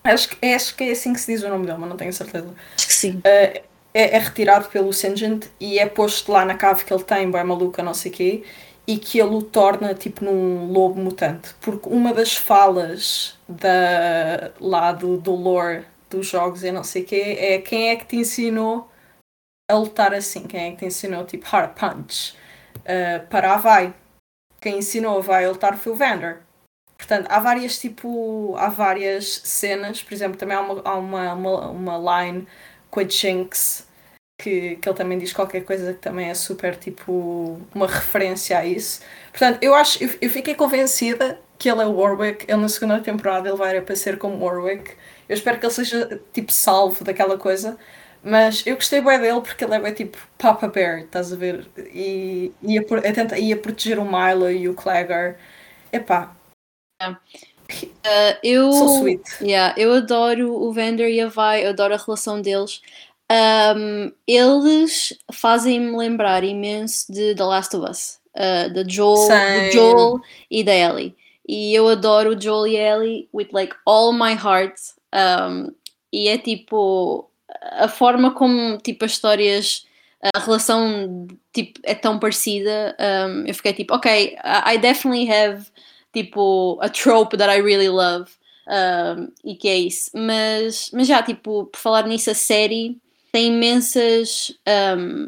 Acho 0.05 0.29
que, 0.29 0.47
acho 0.47 0.77
que 0.77 0.85
é 0.85 0.93
assim 0.93 1.13
que 1.13 1.21
se 1.21 1.33
diz 1.33 1.43
o 1.43 1.49
nome 1.49 1.67
dele, 1.67 1.79
mas 1.79 1.89
não 1.89 1.97
tenho 1.97 2.13
certeza. 2.13 2.49
Acho 2.77 2.87
que 2.87 2.95
sim. 2.95 3.17
Uh, 3.19 3.61
é, 3.95 4.17
é, 4.17 4.19
retirado 4.19 4.69
pelo 4.69 4.93
Singent 4.93 5.47
e 5.59 5.79
é 5.79 5.87
posto 5.87 6.31
lá 6.31 6.45
na 6.45 6.55
cave 6.55 6.85
que 6.85 6.93
ele 6.93 7.03
tem, 7.03 7.31
bem 7.31 7.45
maluca, 7.45 7.83
não 7.83 7.95
sei 7.95 8.13
o 8.13 8.15
quê, 8.15 8.45
e 8.89 8.97
que 8.99 9.21
ele 9.21 9.35
o 9.35 9.43
torna 9.43 9.95
tipo 9.95 10.25
num 10.25 10.73
lobo 10.73 10.99
mutante. 10.99 11.55
Porque 11.61 11.91
uma 11.91 12.15
das 12.15 12.35
falas 12.35 13.39
da, 13.47 14.51
lá 14.59 14.93
do, 14.93 15.19
do 15.19 15.35
lore 15.35 15.85
dos 16.09 16.27
jogos 16.27 16.65
e 16.65 16.73
não 16.73 16.83
sei 16.83 17.03
o 17.03 17.05
quê 17.07 17.37
é 17.39 17.59
quem 17.59 17.91
é 17.91 17.97
que 17.97 18.07
te 18.07 18.17
ensinou 18.17 18.91
a 19.71 19.75
lutar 19.75 20.15
assim, 20.15 20.47
quem 20.47 20.69
é 20.69 20.71
que 20.71 20.79
te 20.79 20.87
ensinou 20.87 21.27
tipo 21.27 21.47
hard 21.47 21.75
punch 21.75 22.35
uh, 22.79 23.27
para 23.29 23.53
a 23.53 23.59
Vai. 23.59 23.95
Quem 24.59 24.79
ensinou 24.79 25.19
a 25.19 25.21
Vai 25.21 25.45
a 25.45 25.51
lutar 25.51 25.77
foi 25.77 25.93
o 25.93 25.97
Vander. 25.97 26.41
Portanto, 26.97 27.27
há 27.31 27.39
várias 27.41 27.79
tipo, 27.79 28.57
há 28.57 28.71
várias 28.71 29.43
cenas, 29.45 30.03
por 30.03 30.15
exemplo, 30.15 30.39
também 30.39 30.57
há 30.57 30.63
uma, 30.63 30.83
há 30.83 30.95
uma, 30.97 31.35
uma, 31.35 31.69
uma 31.69 32.23
line 32.23 32.49
com 32.91 33.01
a 33.01 33.05
Jinx 33.05 33.87
que, 34.39 34.77
que 34.77 34.89
ele 34.89 34.97
também 34.97 35.19
diz 35.19 35.33
qualquer 35.33 35.65
coisa 35.65 35.93
que 35.93 35.99
também 36.01 36.31
é 36.31 36.35
super 36.35 36.77
tipo 36.77 37.61
uma 37.75 37.87
referência 37.87 38.59
a 38.59 38.65
isso. 38.65 39.01
Portanto, 39.31 39.59
eu 39.61 39.75
acho, 39.75 40.03
eu, 40.03 40.11
eu 40.21 40.31
fiquei 40.31 40.55
convencida 40.55 41.41
que 41.59 41.69
ele 41.69 41.83
é 41.83 41.87
o 41.87 41.97
Warwick, 41.97 42.45
ele 42.49 42.61
na 42.61 42.69
segunda 42.69 43.01
temporada 43.01 43.49
ele 43.49 43.59
vai 43.59 43.77
aparecer 43.77 44.17
como 44.17 44.45
Warwick. 44.45 44.93
Eu 45.29 45.35
espero 45.35 45.59
que 45.59 45.67
ele 45.67 45.73
seja 45.73 46.21
tipo 46.33 46.53
salvo 46.53 47.05
daquela 47.05 47.37
coisa. 47.37 47.77
Mas 48.23 48.67
eu 48.67 48.75
gostei 48.75 49.01
bem 49.01 49.19
dele 49.21 49.41
porque 49.41 49.65
ele 49.65 49.75
é 49.75 49.81
bem 49.81 49.95
tipo 49.95 50.19
Papa 50.37 50.67
Bear, 50.69 51.01
estás 51.01 51.33
a 51.33 51.37
ver? 51.37 51.67
E 51.77 52.53
ia, 52.63 52.81
ia, 52.83 53.39
ia 53.39 53.57
proteger 53.57 53.99
o 53.99 54.05
Milo 54.05 54.51
e 54.51 54.69
o 54.69 54.75
Clagger. 54.75 55.37
Epá. 55.93 56.35
Yeah. 57.01 57.21
Uh, 57.71 58.39
eu, 58.43 58.73
so 58.73 58.99
sweet. 58.99 59.23
Yeah, 59.41 59.75
eu 59.77 59.93
adoro 59.93 60.53
o 60.53 60.73
Vander 60.73 61.09
e 61.09 61.21
a 61.21 61.29
Vi, 61.29 61.63
eu 61.63 61.71
adoro 61.71 61.95
a 61.95 61.99
relação 61.99 62.41
deles. 62.41 62.81
Um, 63.31 64.11
eles 64.27 65.13
fazem-me 65.33 65.97
lembrar 65.97 66.43
imenso 66.45 67.13
de 67.13 67.35
The 67.35 67.45
Last 67.45 67.77
of 67.77 67.91
Us, 67.91 68.19
uh, 68.35 68.73
da 68.73 68.85
Joel, 68.87 69.29
do 69.29 69.73
Joel 69.73 70.21
e 70.51 70.65
da 70.65 70.73
Ellie. 70.73 71.15
E 71.47 71.75
eu 71.75 71.89
adoro 71.89 72.31
o 72.35 72.41
Joel 72.41 72.67
e 72.67 72.77
Ellie 72.77 73.29
with 73.33 73.49
like 73.53 73.75
all 73.87 74.13
my 74.13 74.35
heart. 74.35 74.77
Um, 75.15 75.73
e 76.13 76.29
é 76.29 76.39
tipo 76.39 77.31
a 77.63 77.89
forma 77.89 78.33
como 78.33 78.79
tipo 78.79 79.05
as 79.05 79.13
histórias 79.13 79.87
a 80.35 80.39
relação 80.39 81.27
tipo 81.53 81.81
é 81.83 81.95
tão 81.95 82.19
parecida 82.19 82.97
um, 82.99 83.47
eu 83.47 83.55
fiquei 83.55 83.73
tipo 83.73 83.95
ok 83.95 84.37
I 84.67 84.79
definitely 84.79 85.31
have 85.31 85.67
tipo 86.13 86.79
a 86.83 86.89
trope 86.89 87.37
that 87.37 87.51
I 87.51 87.63
really 87.63 87.89
love 87.89 88.31
um, 88.67 89.33
e 89.45 89.55
que 89.55 89.69
é 89.69 89.77
isso 89.77 90.11
mas 90.15 90.91
mas 90.93 91.07
já 91.07 91.23
tipo 91.23 91.67
por 91.67 91.79
falar 91.79 92.07
nisso 92.07 92.31
a 92.31 92.35
série 92.35 92.99
tem 93.39 93.55
imensas 93.55 94.53
um, 94.99 95.27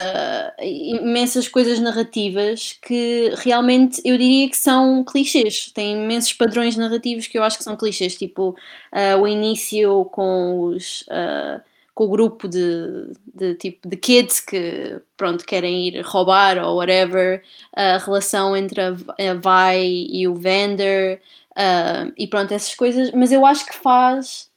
uh, 0.00 0.62
imensas 0.62 1.48
coisas 1.48 1.80
narrativas 1.80 2.78
que 2.80 3.32
realmente 3.38 4.00
eu 4.04 4.16
diria 4.16 4.48
que 4.48 4.56
são 4.56 5.02
clichês. 5.02 5.72
Tem 5.74 6.00
imensos 6.04 6.32
padrões 6.32 6.76
narrativos 6.76 7.26
que 7.26 7.36
eu 7.36 7.42
acho 7.42 7.58
que 7.58 7.64
são 7.64 7.76
clichês, 7.76 8.14
tipo 8.14 8.50
uh, 8.50 9.20
o 9.20 9.26
início 9.26 10.04
com 10.12 10.60
os. 10.60 11.02
Uh, 11.02 11.60
com 11.92 12.06
o 12.06 12.10
grupo 12.10 12.48
de, 12.48 13.12
de, 13.32 13.54
tipo 13.54 13.88
de 13.88 13.96
kids 13.96 14.40
que 14.40 15.00
pronto 15.16 15.46
querem 15.46 15.86
ir 15.86 16.00
roubar 16.00 16.58
ou 16.58 16.78
whatever 16.78 17.40
a 17.72 17.98
relação 17.98 18.56
entre 18.56 18.80
a, 18.80 18.88
a 18.88 19.34
Vai 19.40 19.80
e 20.10 20.26
o 20.26 20.34
Vander 20.34 21.20
uh, 21.52 22.12
e 22.18 22.26
pronto 22.26 22.52
essas 22.52 22.74
coisas 22.74 23.12
mas 23.12 23.30
eu 23.30 23.46
acho 23.46 23.64
que 23.64 23.76
faz 23.76 24.50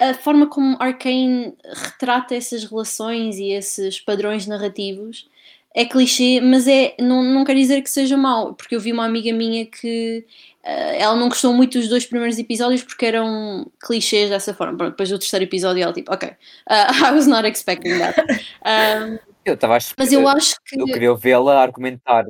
a 0.00 0.14
forma 0.14 0.46
como 0.46 0.76
Arkane 0.80 1.54
retrata 1.64 2.34
essas 2.34 2.64
relações 2.64 3.38
e 3.38 3.50
esses 3.50 4.00
padrões 4.00 4.46
narrativos 4.46 5.28
é 5.74 5.86
clichê, 5.86 6.40
mas 6.40 6.68
é, 6.68 6.94
não, 7.00 7.22
não 7.22 7.44
quer 7.44 7.54
dizer 7.54 7.82
que 7.82 7.90
seja 7.90 8.16
mau, 8.16 8.54
porque 8.54 8.76
eu 8.76 8.80
vi 8.80 8.92
uma 8.92 9.06
amiga 9.06 9.32
minha 9.32 9.64
que 9.64 10.24
uh, 10.62 10.94
ela 10.98 11.16
não 11.16 11.28
gostou 11.28 11.52
muito 11.54 11.78
dos 11.78 11.88
dois 11.88 12.04
primeiros 12.04 12.38
episódios 12.38 12.82
porque 12.82 13.06
eram 13.06 13.70
clichês 13.80 14.28
dessa 14.28 14.52
forma. 14.52 14.76
Pronto, 14.76 14.90
depois 14.90 15.08
do 15.08 15.18
terceiro 15.18 15.44
episódio 15.44 15.82
ela 15.82 15.92
tipo, 15.92 16.12
ok, 16.12 16.28
uh, 16.28 16.34
I 17.06 17.12
was 17.12 17.26
not 17.26 17.48
expecting 17.48 17.98
that. 17.98 18.20
Um, 18.20 19.18
eu 19.44 19.54
estava 19.54 19.76
a 19.76 19.80
Mas 19.98 20.12
eu 20.12 20.28
acho 20.28 20.56
que. 20.64 20.80
Eu 20.80 20.86
queria 20.86 21.14
vê-la 21.14 21.62
argumentar. 21.62 22.24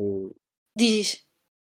Diz. 0.76 1.20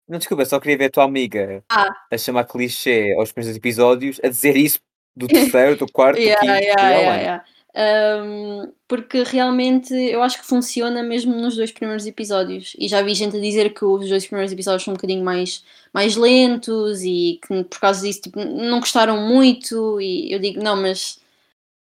Não, 0.08 0.20
desculpa, 0.20 0.46
só 0.46 0.60
queria 0.60 0.78
ver 0.78 0.86
a 0.86 0.92
tua 0.92 1.06
amiga 1.06 1.64
ah. 1.70 1.90
a 2.12 2.18
chamar 2.18 2.44
clichê 2.44 3.16
aos 3.18 3.32
primeiros 3.32 3.58
episódios, 3.58 4.20
a 4.22 4.28
dizer 4.28 4.58
isso 4.58 4.80
do 5.16 5.28
terceiro, 5.28 5.78
do 5.78 5.92
quarto, 5.92 6.20
yeah, 6.20 6.42
do 6.42 6.48
quinto, 6.48 6.64
yeah, 6.64 6.90
yeah, 6.90 7.22
yeah. 7.22 7.44
Um, 7.76 8.72
porque 8.88 9.24
realmente 9.24 9.94
eu 9.94 10.22
acho 10.22 10.40
que 10.40 10.46
funciona 10.46 11.02
mesmo 11.02 11.36
nos 11.36 11.56
dois 11.56 11.72
primeiros 11.72 12.06
episódios. 12.06 12.76
E 12.78 12.88
já 12.88 13.02
vi 13.02 13.16
gente 13.16 13.36
a 13.36 13.40
dizer 13.40 13.74
que 13.74 13.84
os 13.84 14.08
dois 14.10 14.28
primeiros 14.28 14.52
episódios 14.52 14.84
são 14.84 14.94
um 14.94 14.96
bocadinho 14.96 15.24
mais, 15.24 15.64
mais 15.92 16.16
lentos 16.16 17.02
e 17.04 17.40
que 17.42 17.64
por 17.64 17.80
causa 17.80 18.06
disso 18.06 18.22
tipo, 18.22 18.40
não 18.44 18.80
gostaram 18.80 19.28
muito. 19.28 20.00
E 20.00 20.32
eu 20.32 20.40
digo, 20.40 20.62
não, 20.62 20.80
mas 20.80 21.20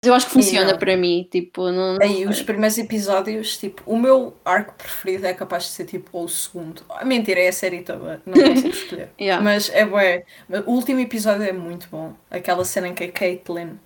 eu 0.05 0.15
acho 0.15 0.27
que 0.27 0.33
funciona 0.33 0.77
para 0.77 0.97
mim, 0.97 1.29
tipo, 1.31 1.71
não, 1.71 1.95
não 1.95 2.03
Aí, 2.03 2.27
os 2.27 2.43
primeiros 2.43 2.77
episódios, 2.77 3.57
tipo, 3.57 3.83
o 3.87 3.97
meu 3.97 4.37
arco 4.45 4.75
preferido 4.75 5.27
é 5.27 5.33
capaz 5.33 5.65
de 5.65 5.71
ser 5.71 5.85
tipo 5.85 6.21
o 6.21 6.29
segundo. 6.29 6.83
Ah, 6.89 7.05
mentira, 7.05 7.39
é 7.41 7.49
a 7.49 7.53
série 7.53 7.83
toda, 7.83 8.21
não 8.27 8.35
consigo 8.35 8.69
escolher. 8.75 9.11
yeah. 9.21 9.43
Mas 9.43 9.71
é 9.71 9.85
bué. 9.85 10.25
O 10.67 10.73
último 10.73 10.99
episódio 10.99 11.45
é 11.45 11.53
muito 11.53 11.89
bom. 11.89 12.15
Aquela 12.29 12.65
cena 12.65 12.89
em 12.89 12.95
que 12.95 13.05
a 13.05 13.13
Caitlyn 13.13 13.79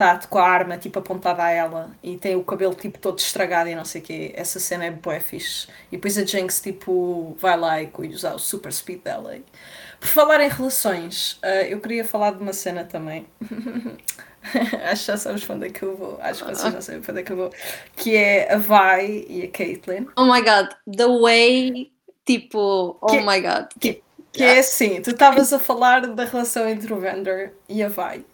está 0.00 0.18
com 0.28 0.38
a 0.38 0.46
arma 0.46 0.76
tipo 0.76 0.98
apontada 0.98 1.42
a 1.42 1.50
ela 1.50 1.90
e 2.02 2.18
tem 2.18 2.36
o 2.36 2.44
cabelo 2.44 2.74
tipo 2.74 2.98
todo 2.98 3.18
estragado 3.18 3.68
e 3.68 3.74
não 3.74 3.84
sei 3.84 4.00
o 4.02 4.04
quê. 4.04 4.32
Essa 4.36 4.60
cena 4.60 4.84
é 4.84 4.90
bué 4.92 5.18
fixe. 5.18 5.66
E 5.90 5.96
depois 5.96 6.16
a 6.16 6.24
Jinx 6.24 6.60
tipo 6.60 7.36
vai 7.40 7.56
lá 7.56 7.82
e 7.82 7.90
usa 8.08 8.34
o 8.34 8.38
super 8.38 8.72
speed 8.72 9.02
dela. 9.02 9.36
Por 9.98 10.08
falar 10.08 10.40
em 10.42 10.48
relações, 10.48 11.40
uh, 11.42 11.64
eu 11.68 11.80
queria 11.80 12.04
falar 12.04 12.32
de 12.32 12.42
uma 12.42 12.52
cena 12.52 12.84
também. 12.84 13.26
Acho 14.90 15.00
que 15.00 15.12
já 15.12 15.16
sabes 15.16 15.44
para 15.44 15.56
onde 15.56 15.66
é 15.66 15.70
que 15.70 15.82
eu 15.82 15.96
vou. 15.96 16.18
Acho 16.20 16.44
que 16.44 16.54
vocês 16.54 16.72
já 16.72 16.80
sabem 16.80 17.00
para 17.00 17.12
onde 17.12 17.20
é 17.20 17.24
que 17.24 17.32
eu 17.32 17.36
vou. 17.36 17.52
Que 17.96 18.16
é 18.16 18.52
a 18.52 18.56
Vi 18.56 19.26
e 19.28 19.42
a 19.44 19.50
Caitlyn. 19.50 20.06
Oh 20.16 20.24
my 20.24 20.40
god, 20.42 20.68
the 20.96 21.06
way, 21.06 21.90
tipo, 22.24 22.96
oh 23.00 23.06
que, 23.06 23.20
my 23.20 23.40
god. 23.40 23.66
Que, 23.78 24.02
que 24.32 24.42
é 24.42 24.58
assim, 24.58 25.00
tu 25.02 25.10
estavas 25.10 25.52
a 25.52 25.58
falar 25.58 26.06
da 26.06 26.24
relação 26.24 26.68
entre 26.68 26.92
o 26.92 27.00
Vander 27.00 27.54
e 27.68 27.82
a 27.82 27.88
Vi. 27.88 28.24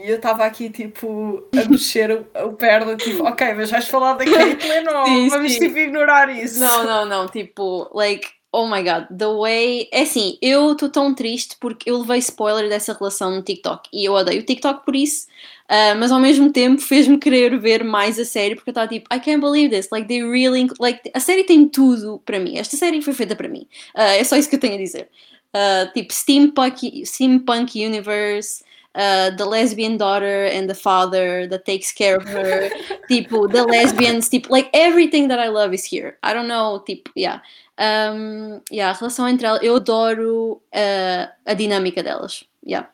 E 0.00 0.10
eu 0.10 0.16
estava 0.16 0.44
aqui, 0.44 0.70
tipo, 0.70 1.44
a 1.52 1.64
mexer 1.68 2.10
o, 2.12 2.46
o 2.46 2.52
perna, 2.52 2.96
tipo, 2.96 3.24
ok, 3.24 3.54
mas 3.54 3.70
vais 3.70 3.88
falar 3.88 4.14
da 4.14 4.24
Caitlyn 4.30 4.86
ou 4.88 5.06
sim, 5.06 5.28
vamos, 5.28 5.52
sim. 5.52 5.58
tipo, 5.58 5.78
ignorar 5.78 6.28
isso? 6.30 6.60
Não, 6.60 6.84
não, 6.84 7.04
não, 7.04 7.28
tipo, 7.28 7.90
like, 7.92 8.28
Oh 8.50 8.66
my 8.66 8.82
god, 8.82 9.06
the 9.14 9.26
way. 9.26 9.88
É 9.92 10.02
assim, 10.02 10.38
eu 10.40 10.72
estou 10.72 10.88
tão 10.88 11.14
triste 11.14 11.54
porque 11.60 11.90
eu 11.90 11.98
levei 11.98 12.18
spoiler 12.18 12.66
dessa 12.68 12.94
relação 12.94 13.30
no 13.30 13.42
TikTok 13.42 13.90
e 13.92 14.06
eu 14.06 14.14
odeio 14.14 14.40
o 14.40 14.44
TikTok 14.44 14.86
por 14.86 14.96
isso, 14.96 15.26
uh, 15.70 15.94
mas 15.98 16.10
ao 16.10 16.18
mesmo 16.18 16.50
tempo 16.50 16.80
fez-me 16.80 17.18
querer 17.18 17.58
ver 17.58 17.84
mais 17.84 18.18
a 18.18 18.24
série 18.24 18.54
porque 18.54 18.70
eu 18.70 18.72
estava 18.72 18.88
tipo, 18.88 19.06
I 19.14 19.20
can't 19.20 19.40
believe 19.40 19.68
this, 19.68 19.90
like 19.92 20.08
they 20.08 20.22
really. 20.22 20.66
Like, 20.80 21.10
a 21.12 21.20
série 21.20 21.44
tem 21.44 21.68
tudo 21.68 22.22
para 22.24 22.40
mim, 22.40 22.56
esta 22.56 22.74
série 22.74 23.02
foi 23.02 23.12
feita 23.12 23.36
para 23.36 23.48
mim, 23.48 23.66
uh, 23.94 24.00
é 24.00 24.24
só 24.24 24.34
isso 24.34 24.48
que 24.48 24.56
eu 24.56 24.60
tenho 24.60 24.76
a 24.76 24.78
dizer. 24.78 25.10
Uh, 25.54 25.92
tipo, 25.92 26.12
steampunk, 26.12 27.04
steampunk 27.04 27.74
universe. 27.74 28.64
Uh, 28.94 29.30
the 29.36 29.44
lesbian 29.44 29.96
daughter 29.96 30.46
and 30.46 30.68
the 30.68 30.74
father 30.74 31.46
that 31.46 31.64
takes 31.64 31.92
care 31.92 32.16
of 32.16 32.24
her, 32.24 32.68
tipo, 33.08 33.46
the 33.46 33.62
lesbians, 33.62 34.28
tipo, 34.28 34.50
like 34.50 34.68
everything 34.72 35.28
that 35.28 35.38
I 35.38 35.48
love 35.48 35.72
is 35.72 35.84
here. 35.84 36.18
I 36.24 36.34
don't 36.34 36.48
know, 36.48 36.82
tipo, 36.84 37.12
yeah. 37.14 37.38
Um, 37.78 38.60
yeah, 38.72 38.90
a 38.90 38.98
relação 38.98 39.28
entre 39.28 39.46
elas, 39.46 39.62
eu 39.62 39.76
adoro 39.76 40.60
uh, 40.74 41.32
a 41.46 41.54
dinâmica 41.54 42.02
delas. 42.02 42.44
Yeah. 42.66 42.90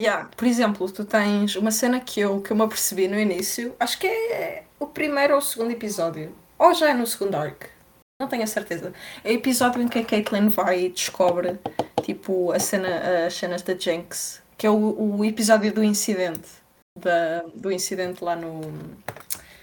Yeah, 0.00 0.28
por 0.36 0.46
exemplo, 0.46 0.90
tu 0.90 1.04
tens 1.04 1.56
uma 1.56 1.70
cena 1.70 2.00
que 2.00 2.20
eu, 2.20 2.40
que 2.40 2.52
eu 2.52 2.56
me 2.56 2.62
apercebi 2.62 3.06
no 3.08 3.18
início, 3.18 3.74
acho 3.78 3.98
que 3.98 4.06
é 4.06 4.64
o 4.78 4.86
primeiro 4.86 5.34
ou 5.34 5.38
o 5.38 5.42
segundo 5.42 5.70
episódio, 5.70 6.34
ou 6.58 6.74
já 6.74 6.90
é 6.90 6.94
no 6.94 7.06
segundo 7.06 7.36
arc, 7.36 7.66
não 8.20 8.28
tenho 8.28 8.42
a 8.42 8.46
certeza. 8.46 8.92
É 9.22 9.30
o 9.30 9.34
episódio 9.34 9.80
em 9.80 9.88
que 9.88 9.98
a 9.98 10.04
Caitlyn 10.04 10.48
vai 10.48 10.86
e 10.86 10.88
descobre 10.88 11.58
tipo, 12.02 12.52
a 12.52 12.58
cena, 12.58 13.26
as 13.26 13.34
cenas 13.34 13.62
da 13.62 13.74
Jinx, 13.74 14.42
que 14.56 14.66
é 14.66 14.70
o, 14.70 15.18
o 15.18 15.24
episódio 15.24 15.72
do 15.72 15.82
incidente, 15.82 16.48
da, 16.98 17.42
do 17.54 17.70
incidente 17.70 18.22
lá 18.22 18.36
no. 18.36 18.60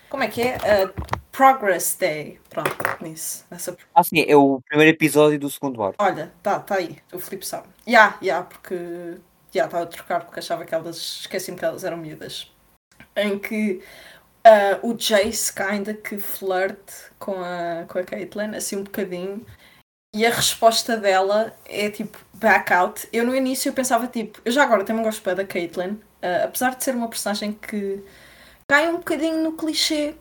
Como 0.10 0.24
é 0.24 0.28
que 0.28 0.42
é? 0.42 0.58
Uh, 0.58 1.19
Progress 1.32 1.96
Day. 2.00 2.40
Pronto, 2.50 2.76
nisso. 3.02 3.46
Nessa... 3.50 3.78
Ah, 3.94 4.04
sim, 4.04 4.26
é 4.28 4.36
o 4.36 4.62
primeiro 4.68 4.96
episódio 4.96 5.40
do 5.40 5.50
segundo 5.50 5.82
arco. 5.82 6.04
Olha, 6.04 6.32
tá, 6.44 6.60
tá 6.60 6.76
aí. 6.76 6.98
O 7.14 7.20
Filipe 7.20 7.46
sabe. 7.46 7.68
Já, 7.88 7.92
yeah, 7.92 8.14
já, 8.16 8.26
yeah, 8.26 8.46
porque. 8.48 8.76
Já, 8.76 9.62
yeah, 9.62 9.66
estava 9.66 9.84
a 9.84 9.88
trocar 9.88 10.26
porque 10.26 10.40
achava 10.40 10.66
que 10.66 10.76
elas. 10.76 10.98
Esqueci-me 10.98 11.58
que 11.58 11.66
elas 11.66 11.84
eram 11.84 11.98
miúdas. 11.98 12.52
Em 13.16 13.38
que 13.40 13.82
uh, 14.46 14.90
o 14.90 14.94
Jace, 14.94 15.54
ainda 15.62 15.94
que 15.94 16.18
flerte 16.18 16.94
com 17.18 17.42
a, 17.42 17.86
com 17.88 18.00
a 18.00 18.04
Caitlyn, 18.04 18.56
assim 18.56 18.78
um 18.78 18.84
bocadinho. 18.84 19.46
e 20.14 20.26
a 20.26 20.32
resposta 20.32 20.98
dela 20.98 21.56
é 21.66 21.90
tipo 21.90 22.18
back 22.34 22.74
out. 22.74 23.08
Eu 23.14 23.26
no 23.26 23.36
início 23.36 23.70
eu 23.70 23.74
pensava 23.74 24.08
tipo, 24.08 24.40
eu 24.46 24.52
já 24.52 24.64
agora 24.64 24.84
também 24.84 25.04
gosto 25.04 25.24
bem 25.24 25.36
da 25.36 25.46
Caitlyn, 25.46 25.94
uh, 25.94 26.46
apesar 26.46 26.76
de 26.76 26.84
ser 26.84 26.96
uma 26.96 27.08
personagem 27.08 27.54
que 27.54 28.04
cai 28.68 28.90
um 28.90 28.98
bocadinho 28.98 29.44
no 29.44 29.54
clichê. 29.54 30.16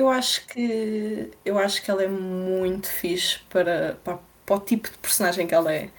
Eu 0.00 0.08
acho 0.08 0.46
que 0.46 1.30
eu 1.44 1.58
acho 1.58 1.82
que 1.82 1.90
ela 1.90 2.02
é 2.02 2.08
muito 2.08 2.88
fixe 2.88 3.40
para, 3.50 3.98
para, 4.02 4.18
para 4.46 4.56
o 4.56 4.60
tipo 4.60 4.90
de 4.90 4.96
personagem 4.96 5.46
que 5.46 5.54
ela 5.54 5.70
é. 5.70 5.90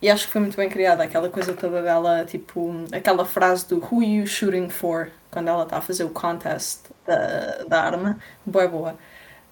E 0.00 0.08
acho 0.08 0.26
que 0.26 0.32
foi 0.32 0.40
muito 0.40 0.56
bem 0.56 0.68
criada 0.70 1.02
aquela 1.04 1.28
coisa 1.28 1.52
toda 1.52 1.82
dela, 1.82 2.24
tipo, 2.24 2.72
aquela 2.90 3.26
frase 3.26 3.68
do 3.68 3.76
Who 3.78 4.02
you 4.02 4.26
shooting 4.26 4.70
for? 4.70 5.10
Quando 5.30 5.48
ela 5.48 5.64
está 5.64 5.76
a 5.76 5.82
fazer 5.82 6.04
o 6.04 6.10
contest 6.10 6.86
da, 7.06 7.64
da 7.68 7.82
arma. 7.82 8.18
Boa, 8.46 8.66
boa. 8.66 8.98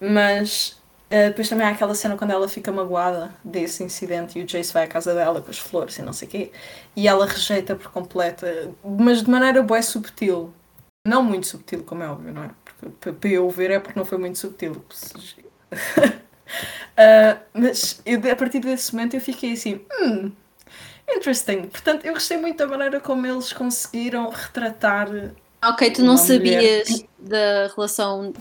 Mas 0.01 0.81
uh, 1.11 1.27
depois 1.29 1.47
também 1.47 1.67
há 1.67 1.69
aquela 1.69 1.93
cena 1.93 2.17
quando 2.17 2.31
ela 2.31 2.47
fica 2.49 2.71
magoada 2.71 3.31
desse 3.43 3.83
incidente 3.83 4.39
e 4.39 4.43
o 4.43 4.45
Jace 4.45 4.73
vai 4.73 4.85
à 4.85 4.87
casa 4.87 5.13
dela 5.13 5.39
com 5.41 5.51
as 5.51 5.59
flores 5.59 5.97
e 5.99 6.01
não 6.01 6.13
sei 6.13 6.27
o 6.27 6.31
quê. 6.31 6.51
E 6.95 7.07
ela 7.07 7.27
rejeita 7.27 7.75
por 7.75 7.91
completo, 7.91 8.45
mas 8.83 9.21
de 9.21 9.29
maneira 9.29 9.61
boa 9.61 9.81
subtil. 9.83 10.51
Não 11.07 11.23
muito 11.23 11.47
subtil, 11.47 11.83
como 11.83 12.03
é 12.03 12.09
óbvio, 12.09 12.33
não 12.33 12.43
é? 12.45 12.49
Para 12.99 13.29
eu 13.29 13.49
ver 13.49 13.71
é 13.71 13.79
porque 13.79 13.99
não 13.99 14.05
foi 14.05 14.17
muito 14.17 14.37
subtil. 14.37 14.73
Uh, 14.73 14.79
mas 17.53 18.01
eu, 18.05 18.19
a 18.31 18.35
partir 18.35 18.59
desse 18.59 18.93
momento 18.93 19.15
eu 19.15 19.21
fiquei 19.21 19.53
assim, 19.53 19.81
hum, 20.01 20.31
interesting. 21.09 21.63
Portanto, 21.63 22.05
eu 22.05 22.13
gostei 22.13 22.37
muito 22.37 22.57
da 22.57 22.67
maneira 22.67 22.99
como 22.99 23.25
eles 23.25 23.51
conseguiram 23.53 24.29
retratar. 24.29 25.07
Ok, 25.63 25.91
tu 25.91 26.03
não 26.03 26.15
sabias 26.15 26.89
mulher. 26.89 27.07
da 27.19 27.67
relação 27.75 28.33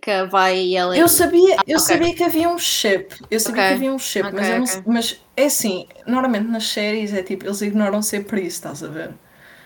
que 0.00 0.10
a 0.10 0.24
Vai 0.24 0.58
e 0.58 0.76
ela. 0.76 0.96
Eu 0.96 1.08
sabia, 1.08 1.56
ah, 1.58 1.62
eu 1.66 1.78
okay. 1.78 1.94
sabia 1.94 2.14
que 2.14 2.24
havia 2.24 2.48
um 2.48 2.58
chip. 2.58 3.14
Eu 3.30 3.38
sabia 3.38 3.62
okay. 3.62 3.68
que 3.68 3.74
havia 3.74 3.92
um 3.92 3.98
chip, 3.98 4.26
okay, 4.26 4.58
mas, 4.58 4.76
não, 4.76 4.82
mas 4.86 5.20
é 5.36 5.44
assim, 5.44 5.86
normalmente 6.06 6.48
nas 6.48 6.66
séries 6.66 7.12
é 7.12 7.22
tipo, 7.22 7.44
eles 7.44 7.60
ignoram 7.60 8.02
sempre 8.02 8.40
isso, 8.40 8.56
estás 8.56 8.82
a 8.82 8.88
ver? 8.88 9.14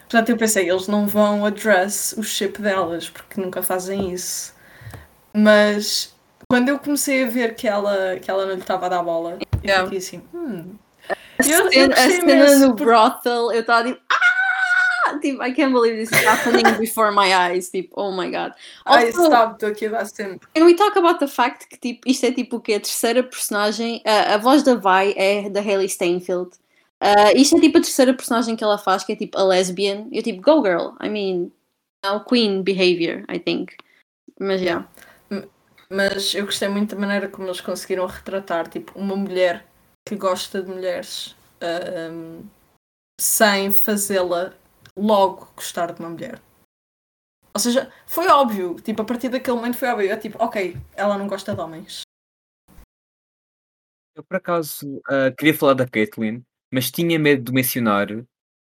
Portanto, 0.09 0.31
eu 0.31 0.39
pensei, 0.39 0.71
eles 0.71 0.89
não 0.89 1.07
vão 1.07 1.45
address 1.45 2.15
o 2.17 2.23
chip 2.23 2.63
delas, 2.63 3.11
porque 3.11 3.39
nunca 3.39 3.63
fazem 3.63 4.13
isso. 4.15 4.55
Mas 5.35 6.15
quando 6.49 6.71
eu 6.71 6.79
comecei 6.79 7.25
a 7.25 7.27
ver 7.29 7.55
que 7.55 7.69
ela, 7.69 8.19
que 8.19 8.31
ela 8.31 8.47
não 8.47 8.55
lhe 8.55 8.61
estava 8.61 8.87
a 8.87 8.89
dar 8.89 9.03
bola, 9.03 9.39
yeah. 9.63 9.83
eu 9.83 9.85
fiquei 9.85 9.99
assim, 9.99 10.23
hum. 10.33 10.77
A 11.11 11.47
eu, 11.47 11.71
cena, 11.71 11.95
a 11.95 12.11
cena 12.11 12.59
no 12.59 12.75
brothel, 12.75 13.53
eu 13.53 13.61
estava 13.61 13.89
tipo, 13.89 14.01
ah! 14.11 15.19
Tipo, 15.21 15.43
I 15.43 15.53
can't 15.53 15.73
believe 15.73 15.97
this 15.97 16.11
is 16.11 16.25
happening 16.27 16.65
before 16.79 17.11
my 17.11 17.33
eyes. 17.33 17.71
Tipo, 17.71 17.95
oh 17.97 18.13
my 18.13 18.31
god. 18.31 18.53
Ai, 18.85 19.09
stop, 19.11 19.55
estou 19.55 19.69
aqui 19.69 19.87
a 19.87 20.05
sempre. 20.05 20.47
And 20.57 20.65
we 20.65 20.75
talk 20.75 20.99
about 20.99 21.19
the 21.19 21.29
fact 21.29 21.67
que 21.69 21.79
tipo, 21.79 22.09
isto 22.09 22.27
é 22.27 22.33
tipo 22.33 22.57
o 22.57 22.61
quê? 22.61 22.75
A 22.75 22.81
terceira 22.81 23.23
personagem, 23.23 24.03
uh, 24.07 24.35
a 24.35 24.37
voz 24.39 24.63
da 24.63 24.75
Vi 24.75 25.15
é 25.17 25.49
da 25.49 25.61
Hayley 25.61 25.89
Steinfeld. 25.89 26.51
Uh, 27.03 27.37
isto 27.37 27.57
é 27.57 27.61
tipo 27.61 27.79
a 27.79 27.81
terceira 27.81 28.15
personagem 28.15 28.57
que 28.57 28.65
ela 28.65 28.77
faz, 28.77 29.05
que 29.05 29.13
é 29.13 29.17
tipo 29.17 29.39
a 29.39 29.45
lesbian. 29.45 30.09
Eu 30.13 30.23
tipo, 30.23 30.43
go 30.43 30.63
girl. 30.65 30.95
I 31.01 31.09
mean, 31.09 31.53
now 32.05 32.25
queen 32.25 32.63
behavior, 32.63 33.25
I 33.29 33.39
think. 33.39 33.77
Mas 34.39 34.61
já. 34.61 34.67
Yeah. 34.67 34.89
Mas 35.91 36.35
eu 36.35 36.45
gostei 36.45 36.69
muito 36.69 36.95
da 36.95 37.01
maneira 37.01 37.29
como 37.29 37.47
eles 37.47 37.63
conseguiram 37.63 38.07
retratar 38.07 38.69
tipo, 38.69 38.99
uma 38.99 39.17
mulher 39.17 39.67
que 40.07 40.17
gosta 40.17 40.63
de 40.63 40.71
mulheres 40.71 41.35
um, 42.13 42.47
sem 43.21 43.71
fazê-la 43.71 44.53
logo 44.97 45.51
gostar 45.57 45.93
de 45.93 46.01
uma 46.01 46.11
mulher. 46.11 46.41
Ou 47.55 47.61
seja, 47.61 47.91
foi 48.07 48.29
óbvio, 48.29 48.77
tipo, 48.81 49.03
a 49.03 49.05
partir 49.05 49.29
daquele 49.31 49.57
momento 49.57 49.79
foi 49.79 49.89
óbvio. 49.89 50.13
É 50.13 50.17
tipo, 50.17 50.43
ok, 50.43 50.77
ela 50.95 51.17
não 51.17 51.27
gosta 51.27 51.55
de 51.55 51.61
homens. 51.61 52.03
Eu 54.15 54.23
por 54.23 54.37
acaso 54.37 54.99
uh, 54.99 55.35
queria 55.37 55.55
falar 55.55 55.75
da 55.75 55.89
Caitlyn, 55.89 56.45
mas 56.73 56.91
tinha 56.91 57.19
medo 57.19 57.45
de 57.45 57.53
mencionar 57.53 58.09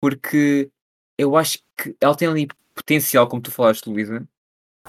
porque 0.01 0.69
eu 1.17 1.35
acho 1.35 1.59
que 1.77 1.95
ela 1.99 2.15
tem 2.15 2.27
ali 2.27 2.47
potencial, 2.73 3.27
como 3.27 3.41
tu 3.41 3.51
falaste, 3.51 3.87
Luísa, 3.87 4.27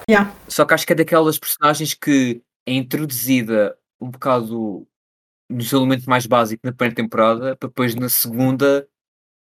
Yeah. 0.08 0.34
Só 0.48 0.64
que 0.64 0.74
acho 0.74 0.86
que 0.86 0.92
é 0.92 0.96
daquelas 0.96 1.38
personagens 1.38 1.94
que 1.94 2.42
é 2.66 2.72
introduzida 2.72 3.78
um 4.00 4.10
bocado 4.10 4.86
nos 5.48 5.72
elementos 5.72 6.06
mais 6.06 6.26
básicos 6.26 6.62
na 6.64 6.72
primeira 6.72 6.94
temporada, 6.94 7.56
para 7.56 7.68
depois 7.68 7.94
na 7.94 8.08
segunda 8.08 8.86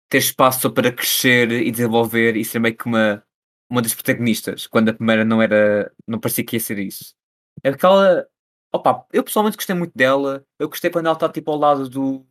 ter 0.08 0.18
espaço 0.18 0.60
só 0.60 0.70
para 0.70 0.92
crescer 0.92 1.50
e 1.50 1.70
desenvolver 1.70 2.36
e 2.36 2.44
ser 2.44 2.60
meio 2.60 2.76
que 2.76 2.86
uma, 2.86 3.24
uma 3.68 3.82
das 3.82 3.94
protagonistas, 3.94 4.66
quando 4.66 4.90
a 4.90 4.94
primeira 4.94 5.24
não 5.24 5.42
era, 5.42 5.92
não 6.06 6.20
parecia 6.20 6.44
que 6.44 6.56
ia 6.56 6.60
ser 6.60 6.78
isso. 6.78 7.14
É 7.64 7.70
aquela. 7.70 8.26
Opa, 8.72 9.06
eu 9.12 9.24
pessoalmente 9.24 9.56
gostei 9.56 9.74
muito 9.74 9.96
dela. 9.96 10.44
Eu 10.58 10.68
gostei 10.68 10.90
quando 10.90 11.06
ela 11.06 11.14
está 11.14 11.28
tipo 11.28 11.50
ao 11.50 11.58
lado 11.58 11.88
do, 11.88 12.26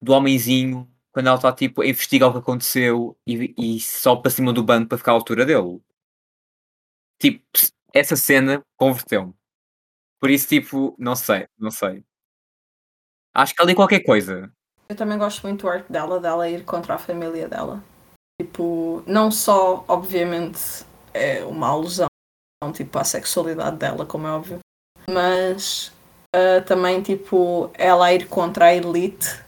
do 0.00 0.12
homenzinho, 0.12 0.88
quando 1.12 1.26
ela 1.26 1.36
está 1.36 1.52
tipo 1.52 1.82
a 1.82 1.86
investigar 1.86 2.28
o 2.28 2.32
que 2.32 2.38
aconteceu 2.38 3.16
e, 3.26 3.54
e 3.58 3.80
só 3.80 4.16
para 4.16 4.30
cima 4.30 4.52
do 4.52 4.62
banco 4.62 4.88
para 4.88 4.98
ficar 4.98 5.12
à 5.12 5.14
altura 5.14 5.44
dele 5.44 5.80
tipo, 7.20 7.44
essa 7.92 8.16
cena 8.16 8.64
converteu-me. 8.76 9.34
Por 10.18 10.30
isso, 10.30 10.48
tipo, 10.48 10.96
não 10.98 11.14
sei, 11.14 11.46
não 11.58 11.70
sei. 11.70 12.02
Acho 13.34 13.54
que 13.54 13.62
ali 13.62 13.74
qualquer 13.74 14.00
coisa. 14.00 14.50
Eu 14.88 14.96
também 14.96 15.18
gosto 15.18 15.42
muito 15.42 15.62
do 15.62 15.68
arco 15.68 15.92
dela, 15.92 16.18
dela 16.18 16.48
ir 16.48 16.64
contra 16.64 16.94
a 16.94 16.98
família 16.98 17.48
dela. 17.48 17.82
Tipo, 18.40 19.04
não 19.06 19.30
só, 19.30 19.84
obviamente, 19.86 20.84
é 21.14 21.44
uma 21.44 21.68
alusão 21.68 22.08
tipo, 22.72 22.98
à 22.98 23.04
sexualidade 23.04 23.76
dela, 23.76 24.04
como 24.04 24.26
é 24.26 24.32
óbvio, 24.32 24.58
mas 25.08 25.92
uh, 26.34 26.62
também, 26.66 27.02
tipo, 27.02 27.70
ela 27.74 28.12
ir 28.12 28.26
contra 28.28 28.66
a 28.66 28.74
elite 28.74 29.42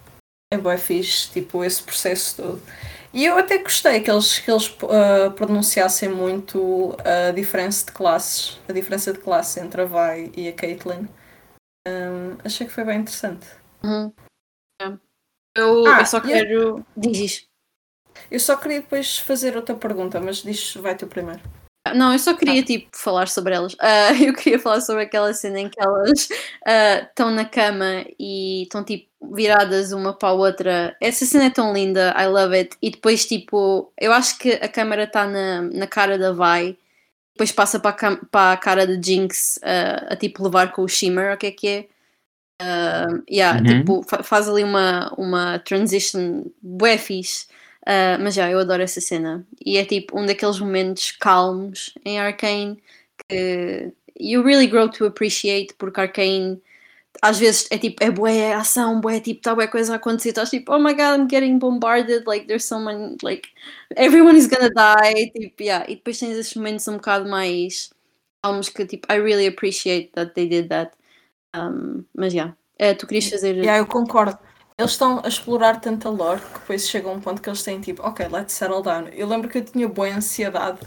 é 0.53 0.59
bem 0.59 0.77
fixe, 0.77 1.31
tipo, 1.31 1.65
esse 1.65 1.83
processo 1.83 2.37
todo. 2.37 2.63
E 3.15 3.25
eu 3.25 3.39
até 3.39 3.59
gostei 3.59 4.01
que 4.01 4.11
eles, 4.11 4.39
que 4.39 4.51
eles 4.51 4.69
uh, 4.69 5.31
pronunciassem 5.35 6.11
muito 6.11 6.95
a 7.05 7.31
diferença 7.31 7.87
de 7.87 7.93
classes, 7.93 8.59
a 8.69 8.73
diferença 8.73 9.13
de 9.13 9.19
classe 9.19 9.61
entre 9.61 9.83
a 9.83 9.85
Vai 9.87 10.31
e 10.37 10.49
a 10.49 10.53
Caitlyn. 10.53 11.09
Um, 11.89 12.37
achei 12.45 12.67
que 12.67 12.73
foi 12.73 12.85
bem 12.85 13.01
interessante. 13.01 13.47
Uhum. 13.83 14.13
É. 14.81 14.87
Eu, 15.57 15.87
ah, 15.87 16.01
eu, 16.01 16.07
só 16.07 16.21
quero. 16.21 16.53
Eu... 16.53 16.87
Diz. 16.97 17.47
Eu 18.31 18.41
só 18.41 18.57
queria 18.57 18.81
depois 18.81 19.19
fazer 19.19 19.57
outra 19.57 19.75
pergunta, 19.75 20.21
mas 20.21 20.43
diz, 20.43 20.75
vai 20.75 20.97
tu 20.97 21.07
primeiro. 21.07 21.43
Não, 21.95 22.13
eu 22.13 22.19
só 22.19 22.35
queria 22.35 22.61
ah. 22.61 22.65
tipo 22.65 22.97
falar 22.97 23.29
sobre 23.29 23.55
elas. 23.55 23.75
Uh, 23.75 24.23
eu 24.25 24.35
queria 24.35 24.59
falar 24.59 24.81
sobre 24.81 25.03
aquela 25.03 25.33
cena 25.35 25.61
em 25.61 25.69
que 25.69 25.83
elas 25.83 26.29
estão 27.05 27.29
uh, 27.29 27.35
na 27.35 27.45
cama 27.45 28.05
e 28.19 28.63
estão 28.63 28.85
tipo 28.85 29.12
viradas 29.33 29.93
uma 29.93 30.12
para 30.12 30.31
a 30.31 30.33
outra. 30.33 30.97
Essa 31.01 31.25
cena 31.25 31.45
é 31.45 31.51
tão 31.51 31.73
linda, 31.73 32.14
I 32.18 32.27
love 32.27 32.57
it. 32.57 32.77
E 32.81 32.91
depois, 32.91 33.27
tipo, 33.27 33.93
eu 34.01 34.12
acho 34.12 34.39
que 34.39 34.53
a 34.53 34.68
câmera 34.68 35.05
está 35.05 35.27
na, 35.27 35.62
na 35.62 35.87
cara 35.87 36.18
da 36.18 36.33
Vai, 36.33 36.77
depois 37.35 37.53
passa 37.53 37.81
para 37.81 37.91
a, 37.91 38.16
para 38.31 38.53
a 38.53 38.57
cara 38.57 38.87
de 38.87 39.05
Jinx 39.05 39.59
uh, 39.59 40.12
a 40.12 40.16
tipo 40.16 40.43
levar 40.43 40.73
com 40.73 40.83
o 40.83 40.89
Shimmer, 40.89 41.35
o 41.35 41.37
que 41.37 41.47
é 41.47 41.51
que 41.51 41.68
é? 41.68 41.87
Uh, 42.62 43.23
yeah, 43.29 43.59
uhum. 43.59 43.79
tipo, 43.79 44.23
faz 44.23 44.49
ali 44.49 44.62
uma, 44.62 45.12
uma 45.16 45.59
transition 45.59 46.45
bué 46.62 46.99
fixe. 46.99 47.47
Uh, 47.83 48.14
mas 48.20 48.35
já, 48.35 48.49
eu 48.51 48.61
adoro 48.61 48.83
essa 48.83 49.01
cena. 49.01 49.45
E 49.64 49.77
é 49.77 49.85
tipo 49.85 50.18
um 50.18 50.27
daqueles 50.27 50.61
momentos 50.61 51.11
calmos 51.12 51.95
em 52.05 52.20
Arcane 52.20 52.81
que 53.29 53.93
you 54.20 54.43
really 54.43 54.66
grow 54.66 54.89
to 54.89 55.05
appreciate, 55.05 55.75
porque 55.75 56.01
Arcane 56.01 56.61
às 57.21 57.39
vezes 57.39 57.67
é 57.71 57.79
tipo, 57.79 58.03
é 58.03 58.11
boa 58.11 58.31
é 58.31 58.55
ação, 58.55 59.01
boa 59.01 59.21
tipo, 59.21 59.43
tá 59.43 59.55
boa 59.55 59.69
coisa 59.69 59.93
a 59.93 59.97
acontecer, 59.97 60.31
estás 60.31 60.51
tipo, 60.51 60.73
oh 60.73 60.79
my 60.79 60.93
god, 60.93 61.21
I'm 61.21 61.29
getting 61.29 61.59
bombarded, 61.59 62.25
like 62.27 62.47
there's 62.47 62.65
someone, 62.65 63.17
like 63.23 63.49
everyone 63.97 64.37
is 64.37 64.47
gonna 64.47 64.71
die, 64.71 65.31
tipo, 65.31 65.63
yeah. 65.63 65.85
E 65.89 65.97
depois 65.97 66.19
tens 66.19 66.37
esses 66.37 66.55
momentos 66.55 66.87
um 66.89 66.95
bocado 66.97 67.29
mais 67.29 67.91
calmos 68.43 68.69
que 68.69 68.87
tipo, 68.87 69.07
I 69.13 69.17
really 69.19 69.47
appreciate 69.47 70.13
that 70.15 70.35
they 70.35 70.49
did 70.49 70.69
that. 70.69 70.93
Um, 71.55 72.05
mas 72.17 72.33
yeah. 72.33 72.55
uh, 72.81 72.95
tu 72.97 73.07
querias 73.07 73.29
fazer. 73.29 73.57
Yeah, 73.57 73.79
eu 73.79 73.87
concordo. 73.87 74.39
Eles 74.79 74.93
estão 74.93 75.21
a 75.23 75.29
explorar 75.29 75.81
tanta 75.81 76.09
lore 76.09 76.41
que 76.41 76.59
depois 76.59 76.89
chega 76.89 77.09
um 77.09 77.21
ponto 77.21 77.43
que 77.43 77.49
eles 77.49 77.63
têm 77.63 77.81
tipo, 77.81 78.03
ok, 78.03 78.27
let's 78.29 78.55
settle 78.55 78.83
down. 78.83 79.09
Eu 79.13 79.29
lembro 79.29 79.49
que 79.49 79.59
eu 79.59 79.65
tinha 79.65 79.89
boa 79.89 80.09
ansiedade 80.09 80.81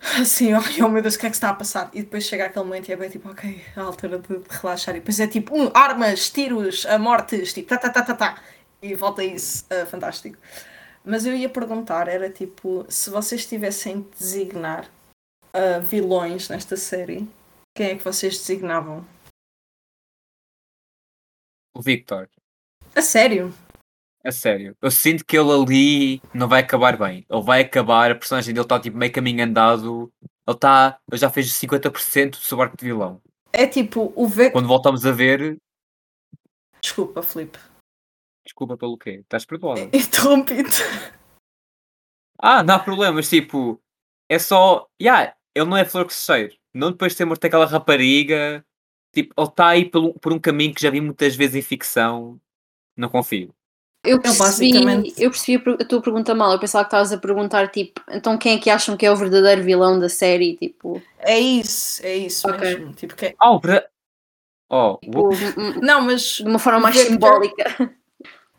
assim, 0.20 0.54
oh, 0.54 0.60
oh 0.84 0.88
meu 0.88 1.02
Deus, 1.02 1.16
o 1.16 1.18
que 1.18 1.26
é 1.26 1.30
que 1.30 1.36
está 1.36 1.50
a 1.50 1.54
passar? 1.54 1.90
E 1.92 2.02
depois 2.02 2.24
chega 2.24 2.46
aquele 2.46 2.64
momento 2.64 2.88
e 2.88 2.92
é 2.92 2.96
bem 2.96 3.10
tipo, 3.10 3.28
ok, 3.28 3.62
a 3.76 3.82
altura 3.82 4.18
de, 4.18 4.38
de 4.38 4.44
relaxar. 4.48 4.94
E 4.94 5.00
depois 5.00 5.18
é 5.20 5.26
tipo, 5.26 5.56
um, 5.56 5.70
armas, 5.74 6.30
tiros, 6.30 6.86
a 6.86 6.98
mortes, 6.98 7.52
tipo, 7.52 7.68
tá, 7.68 7.78
tá, 7.78 7.90
tá, 7.90 8.02
tá, 8.02 8.14
tá. 8.14 8.42
E 8.80 8.94
volta 8.94 9.24
isso, 9.24 9.66
uh, 9.66 9.86
fantástico. 9.86 10.38
Mas 11.04 11.26
eu 11.26 11.34
ia 11.34 11.48
perguntar, 11.48 12.06
era 12.06 12.30
tipo, 12.30 12.86
se 12.88 13.10
vocês 13.10 13.46
tivessem 13.46 14.02
de 14.02 14.18
designar 14.18 14.88
uh, 15.54 15.80
vilões 15.82 16.48
nesta 16.48 16.76
série, 16.76 17.28
quem 17.74 17.90
é 17.90 17.96
que 17.96 18.04
vocês 18.04 18.38
designavam? 18.38 19.06
O 21.74 21.82
Victor. 21.82 22.28
A 22.94 23.02
sério? 23.02 23.54
A 24.24 24.32
sério. 24.32 24.76
Eu 24.82 24.90
sinto 24.90 25.24
que 25.24 25.38
ele 25.38 25.50
ali 25.50 26.22
não 26.34 26.48
vai 26.48 26.60
acabar 26.60 26.96
bem. 26.96 27.24
Ele 27.30 27.42
vai 27.42 27.62
acabar, 27.62 28.10
a 28.10 28.14
personagem 28.14 28.52
dele 28.52 28.64
está 28.64 28.80
tipo 28.80 28.96
meio 28.96 29.12
caminho 29.12 29.44
andado. 29.44 30.12
Ele 30.22 30.56
está. 30.56 30.98
Ele 31.10 31.20
já 31.20 31.30
fez 31.30 31.46
50% 31.52 32.30
do 32.30 32.36
seu 32.36 32.60
arco 32.60 32.76
de 32.76 32.84
vilão. 32.84 33.22
É 33.52 33.66
tipo 33.66 34.12
o 34.16 34.26
Vector. 34.26 34.52
Quando 34.52 34.68
voltamos 34.68 35.06
a 35.06 35.12
ver. 35.12 35.58
Desculpa, 36.82 37.22
Felipe. 37.22 37.58
Desculpa 38.44 38.76
pelo 38.76 38.96
quê? 38.96 39.20
Estás 39.20 39.44
perdoada. 39.44 39.82
Interrompido. 39.92 40.70
Ah, 42.38 42.62
não 42.62 42.74
há 42.74 42.78
problemas, 42.78 43.28
tipo, 43.28 43.80
é 44.28 44.38
só. 44.38 44.88
Yeah, 45.00 45.34
ele 45.54 45.66
não 45.66 45.76
é 45.76 45.84
flor 45.84 46.06
que 46.06 46.14
se 46.14 46.24
cheire. 46.24 46.58
Não 46.72 46.92
depois 46.92 47.12
de 47.12 47.18
ter 47.18 47.24
morto 47.24 47.44
aquela 47.44 47.66
rapariga. 47.66 48.64
Tipo, 49.12 49.34
ele 49.36 49.48
está 49.48 49.68
aí 49.68 49.84
por 49.90 50.02
um, 50.02 50.12
por 50.12 50.32
um 50.32 50.38
caminho 50.38 50.74
que 50.74 50.82
já 50.82 50.90
vi 50.90 51.00
muitas 51.00 51.34
vezes 51.34 51.56
em 51.56 51.62
ficção. 51.62 52.40
Não 52.96 53.08
confio. 53.08 53.54
Eu 54.04 54.20
percebi, 54.20 54.72
basicamente- 54.72 55.14
eu 55.22 55.30
percebi 55.30 55.62
a, 55.80 55.84
tua 55.84 56.00
pergunta 56.00 56.34
mal. 56.34 56.52
Eu 56.52 56.58
pensava 56.58 56.84
que 56.84 56.88
estavas 56.88 57.12
a 57.12 57.18
perguntar, 57.18 57.68
tipo, 57.68 58.00
então 58.10 58.38
quem 58.38 58.54
é 58.56 58.58
que 58.58 58.70
acham 58.70 58.96
que 58.96 59.04
é 59.04 59.10
o 59.10 59.16
verdadeiro 59.16 59.62
vilão 59.62 59.98
da 59.98 60.08
série? 60.08 60.56
Tipo, 60.56 61.02
É 61.18 61.38
isso, 61.38 62.04
é 62.06 62.16
isso 62.16 62.48
Ok. 62.48 62.60
mesmo. 62.60 62.92
Tipo, 62.94 63.16
que 63.16 63.26
é- 63.26 63.34
Ah, 63.38 63.50
o 63.52 63.58
Bra... 63.58 63.84
Oh, 64.70 64.98
tipo, 65.02 65.30
Não, 65.82 66.02
mas 66.02 66.22
de 66.36 66.42
uma 66.44 66.58
forma 66.58 66.78
mais 66.80 66.94
Victor- 66.96 67.12
simbólica. 67.12 67.90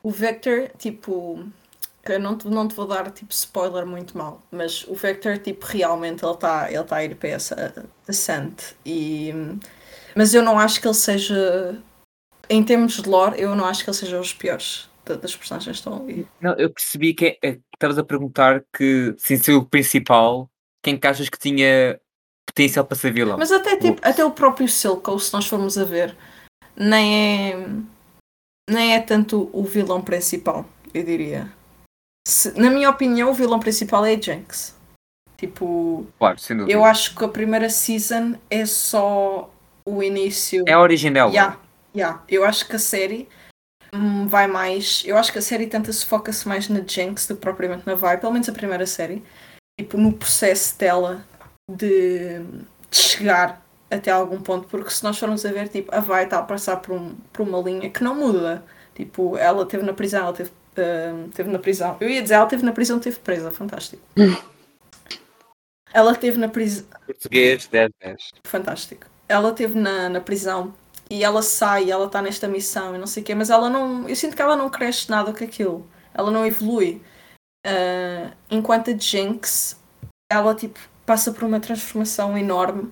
o 0.03 0.09
Vector, 0.11 0.69
tipo, 0.77 1.45
que 2.03 2.13
eu 2.13 2.19
não 2.19 2.35
te, 2.35 2.47
não 2.47 2.67
te 2.67 2.73
vou 2.75 2.87
dar 2.87 3.09
tipo 3.11 3.31
spoiler 3.31 3.85
muito 3.85 4.17
mal, 4.17 4.41
mas 4.51 4.83
o 4.87 4.95
Vector, 4.95 5.37
tipo, 5.37 5.65
realmente 5.67 6.25
ele 6.25 6.33
está 6.33 6.71
ele 6.71 6.83
tá 6.83 6.95
a 6.97 7.03
ir 7.05 7.15
para 7.15 7.29
essa 7.29 7.85
descent. 8.07 8.73
E, 8.83 9.31
mas 10.15 10.33
eu 10.33 10.41
não 10.41 10.57
acho 10.59 10.81
que 10.81 10.87
ele 10.87 10.95
seja, 10.95 11.77
em 12.49 12.63
termos 12.63 12.93
de 12.93 13.07
lore, 13.07 13.39
eu 13.39 13.55
não 13.55 13.65
acho 13.65 13.83
que 13.83 13.89
ele 13.91 13.97
seja 13.97 14.19
os 14.19 14.33
piores 14.33 14.88
da- 15.09 15.15
das 15.15 15.35
personagens 15.35 15.77
estão 15.77 15.95
ali. 16.03 16.27
Não, 16.39 16.53
eu 16.53 16.69
percebi 16.69 17.13
que 17.13 17.25
é- 17.41 17.49
é 17.49 17.59
estavas 17.73 17.97
a 17.97 18.03
perguntar 18.03 18.63
que, 18.75 19.15
sem 19.17 19.37
ser 19.37 19.53
o 19.53 19.65
principal, 19.65 20.49
quem 20.83 20.97
que 20.97 21.07
achas 21.07 21.27
que 21.29 21.37
tinha 21.39 21.99
potencial 22.47 22.85
para 22.85 22.97
ser 22.97 23.11
vilão? 23.11 23.37
Mas 23.37 23.51
até, 23.51 23.75
tipo, 23.77 23.99
até 24.07 24.23
o 24.23 24.31
próprio 24.31 24.67
Silco, 24.67 25.19
se 25.19 25.33
nós 25.33 25.47
formos 25.47 25.77
a 25.77 25.85
ver, 25.85 26.15
nem 26.75 27.51
é, 27.53 27.67
nem 28.69 28.93
é 28.95 28.99
tanto 29.01 29.49
o 29.51 29.63
vilão 29.63 30.01
principal, 30.01 30.65
eu 30.93 31.03
diria. 31.03 31.51
Se- 32.27 32.57
na 32.59 32.69
minha 32.69 32.89
opinião, 32.89 33.31
o 33.31 33.33
vilão 33.33 33.59
principal 33.59 34.05
é 34.05 34.13
a 34.15 34.19
Jinx. 34.21 34.77
Tipo, 35.37 36.05
Claro, 36.19 36.37
sem 36.37 36.55
dúvida. 36.57 36.73
eu 36.77 36.83
acho 36.83 37.15
que 37.15 37.23
a 37.23 37.27
primeira 37.29 37.69
season 37.69 38.35
é 38.49 38.65
só 38.65 39.49
o 39.85 40.03
início. 40.03 40.65
É 40.67 40.73
a 40.73 40.81
origem 40.81 41.13
dela. 41.13 41.31
Yeah, 41.31 41.57
yeah. 41.95 42.21
Eu 42.27 42.43
acho 42.43 42.67
que 42.67 42.75
a 42.75 42.79
série 42.79 43.27
vai 44.27 44.47
mais. 44.47 45.03
Eu 45.05 45.17
acho 45.17 45.31
que 45.31 45.39
a 45.39 45.41
série 45.41 45.67
tenta 45.67 45.91
se 45.91 46.05
foca-se 46.05 46.47
mais 46.47 46.69
na 46.69 46.81
Jinx 46.85 47.27
do 47.27 47.35
que 47.35 47.41
propriamente 47.41 47.85
na 47.85 47.95
Vi, 47.95 48.17
pelo 48.19 48.33
menos 48.33 48.47
a 48.49 48.53
primeira 48.53 48.85
série. 48.85 49.23
Tipo, 49.79 49.97
no 49.97 50.13
processo 50.13 50.77
dela 50.77 51.25
de, 51.69 52.39
de 52.89 52.97
chegar 52.97 53.65
até 53.89 54.11
algum 54.11 54.39
ponto, 54.41 54.67
porque 54.67 54.89
se 54.89 55.03
nós 55.03 55.17
formos 55.17 55.45
a 55.45 55.51
ver, 55.51 55.67
tipo, 55.69 55.93
a 55.93 55.99
Vi 55.99 56.23
está 56.23 56.39
a 56.39 56.43
passar 56.43 56.77
por, 56.77 56.95
um, 56.95 57.15
por 57.33 57.47
uma 57.47 57.59
linha 57.59 57.89
que 57.89 58.03
não 58.03 58.15
muda. 58.15 58.63
Tipo, 58.93 59.37
ela 59.37 59.63
esteve 59.63 59.83
na 59.83 59.93
prisão, 59.93 60.23
ela 60.23 60.33
teve, 60.33 60.51
hum, 60.77 61.29
teve 61.33 61.49
na 61.49 61.59
prisão. 61.59 61.97
Eu 61.99 62.09
ia 62.09 62.21
dizer, 62.21 62.35
ela 62.35 62.43
esteve 62.43 62.63
na 62.63 62.71
prisão, 62.71 62.97
esteve 62.97 63.17
presa, 63.19 63.51
fantástico. 63.51 64.03
ela 65.93 66.11
esteve 66.11 66.37
na 66.37 66.49
prisão. 66.49 66.85
Português, 67.05 67.67
10, 67.67 67.89
10. 68.01 68.29
Fantástico. 68.43 69.07
Ela 69.27 69.49
esteve 69.49 69.79
na, 69.79 70.09
na 70.09 70.21
prisão 70.21 70.73
e 71.09 71.23
ela 71.23 71.41
sai, 71.41 71.89
ela 71.91 72.05
está 72.05 72.21
nesta 72.21 72.47
missão 72.47 72.95
e 72.95 72.97
não 72.97 73.07
sei 73.07 73.23
o 73.23 73.25
quê, 73.25 73.35
mas 73.35 73.49
ela 73.49 73.69
não. 73.69 74.07
Eu 74.07 74.15
sinto 74.15 74.35
que 74.35 74.41
ela 74.41 74.55
não 74.55 74.69
cresce 74.69 75.09
nada 75.09 75.33
com 75.33 75.43
aquilo. 75.43 75.87
Ela 76.13 76.31
não 76.31 76.45
evolui. 76.45 77.01
Ah, 77.65 78.31
enquanto 78.49 78.91
a 78.91 78.97
Jinx, 78.97 79.79
ela 80.31 80.55
tipo, 80.55 80.79
passa 81.05 81.31
por 81.31 81.43
uma 81.43 81.59
transformação 81.59 82.37
enorme 82.37 82.91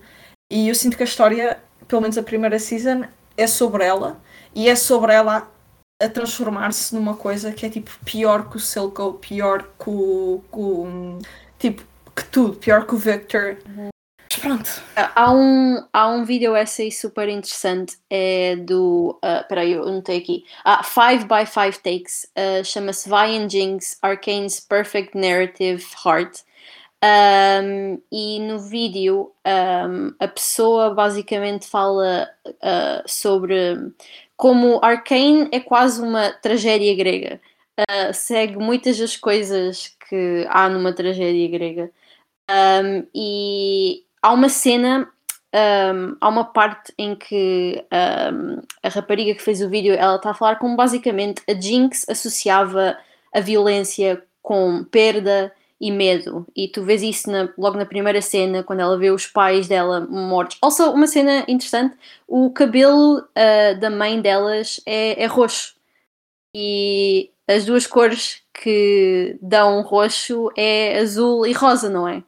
e 0.51 0.69
eu 0.69 0.75
sinto 0.75 0.97
que 0.97 1.03
a 1.03 1.05
história, 1.05 1.61
pelo 1.87 2.01
menos 2.01 2.17
a 2.17 2.23
primeira 2.23 2.59
season, 2.59 3.05
é 3.37 3.47
sobre 3.47 3.85
ela 3.85 4.21
e 4.55 4.69
é 4.69 4.75
sobre 4.75 5.13
ela 5.13 5.49
a, 6.01 6.09
transformar-se 6.09 6.95
numa 6.95 7.15
coisa 7.15 7.51
que 7.51 7.65
é 7.65 7.69
tipo 7.69 7.91
pior 8.05 8.49
que 8.49 8.57
o 8.57 8.59
Silco, 8.59 9.13
pior 9.13 9.63
que 9.79 9.89
o. 9.89 10.41
que 11.59 11.69
tipo, 11.69 11.83
que 12.15 12.25
tudo, 12.25 12.57
pior 12.57 12.85
que 12.85 12.95
o 12.95 12.97
Victor. 12.97 13.57
Mas 13.65 13.89
pronto. 14.39 14.69
Há 14.95 15.31
um, 15.33 15.83
há 15.91 16.07
um 16.07 16.23
vídeo 16.23 16.55
essay 16.55 16.91
super 16.91 17.27
interessante, 17.29 17.97
é 18.09 18.55
do. 18.55 19.19
Uh, 19.23 19.47
peraí, 19.47 19.73
eu 19.73 19.83
anotei 19.83 20.17
aqui. 20.17 20.45
Ah, 20.63 20.83
5 20.83 21.25
by 21.25 21.45
5 21.45 21.83
Takes. 21.83 22.31
uh, 22.37 22.63
Chama-se 22.63 23.09
Vi 23.09 23.37
and 23.37 23.49
Jinx 23.49 23.97
Arcane's 24.01 24.59
Perfect 24.59 25.17
Narrative 25.17 25.85
Heart. 26.05 26.43
Um, 27.03 28.01
e 28.11 28.39
no 28.39 28.57
vídeo 28.57 29.31
um, 29.45 30.15
a 30.19 30.27
pessoa 30.27 30.95
basicamente 30.95 31.67
fala 31.67 32.27
uh, 32.47 33.03
sobre 33.05 33.93
como 34.35 34.79
Arcane 34.83 35.47
é 35.51 35.59
quase 35.59 36.01
uma 36.01 36.31
tragédia 36.31 36.95
grega. 36.95 37.39
Uh, 37.79 38.11
segue 38.13 38.57
muitas 38.57 38.97
das 38.97 39.15
coisas 39.15 39.95
que 40.09 40.45
há 40.49 40.67
numa 40.69 40.91
tragédia 40.91 41.47
grega. 41.47 41.91
Um, 42.49 43.05
e 43.13 44.03
há 44.27 44.33
uma 44.33 44.49
cena, 44.49 45.09
um, 45.55 46.17
há 46.19 46.27
uma 46.27 46.43
parte 46.43 46.93
em 46.97 47.15
que 47.15 47.81
um, 48.33 48.61
a 48.83 48.89
rapariga 48.89 49.33
que 49.33 49.41
fez 49.41 49.61
o 49.61 49.69
vídeo 49.69 49.93
ela 49.93 50.17
está 50.17 50.31
a 50.31 50.33
falar 50.33 50.57
como 50.57 50.75
basicamente 50.75 51.41
a 51.49 51.53
Jinx 51.53 52.05
associava 52.09 52.97
a 53.33 53.39
violência 53.39 54.21
com 54.41 54.83
perda 54.83 55.53
e 55.79 55.91
medo. 55.91 56.45
E 56.55 56.67
tu 56.67 56.83
vês 56.83 57.01
isso 57.03 57.31
na- 57.31 57.49
logo 57.57 57.77
na 57.77 57.85
primeira 57.85 58.21
cena, 58.21 58.63
quando 58.63 58.81
ela 58.81 58.97
vê 58.97 59.11
os 59.11 59.27
pais 59.27 59.67
dela 59.67 60.01
mortos. 60.01 60.57
Also, 60.61 60.91
uma 60.91 61.07
cena 61.07 61.45
interessante: 61.47 61.95
o 62.27 62.49
cabelo 62.51 63.19
uh, 63.19 63.79
da 63.79 63.89
mãe 63.89 64.19
delas 64.21 64.81
é, 64.85 65.23
é 65.23 65.25
roxo. 65.27 65.75
E 66.53 67.29
as 67.47 67.65
duas 67.65 67.85
cores 67.87 68.41
que 68.53 69.37
dão 69.41 69.81
roxo 69.83 70.51
é 70.57 70.99
azul 70.99 71.45
e 71.45 71.53
rosa, 71.53 71.89
não 71.89 72.07
é? 72.07 72.23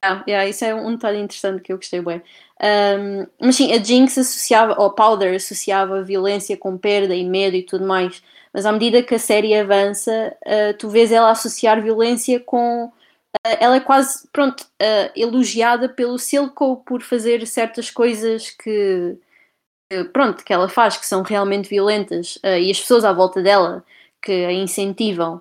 Ah, 0.00 0.22
yeah, 0.28 0.48
isso 0.48 0.64
é 0.64 0.72
um 0.74 0.92
detalhe 0.94 1.18
interessante 1.18 1.60
que 1.62 1.72
eu 1.72 1.76
gostei 1.76 2.00
bem. 2.00 2.22
Um, 2.62 3.26
mas 3.40 3.56
sim, 3.56 3.72
a 3.72 3.82
Jinx 3.82 4.16
associava, 4.18 4.80
ou 4.80 4.92
Powder 4.94 5.34
associava 5.34 6.02
violência 6.04 6.56
com 6.56 6.78
perda 6.78 7.14
e 7.14 7.24
medo 7.24 7.56
e 7.56 7.64
tudo 7.64 7.84
mais. 7.84 8.22
Mas 8.52 8.64
à 8.64 8.70
medida 8.72 9.02
que 9.02 9.14
a 9.16 9.18
série 9.18 9.54
avança, 9.56 10.36
uh, 10.46 10.76
tu 10.78 10.88
vês 10.88 11.10
ela 11.10 11.30
associar 11.30 11.82
violência 11.82 12.38
com. 12.40 12.84
uh, 12.86 12.92
ela 13.60 13.76
é 13.76 13.80
quase, 13.80 14.28
pronto, 14.32 14.62
uh, 14.62 15.10
elogiada 15.16 15.88
pelo 15.88 16.18
Silco 16.18 16.76
por 16.86 17.02
fazer 17.02 17.46
certas 17.46 17.90
coisas 17.90 18.50
que. 18.50 19.18
pronto, 20.12 20.44
que 20.44 20.52
ela 20.52 20.68
faz, 20.68 20.96
que 20.96 21.06
são 21.06 21.22
realmente 21.22 21.68
violentas. 21.68 22.38
e 22.44 22.70
as 22.70 22.80
pessoas 22.80 23.04
à 23.04 23.12
volta 23.12 23.42
dela 23.42 23.84
que 24.22 24.32
a 24.44 24.52
incentivam. 24.52 25.40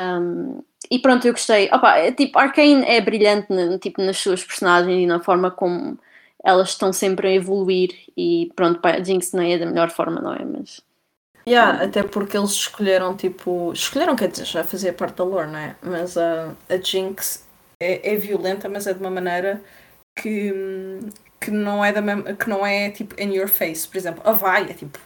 Um, 0.00 0.62
e 0.90 0.98
pronto, 0.98 1.26
eu 1.26 1.32
gostei. 1.32 1.68
Opa, 1.72 1.96
é, 1.98 2.12
tipo, 2.12 2.38
Arcane 2.38 2.84
é 2.86 3.00
brilhante 3.00 3.52
na- 3.52 3.78
tipo, 3.78 4.02
nas 4.02 4.18
suas 4.18 4.44
personagens 4.44 5.02
e 5.02 5.06
na 5.06 5.20
forma 5.20 5.50
como 5.50 5.98
elas 6.44 6.70
estão 6.70 6.92
sempre 6.92 7.28
a 7.28 7.32
evoluir. 7.34 7.90
E 8.16 8.50
pronto, 8.56 8.80
pá, 8.80 8.92
a 8.92 9.02
Jinx 9.04 9.32
não 9.32 9.42
é 9.42 9.58
da 9.58 9.66
melhor 9.66 9.90
forma, 9.90 10.20
não 10.20 10.34
é? 10.34 10.44
Mas 10.44 10.80
Yeah, 11.48 11.82
até 11.82 12.02
porque 12.02 12.36
eles 12.36 12.50
escolheram, 12.50 13.16
tipo. 13.16 13.72
Escolheram, 13.72 14.14
quer 14.14 14.28
dizer, 14.28 14.44
já 14.44 14.62
fazia 14.64 14.92
parte 14.92 15.16
da 15.16 15.24
lore, 15.24 15.50
não 15.50 15.58
é? 15.58 15.76
Mas 15.82 16.16
a, 16.18 16.54
a 16.68 16.76
Jinx 16.76 17.46
é, 17.80 18.14
é 18.14 18.16
violenta, 18.16 18.68
mas 18.68 18.86
é 18.86 18.92
de 18.92 19.00
uma 19.00 19.10
maneira 19.10 19.62
que, 20.14 20.52
que 21.40 21.50
não 21.50 21.82
é 21.82 21.90
da 21.90 22.02
mesma, 22.02 22.34
que 22.34 22.48
não 22.50 22.66
é 22.66 22.90
tipo 22.90 23.18
in 23.20 23.32
your 23.34 23.48
face. 23.48 23.88
Por 23.88 23.96
exemplo, 23.96 24.22
a 24.26 24.32
Vai 24.32 24.64
é 24.70 24.74
tipo 24.74 24.98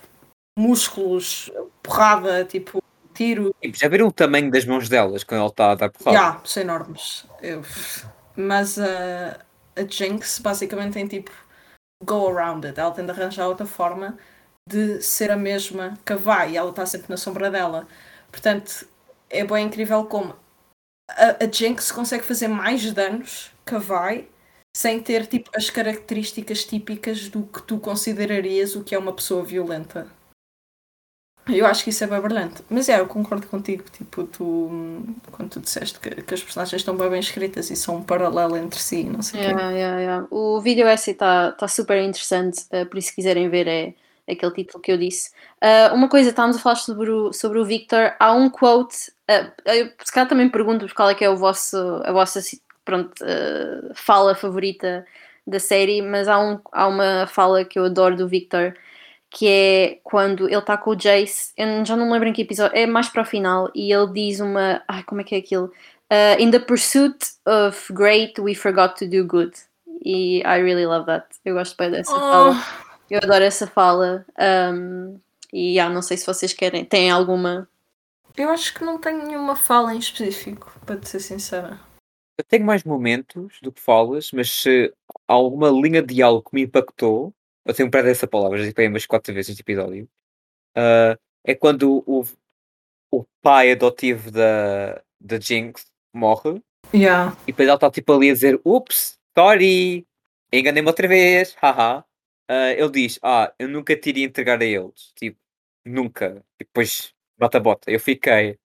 músculos, 0.58 1.48
porrada, 1.80 2.44
tipo 2.44 2.81
tiro. 3.22 3.54
Tipo, 3.60 3.76
já 3.78 3.88
viram 3.88 4.06
o 4.08 4.12
tamanho 4.12 4.50
das 4.50 4.64
mãos 4.64 4.88
delas 4.88 5.24
quando 5.24 5.40
ela 5.40 5.48
está 5.48 5.70
a 5.70 5.74
dar 5.74 5.90
porrada? 5.90 6.16
Yeah, 6.18 6.40
são 6.44 6.62
enormes. 6.62 7.26
Eu- 7.40 7.62
Mas 8.36 8.78
a, 8.78 9.38
a 9.76 9.82
Jinx 9.88 10.38
basicamente 10.38 10.94
tem 10.94 11.06
tipo 11.06 11.30
go 12.04 12.28
around 12.28 12.66
it. 12.66 12.78
Ela 12.78 12.90
tem 12.90 13.04
de 13.04 13.10
arranjar 13.10 13.46
outra 13.48 13.66
forma 13.66 14.18
de 14.68 15.02
ser 15.02 15.30
a 15.30 15.36
mesma 15.36 15.98
que 16.04 16.12
a 16.12 16.16
vai 16.16 16.52
e 16.52 16.56
ela 16.56 16.70
está 16.70 16.86
sempre 16.86 17.08
na 17.10 17.16
sombra 17.16 17.50
dela. 17.50 17.86
Portanto, 18.30 18.86
é 19.28 19.44
bem 19.44 19.66
incrível 19.66 20.04
como 20.06 20.34
a, 21.10 21.44
a 21.44 21.50
Jinx 21.50 21.90
consegue 21.92 22.24
fazer 22.24 22.48
mais 22.48 22.92
danos 22.92 23.50
que 23.66 23.74
a 23.74 23.78
vai 23.78 24.28
sem 24.74 25.00
ter 25.00 25.26
tipo 25.26 25.50
as 25.54 25.68
características 25.68 26.64
típicas 26.64 27.28
do 27.28 27.42
que 27.42 27.62
tu 27.62 27.78
considerarias 27.78 28.74
o 28.74 28.82
que 28.82 28.94
é 28.94 28.98
uma 28.98 29.12
pessoa 29.12 29.42
violenta. 29.44 30.06
Eu 31.48 31.66
acho 31.66 31.82
que 31.82 31.90
isso 31.90 32.04
é 32.04 32.06
bem 32.06 32.20
brilhante. 32.20 32.62
Mas 32.70 32.88
é, 32.88 33.00
eu 33.00 33.06
concordo 33.06 33.46
contigo, 33.46 33.84
tipo, 33.90 34.24
tu 34.24 35.02
quando 35.32 35.50
tu 35.50 35.60
disseste 35.60 35.98
que, 35.98 36.10
que 36.22 36.34
as 36.34 36.42
personagens 36.42 36.80
estão 36.80 36.96
bem, 36.96 37.10
bem 37.10 37.20
escritas 37.20 37.70
e 37.70 37.76
são 37.76 37.96
um 37.96 38.02
paralelo 38.02 38.56
entre 38.56 38.78
si, 38.78 39.04
não 39.04 39.22
sei 39.22 39.40
o 39.40 39.44
quê. 39.44 39.50
Yeah, 39.50 39.70
yeah, 39.70 40.00
yeah. 40.00 40.26
O 40.30 40.60
vídeo 40.60 40.86
essay 40.86 41.12
está 41.12 41.52
tá 41.52 41.66
super 41.66 42.00
interessante, 42.00 42.62
uh, 42.72 42.86
por 42.86 42.98
isso 42.98 43.08
se 43.08 43.14
quiserem 43.14 43.48
ver 43.48 43.66
é 43.66 43.94
aquele 44.28 44.52
título 44.52 44.82
que 44.82 44.92
eu 44.92 44.98
disse. 44.98 45.30
Uh, 45.62 45.94
uma 45.94 46.08
coisa, 46.08 46.30
estávamos 46.30 46.56
a 46.56 46.60
falar 46.60 46.76
sobre 46.76 47.10
o, 47.10 47.32
sobre 47.32 47.58
o 47.58 47.64
Victor, 47.64 48.14
há 48.18 48.32
um 48.32 48.48
quote, 48.48 49.10
uh, 49.30 49.52
eu 49.66 49.90
se 50.04 50.12
calhar 50.12 50.28
também 50.28 50.48
pergunto 50.48 50.86
qual 50.94 51.10
é 51.10 51.14
que 51.14 51.24
é 51.24 51.30
o 51.30 51.36
vosso, 51.36 51.76
a 52.04 52.12
vossa 52.12 52.40
pronto, 52.84 53.12
uh, 53.22 53.92
fala 53.94 54.34
favorita 54.34 55.04
da 55.46 55.58
série, 55.58 56.02
mas 56.02 56.28
há, 56.28 56.38
um, 56.38 56.60
há 56.72 56.86
uma 56.86 57.26
fala 57.26 57.64
que 57.64 57.78
eu 57.78 57.84
adoro 57.84 58.16
do 58.16 58.28
Victor, 58.28 58.74
que 59.32 59.48
é 59.48 59.98
quando 60.04 60.46
ele 60.46 60.58
está 60.58 60.76
com 60.76 60.90
o 60.90 60.94
Jace, 60.94 61.52
eu 61.56 61.84
já 61.84 61.96
não 61.96 62.06
me 62.06 62.12
lembro 62.12 62.28
em 62.28 62.32
que 62.34 62.42
episódio, 62.42 62.76
é 62.76 62.86
mais 62.86 63.08
para 63.08 63.22
o 63.22 63.24
final, 63.24 63.70
e 63.74 63.90
ele 63.90 64.12
diz 64.12 64.40
uma. 64.40 64.82
Ai, 64.86 65.02
como 65.04 65.22
é 65.22 65.24
que 65.24 65.34
é 65.34 65.38
aquilo? 65.38 65.72
Uh, 66.12 66.38
in 66.38 66.50
the 66.50 66.58
pursuit 66.58 67.16
of 67.46 67.90
great, 67.94 68.38
we 68.38 68.54
forgot 68.54 68.94
to 68.98 69.08
do 69.08 69.24
good. 69.24 69.52
E 70.04 70.40
I 70.40 70.60
really 70.60 70.84
love 70.84 71.06
that. 71.06 71.26
Eu 71.44 71.54
gosto 71.54 71.76
bem 71.78 71.90
dessa 71.90 72.14
oh. 72.14 72.18
fala. 72.18 72.56
Eu 73.10 73.20
adoro 73.22 73.44
essa 73.44 73.66
fala. 73.66 74.26
Um, 74.38 75.18
e 75.50 75.80
ah, 75.80 75.88
não 75.88 76.02
sei 76.02 76.18
se 76.18 76.26
vocês 76.26 76.52
querem. 76.52 76.84
Têm 76.84 77.10
alguma. 77.10 77.66
Eu 78.36 78.50
acho 78.50 78.74
que 78.74 78.84
não 78.84 78.98
tenho 78.98 79.26
nenhuma 79.26 79.56
fala 79.56 79.94
em 79.94 79.98
específico, 79.98 80.72
para 80.84 80.96
te 80.96 81.08
ser 81.08 81.20
sincera. 81.20 81.80
Eu 82.38 82.44
tenho 82.44 82.64
mais 82.64 82.84
momentos 82.84 83.58
do 83.62 83.72
que 83.72 83.80
falas, 83.80 84.30
mas 84.32 84.50
se 84.50 84.92
há 85.28 85.32
alguma 85.32 85.70
linha 85.70 86.02
de 86.02 86.14
diálogo 86.14 86.50
que 86.50 86.54
me 86.54 86.62
impactou, 86.62 87.32
eu 87.64 87.74
tenho 87.74 87.90
para 87.90 88.10
essa 88.10 88.26
palavra, 88.26 88.58
já 88.58 88.64
disse 88.64 88.88
umas 88.88 89.06
quatro 89.06 89.32
vezes 89.32 89.50
neste 89.50 89.62
episódio, 89.62 90.08
uh, 90.76 91.18
é 91.44 91.54
quando 91.54 92.02
o, 92.06 92.24
o 93.10 93.24
pai 93.42 93.72
adotivo 93.72 94.30
da, 94.30 95.02
da 95.20 95.38
Jinx 95.38 95.86
morre. 96.14 96.62
Yeah. 96.94 97.36
E 97.42 97.46
depois 97.46 97.68
ela 97.68 97.76
está 97.76 97.90
tipo 97.90 98.12
ali 98.12 98.30
a 98.30 98.34
dizer: 98.34 98.60
Ups, 98.64 99.18
sorry, 99.36 100.06
enganei-me 100.52 100.88
outra 100.88 101.08
vez, 101.08 101.54
haha. 101.60 102.04
Uh, 102.50 102.74
ele 102.76 102.90
diz: 102.90 103.18
Ah, 103.22 103.52
eu 103.58 103.68
nunca 103.68 103.96
te 103.96 104.08
iria 104.10 104.26
entregar 104.26 104.60
a 104.60 104.64
eles. 104.64 105.12
Tipo, 105.14 105.38
nunca. 105.84 106.44
E 106.60 106.64
depois 106.64 107.14
bota 107.38 107.58
a 107.58 107.60
bota. 107.60 107.90
Eu 107.90 108.00
fiquei. 108.00 108.58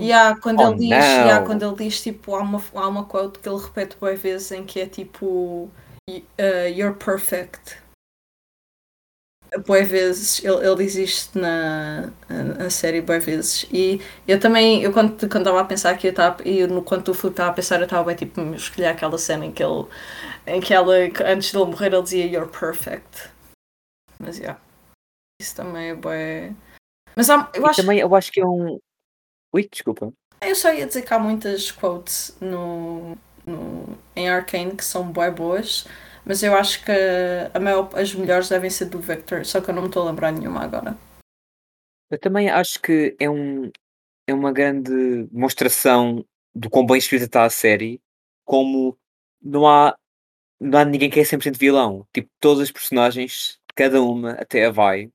Yeah, 0.00 0.38
quando, 0.40 0.60
oh, 0.60 0.68
ele 0.68 0.78
diz, 0.78 0.90
yeah, 0.90 1.44
quando 1.44 1.64
ele 1.66 1.74
diz, 1.74 2.00
tipo, 2.00 2.36
há 2.36 2.40
uma, 2.40 2.62
há 2.72 2.86
uma 2.86 3.04
quote 3.04 3.40
que 3.40 3.48
ele 3.48 3.58
repete 3.58 3.96
boas 3.96 4.20
vezes 4.20 4.52
em 4.52 4.64
que 4.64 4.78
é 4.78 4.86
tipo 4.86 5.68
uh, 6.08 6.68
You're 6.72 6.96
perfect. 6.96 7.78
Boas 9.66 9.88
vezes, 9.88 10.44
ele, 10.44 10.64
ele 10.64 10.76
diz 10.76 10.94
isto 10.94 11.38
na, 11.38 12.12
na 12.28 12.70
série 12.70 13.00
boas 13.00 13.24
vezes. 13.24 13.66
E 13.72 14.00
eu 14.26 14.38
também, 14.38 14.82
eu 14.82 14.92
quando 14.92 15.22
estava 15.24 15.60
a 15.60 15.64
pensar 15.64 15.96
que 15.98 16.06
eu 16.06 16.10
estava, 16.10 16.46
e 16.46 16.66
no, 16.66 16.82
quando 16.82 17.08
o 17.08 17.14
Filipe 17.14 17.34
estava 17.34 17.50
a 17.50 17.54
pensar, 17.54 17.80
eu 17.80 17.84
estava 17.84 18.04
bem 18.04 18.16
tipo, 18.16 18.40
escolher 18.54 18.86
aquela 18.86 19.18
cena 19.18 19.46
em 19.46 19.52
que 19.52 19.62
ele, 19.62 19.86
em 20.46 20.60
que 20.60 20.72
ela, 20.72 20.94
antes 21.26 21.52
dele 21.52 21.64
morrer, 21.64 21.92
ele 21.92 22.02
dizia 22.02 22.26
You're 22.26 22.50
perfect. 22.50 23.30
Mas, 24.20 24.38
yeah, 24.38 24.60
isso 25.40 25.56
também 25.56 25.90
é 25.90 25.94
bem. 25.94 26.56
Mas 27.16 27.28
há, 27.28 27.50
eu 27.54 27.66
acho. 27.66 27.82
Também 27.82 27.98
eu 27.98 28.14
acho 28.14 28.30
que 28.30 28.40
é 28.40 28.46
um 28.46 28.78
Ui, 29.52 29.68
desculpa. 29.70 30.12
Eu 30.40 30.54
só 30.54 30.72
ia 30.72 30.86
dizer 30.86 31.02
que 31.02 31.12
há 31.12 31.18
muitas 31.18 31.70
quotes 31.70 32.36
no, 32.40 33.16
no, 33.44 33.98
em 34.14 34.28
Arcane 34.28 34.76
que 34.76 34.84
são 34.84 35.10
bem 35.10 35.30
boas, 35.30 35.86
mas 36.24 36.42
eu 36.42 36.54
acho 36.54 36.84
que 36.84 36.92
a 37.52 37.58
maior, 37.58 37.90
as 37.94 38.14
melhores 38.14 38.48
devem 38.48 38.70
ser 38.70 38.86
do 38.86 38.98
Victor, 38.98 39.44
só 39.44 39.60
que 39.60 39.70
eu 39.70 39.74
não 39.74 39.82
me 39.82 39.88
estou 39.88 40.02
a 40.02 40.10
lembrar 40.10 40.32
nenhuma 40.32 40.62
agora. 40.62 40.96
Eu 42.10 42.18
também 42.18 42.50
acho 42.50 42.80
que 42.80 43.16
é, 43.18 43.30
um, 43.30 43.70
é 44.26 44.34
uma 44.34 44.52
grande 44.52 45.24
demonstração 45.24 46.24
do 46.54 46.68
quão 46.68 46.84
bem 46.84 46.98
escrita 46.98 47.24
está 47.24 47.44
a 47.44 47.50
série, 47.50 48.00
como 48.44 48.98
não 49.40 49.66
há, 49.66 49.96
não 50.58 50.78
há 50.78 50.84
ninguém 50.84 51.08
que 51.08 51.20
é 51.20 51.22
100% 51.22 51.56
vilão. 51.56 52.06
Tipo, 52.12 52.28
todas 52.40 52.64
as 52.64 52.72
personagens, 52.72 53.58
cada 53.74 54.02
uma, 54.02 54.32
até 54.32 54.66
a 54.66 54.70
Vai, 54.70 55.10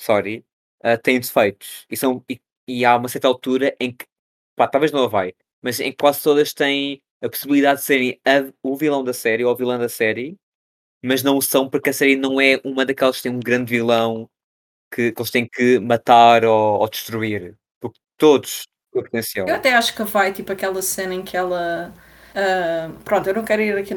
sorry, 0.00 0.44
uh, 0.82 0.96
têm 1.02 1.20
defeitos. 1.20 1.86
E, 1.90 1.96
são, 1.96 2.24
e 2.28 2.40
e 2.68 2.84
há 2.84 2.96
uma 2.96 3.08
certa 3.08 3.26
altura 3.26 3.74
em 3.80 3.90
que, 3.90 4.04
pá, 4.54 4.68
talvez 4.68 4.92
não 4.92 5.04
a 5.04 5.08
vai, 5.08 5.32
mas 5.62 5.80
em 5.80 5.90
que 5.90 5.96
quase 5.96 6.22
todas 6.22 6.52
têm 6.52 7.02
a 7.22 7.28
possibilidade 7.28 7.80
de 7.80 7.86
serem 7.86 8.20
a, 8.24 8.52
o 8.62 8.76
vilão 8.76 9.02
da 9.02 9.14
série 9.14 9.44
ou 9.44 9.50
a 9.50 9.56
vilã 9.56 9.78
da 9.78 9.88
série, 9.88 10.36
mas 11.02 11.22
não 11.22 11.36
o 11.36 11.42
são 11.42 11.68
porque 11.68 11.90
a 11.90 11.92
série 11.92 12.16
não 12.16 12.40
é 12.40 12.60
uma 12.64 12.84
daquelas 12.84 13.16
que 13.16 13.24
tem 13.24 13.32
um 13.32 13.40
grande 13.40 13.70
vilão 13.70 14.28
que, 14.92 15.12
que 15.12 15.20
eles 15.20 15.30
têm 15.30 15.46
que 15.46 15.78
matar 15.78 16.44
ou, 16.44 16.80
ou 16.80 16.88
destruir. 16.88 17.56
Porque 17.80 17.98
todos 18.16 18.64
têm 18.92 19.02
potencial. 19.02 19.48
Eu 19.48 19.54
até 19.54 19.74
acho 19.74 19.94
que 19.94 20.02
vai, 20.04 20.32
tipo, 20.32 20.52
aquela 20.52 20.82
cena 20.82 21.14
em 21.14 21.22
que 21.22 21.36
ela. 21.36 21.92
Uh, 22.30 22.92
pronto, 23.04 23.28
eu 23.28 23.34
não 23.34 23.44
quero 23.44 23.62
ir 23.62 23.76
aqui 23.76 23.94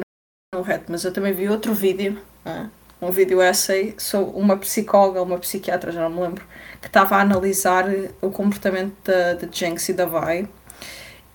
no 0.54 0.62
reto, 0.62 0.86
mas 0.90 1.04
eu 1.04 1.12
também 1.12 1.32
vi 1.32 1.48
outro 1.48 1.74
vídeo. 1.74 2.20
Uh, 2.44 2.68
um 3.00 3.10
vídeo 3.10 3.42
essay 3.42 3.94
sou 3.98 4.30
uma 4.30 4.56
psicóloga, 4.56 5.22
uma 5.22 5.38
psiquiatra, 5.38 5.90
já 5.90 6.02
não 6.02 6.10
me 6.10 6.20
lembro, 6.20 6.46
que 6.80 6.86
estava 6.86 7.16
a 7.16 7.20
analisar 7.20 7.86
o 8.20 8.30
comportamento 8.30 8.94
da, 9.02 9.34
da 9.34 9.48
Jinx 9.50 9.88
e 9.88 9.92
da 9.92 10.06
Vi. 10.06 10.48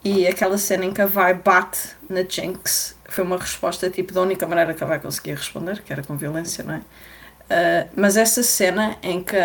E 0.03 0.25
aquela 0.25 0.57
cena 0.57 0.85
em 0.85 0.93
que 0.93 1.01
a 1.01 1.05
Vi 1.05 1.33
bate 1.43 1.97
na 2.09 2.23
Jinx 2.23 2.96
foi 3.07 3.23
uma 3.23 3.37
resposta 3.37 3.89
tipo 3.89 4.13
da 4.13 4.21
única 4.21 4.47
maneira 4.47 4.73
que 4.73 4.83
a 4.83 4.87
Vi 4.87 4.99
conseguia 4.99 5.35
responder, 5.35 5.81
que 5.81 5.91
era 5.91 6.03
com 6.03 6.17
violência, 6.17 6.63
não 6.63 6.75
é? 6.75 6.77
Uh, 6.77 7.89
mas 7.95 8.17
essa 8.17 8.43
cena 8.43 8.97
em 9.01 9.23
que, 9.23 9.35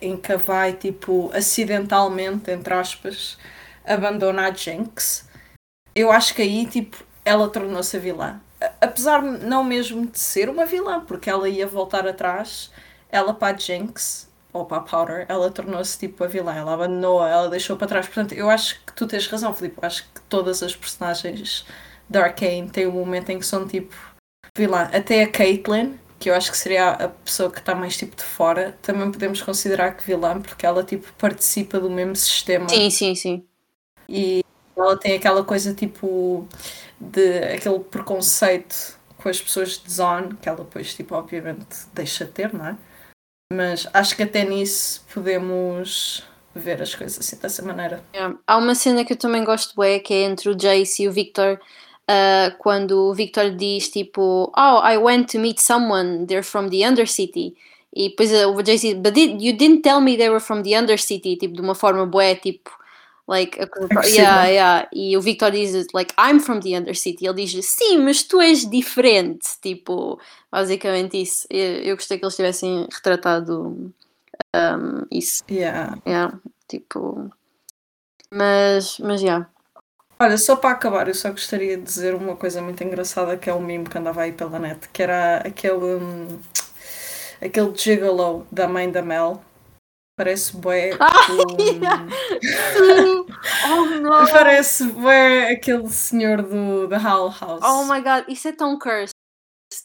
em 0.00 0.16
que 0.16 0.36
Vi, 0.36 0.72
tipo, 0.78 1.30
acidentalmente, 1.34 2.50
entre 2.50 2.74
aspas, 2.74 3.38
abandona 3.84 4.48
a 4.48 4.52
Jinx, 4.52 5.28
eu 5.94 6.12
acho 6.12 6.34
que 6.34 6.42
aí, 6.42 6.66
tipo, 6.66 7.02
ela 7.24 7.48
tornou-se 7.48 7.96
a 7.96 8.00
vilã 8.00 8.40
apesar 8.80 9.22
não 9.22 9.64
mesmo 9.64 10.06
de 10.06 10.18
ser 10.18 10.48
uma 10.48 10.66
vilã, 10.66 11.00
porque 11.04 11.30
ela 11.30 11.48
ia 11.48 11.66
voltar 11.66 12.06
atrás, 12.06 12.70
ela 13.10 13.32
para 13.32 13.54
a 13.54 13.58
Jinx, 13.58 14.28
ou 14.52 14.64
para 14.66 14.78
a 14.78 14.80
Powder, 14.80 15.26
ela 15.28 15.50
tornou-se 15.50 15.98
tipo 15.98 16.24
a 16.24 16.26
vilã, 16.26 16.52
ela 16.54 16.74
abandonou, 16.74 17.26
ela 17.26 17.48
deixou 17.48 17.76
para 17.76 17.86
trás. 17.86 18.06
Portanto, 18.06 18.32
eu 18.32 18.50
acho 18.50 18.80
que 18.84 18.92
tu 18.94 19.06
tens 19.06 19.26
razão, 19.28 19.54
Filipe. 19.54 19.78
Eu 19.80 19.86
acho 19.86 20.04
que 20.04 20.20
todas 20.28 20.62
as 20.62 20.74
personagens 20.74 21.64
da 22.10 22.24
Arcane 22.24 22.68
têm 22.68 22.88
um 22.88 22.92
momento 22.92 23.30
em 23.30 23.38
que 23.38 23.46
são 23.46 23.66
tipo 23.66 23.94
vilã. 24.56 24.90
Até 24.92 25.22
a 25.22 25.30
Caitlyn, 25.30 25.94
que 26.18 26.28
eu 26.28 26.34
acho 26.34 26.50
que 26.50 26.58
seria 26.58 26.90
a 26.90 27.08
pessoa 27.08 27.50
que 27.50 27.60
está 27.60 27.74
mais 27.74 27.96
tipo 27.96 28.16
de 28.16 28.24
fora, 28.24 28.76
também 28.82 29.10
podemos 29.10 29.40
considerar 29.40 29.96
que 29.96 30.04
vilã, 30.04 30.40
porque 30.40 30.66
ela 30.66 30.82
tipo 30.82 31.10
participa 31.14 31.78
do 31.78 31.88
mesmo 31.88 32.16
sistema. 32.16 32.68
Sim, 32.68 32.90
sim, 32.90 33.14
sim. 33.14 33.44
E 34.08 34.44
ela 34.76 34.98
tem 34.98 35.14
aquela 35.14 35.44
coisa 35.44 35.72
tipo 35.72 36.46
de 37.00 37.38
aquele 37.54 37.78
preconceito 37.78 38.98
com 39.16 39.28
as 39.28 39.40
pessoas 39.40 39.78
de 39.78 39.92
zone, 39.92 40.34
que 40.36 40.48
ela 40.48 40.58
depois, 40.58 40.94
tipo, 40.94 41.14
obviamente 41.14 41.86
deixa 41.92 42.24
de 42.24 42.32
ter, 42.32 42.52
não 42.52 42.66
é? 42.66 42.76
Mas 43.52 43.86
acho 43.92 44.16
que 44.16 44.22
até 44.22 44.44
nisso 44.44 45.04
podemos 45.12 46.24
ver 46.54 46.80
as 46.82 46.94
coisas 46.94 47.18
assim 47.18 47.36
dessa 47.36 47.62
maneira. 47.62 48.02
Há 48.46 48.56
uma 48.56 48.74
cena 48.74 49.04
que 49.04 49.12
eu 49.12 49.16
também 49.16 49.44
gosto 49.44 49.80
é 49.82 49.98
que 49.98 50.14
é 50.14 50.22
entre 50.22 50.48
o 50.48 50.56
Jace 50.56 51.02
e 51.02 51.08
o 51.08 51.12
Victor, 51.12 51.60
uh, 52.10 52.56
quando 52.58 53.08
o 53.08 53.14
Victor 53.14 53.50
diz 53.52 53.88
tipo, 53.88 54.52
oh, 54.56 54.82
I 54.84 54.98
went 54.98 55.30
to 55.32 55.38
meet 55.38 55.60
someone, 55.60 56.26
they're 56.26 56.42
from 56.42 56.68
the 56.68 56.82
Undercity. 56.82 57.54
E 57.94 58.10
depois 58.10 58.32
o 58.32 58.62
Jace 58.62 58.94
diz, 58.94 58.94
but 58.94 59.12
did, 59.14 59.42
you 59.42 59.56
didn't 59.56 59.82
tell 59.82 60.00
me 60.00 60.16
they 60.16 60.28
were 60.28 60.40
from 60.40 60.62
the 60.62 60.74
Undercity, 60.74 61.36
tipo, 61.36 61.54
de 61.54 61.60
uma 61.60 61.74
forma 61.74 62.06
boa, 62.06 62.34
tipo, 62.34 62.70
Like, 63.30 63.60
a, 63.60 63.68
yeah, 64.08 64.46
yeah. 64.48 64.88
E 64.92 65.16
o 65.16 65.20
Victor 65.20 65.52
diz, 65.52 65.86
like, 65.94 66.12
I'm 66.18 66.40
from 66.40 66.58
the 66.58 66.74
Undercity. 66.74 67.26
Ele 67.26 67.46
diz, 67.46 67.64
sim, 67.64 67.98
mas 67.98 68.24
tu 68.24 68.40
és 68.40 68.68
diferente. 68.68 69.46
Tipo, 69.62 70.18
basicamente 70.50 71.22
isso. 71.22 71.46
Eu, 71.48 71.82
eu 71.84 71.94
gostei 71.94 72.18
que 72.18 72.24
eles 72.24 72.34
tivessem 72.34 72.88
retratado 72.92 73.92
um, 74.52 75.06
isso. 75.12 75.44
Yeah. 75.48 75.96
Yeah, 76.04 76.40
tipo. 76.66 77.30
Mas, 78.32 78.98
mas, 78.98 79.22
yeah. 79.22 79.48
Olha, 80.20 80.36
só 80.36 80.54
para 80.54 80.70
acabar, 80.70 81.08
eu 81.08 81.14
só 81.14 81.30
gostaria 81.30 81.76
de 81.76 81.82
dizer 81.82 82.14
uma 82.14 82.36
coisa 82.36 82.60
muito 82.60 82.84
engraçada 82.84 83.38
que 83.38 83.48
é 83.48 83.54
um 83.54 83.60
meme 83.60 83.88
que 83.88 83.96
andava 83.96 84.22
aí 84.22 84.32
pela 84.32 84.58
net, 84.58 84.88
que 84.90 85.02
era 85.02 85.38
aquele. 85.38 85.94
Um, 85.94 86.38
aquele 87.40 87.74
gigolo 87.74 88.46
da 88.52 88.68
mãe 88.68 88.90
da 88.90 89.00
Mel 89.00 89.42
Parece 90.20 90.54
bué. 90.54 90.90
Um... 92.76 93.26
oh 93.72 93.84
não! 94.00 94.26
Parece 94.30 94.84
bué 94.88 95.52
aquele 95.52 95.88
senhor 95.88 96.42
do 96.42 96.86
da 96.86 96.98
Hall 96.98 97.30
House. 97.30 97.62
Oh 97.64 97.84
my 97.84 98.02
god, 98.02 98.28
isso 98.28 98.46
é 98.48 98.52
tão 98.52 98.78
cursed. 98.78 99.14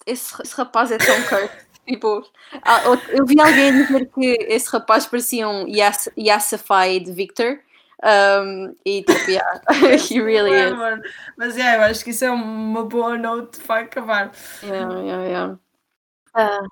Esse, 0.06 0.36
esse 0.42 0.54
rapaz 0.56 0.92
é 0.92 0.98
tão 0.98 1.16
cursed. 1.24 1.52
tipo, 1.88 2.22
ah, 2.64 2.82
eu 3.10 3.26
vi 3.26 3.40
alguém 3.40 3.72
dizer 3.72 4.10
que 4.14 4.38
esse 4.50 4.70
rapaz 4.70 5.06
parecia 5.06 5.48
um 5.48 5.70
Yas, 5.70 6.10
Yassified 6.18 7.10
Victor. 7.14 7.60
Um, 8.04 8.76
e 8.86 9.04
tipo, 9.04 9.32
yeah, 9.32 9.62
he 10.10 10.22
really 10.22 10.52
é, 10.52 10.68
is. 10.68 10.74
Mano. 10.74 11.02
Mas 11.38 11.56
yeah, 11.56 11.78
eu 11.78 11.90
acho 11.90 12.04
que 12.04 12.12
isso 12.12 12.26
é 12.26 12.32
uma 12.32 12.84
boa 12.86 13.18
note 13.18 13.60
para 13.62 13.82
acabar. 13.82 14.32
Yeah, 14.64 15.00
yeah, 15.00 15.24
yeah. 15.26 15.60
Uh, 16.36 16.68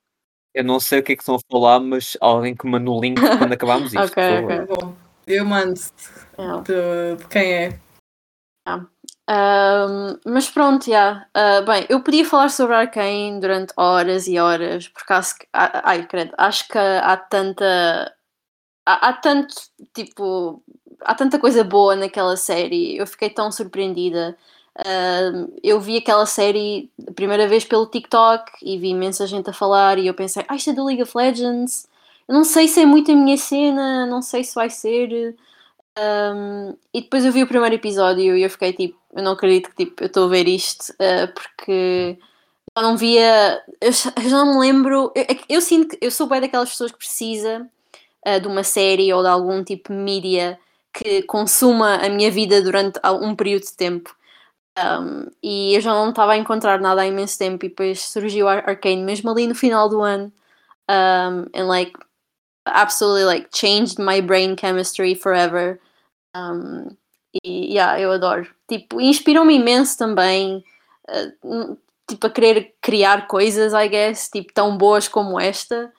eu 0.54 0.64
não 0.64 0.80
sei 0.80 1.00
o 1.00 1.04
que 1.04 1.14
é 1.14 1.16
que 1.16 1.22
estão 1.22 1.36
a 1.36 1.52
falar, 1.52 1.80
mas 1.80 2.16
alguém 2.22 2.56
que 2.56 2.68
manda 2.68 2.90
o 2.90 3.02
link 3.02 3.20
quando 3.20 3.54
acabarmos 3.54 3.94
isto. 3.94 4.04
ok, 4.04 4.44
ok. 4.44 4.66
Bom, 4.68 4.96
eu 5.26 5.46
mando 5.46 5.80
yeah. 6.38 6.62
de, 6.62 7.16
de, 7.18 7.28
quem 7.28 7.54
é. 7.54 7.80
Yeah. 8.68 8.88
Um, 9.30 10.20
mas 10.26 10.50
pronto, 10.50 10.86
já. 10.86 11.28
Yeah. 11.36 11.62
Uh, 11.62 11.66
bem, 11.66 11.86
eu 11.90 12.04
podia 12.04 12.26
falar 12.26 12.50
sobre 12.50 12.76
Arkane 12.76 13.40
durante 13.40 13.74
horas 13.78 14.28
e 14.28 14.38
horas, 14.38 14.88
porque 14.90 15.14
acho 15.14 15.40
que. 15.40 15.48
Ai, 15.54 16.06
credo, 16.08 16.34
acho 16.38 16.68
que 16.68 16.78
há 16.78 17.18
tanta. 17.18 18.14
Há, 18.86 19.10
há 19.10 19.14
tanto, 19.14 19.56
tipo. 19.94 20.64
Há 21.06 21.16
tanta 21.16 21.40
coisa 21.40 21.64
boa 21.64 21.96
naquela 21.96 22.36
série. 22.38 22.98
Eu 22.98 23.08
fiquei 23.08 23.30
tão 23.30 23.52
surpreendida. 23.52 24.38
Uh, 24.80 25.54
eu 25.62 25.80
vi 25.80 25.98
aquela 25.98 26.26
série 26.26 26.90
a 27.08 27.12
primeira 27.12 27.48
vez 27.48 27.64
pelo 27.64 27.86
TikTok 27.86 28.52
e 28.62 28.78
vi 28.78 28.90
imensa 28.90 29.28
gente 29.28 29.50
a 29.50 29.54
falar 29.54 30.00
e 30.00 30.08
eu 30.08 30.14
pensei, 30.16 30.44
ah, 30.48 30.56
isto 30.56 30.72
é 30.72 30.74
do 30.74 30.86
League 30.86 31.04
of 31.04 31.16
Legends. 31.16 31.88
Eu 32.28 32.34
não 32.34 32.44
sei 32.44 32.68
se 32.68 32.82
é 32.82 32.86
muito 32.86 33.12
a 33.12 33.16
minha 33.16 33.38
cena, 33.38 34.06
não 34.08 34.22
sei 34.22 34.44
se 34.44 34.56
vai 34.56 34.70
ser. 34.70 35.36
Um, 35.98 36.76
e 36.94 37.02
depois 37.02 37.24
eu 37.24 37.32
vi 37.32 37.44
o 37.44 37.48
primeiro 37.48 37.76
episódio 37.76 38.36
e 38.36 38.42
eu 38.42 38.50
fiquei 38.50 38.74
tipo, 38.74 38.98
eu 39.14 39.24
não 39.24 39.34
acredito 39.34 39.70
que 39.70 39.86
tipo, 39.86 40.04
eu 40.04 40.08
estou 40.08 40.26
a 40.26 40.30
ver 40.30 40.48
isto, 40.48 40.92
uh, 40.94 41.32
porque 41.34 42.18
eu 42.76 42.82
não 42.82 42.98
via, 42.98 43.64
eu 43.80 43.92
já, 43.92 44.12
não 44.44 44.54
me 44.54 44.60
lembro, 44.60 45.12
eu, 45.16 45.22
é 45.22 45.38
eu, 45.48 45.62
sinto 45.62 45.96
que 45.96 46.04
eu 46.04 46.10
sou 46.10 46.28
bem 46.28 46.42
daquelas 46.42 46.72
pessoas 46.72 46.92
que 46.92 46.98
precisa 46.98 47.70
uh, 48.28 48.40
de 48.42 48.48
uma 48.48 48.64
série 48.64 49.14
ou 49.14 49.22
de 49.22 49.28
algum 49.28 49.64
tipo 49.64 49.94
de 49.94 50.00
mídia 50.00 50.60
que 50.94 51.24
consuma 51.24 51.96
a 51.96 52.10
minha 52.10 52.30
vida 52.32 52.62
durante 52.62 53.00
um 53.22 53.36
período 53.36 53.64
de 53.64 53.76
tempo. 53.76 54.16
Um, 54.78 55.30
e 55.42 55.76
eu 55.76 55.82
já 55.82 55.92
não 55.92 56.10
estava 56.10 56.34
a 56.34 56.38
encontrar 56.38 56.80
nada 56.80 57.02
há 57.02 57.08
imenso 57.08 57.38
tempo 57.38 57.66
e 57.66 57.70
depois 57.70 58.02
surgiu 58.06 58.48
Ar 58.48 58.68
Arcane 58.68 59.04
mesmo 59.04 59.30
ali 59.30 59.48
no 59.48 59.56
final 59.56 59.90
do 59.90 60.02
ano. 60.02 60.32
Um, 60.90 61.46
and 61.54 61.68
like 61.68 61.94
absolutely 62.66 63.26
like 63.26 63.50
changed 63.52 64.00
my 64.00 64.22
brain 64.22 64.56
chemistry 64.56 65.16
forever. 65.16 65.80
Um, 66.36 66.90
e 67.44 67.74
yeah, 67.74 68.00
eu 68.00 68.12
adoro. 68.12 68.48
Tipo, 68.68 69.02
inspiram-me 69.02 69.56
imenso 69.56 69.98
também 69.98 70.64
uh, 71.10 71.78
tipo 72.08 72.28
a 72.28 72.30
querer 72.30 72.76
criar 72.82 73.28
coisas 73.28 73.74
I 73.74 73.88
guess, 73.88 74.30
tipo 74.30 74.54
tão 74.54 74.78
boas 74.78 75.08
como 75.08 75.40
esta. 75.40 75.92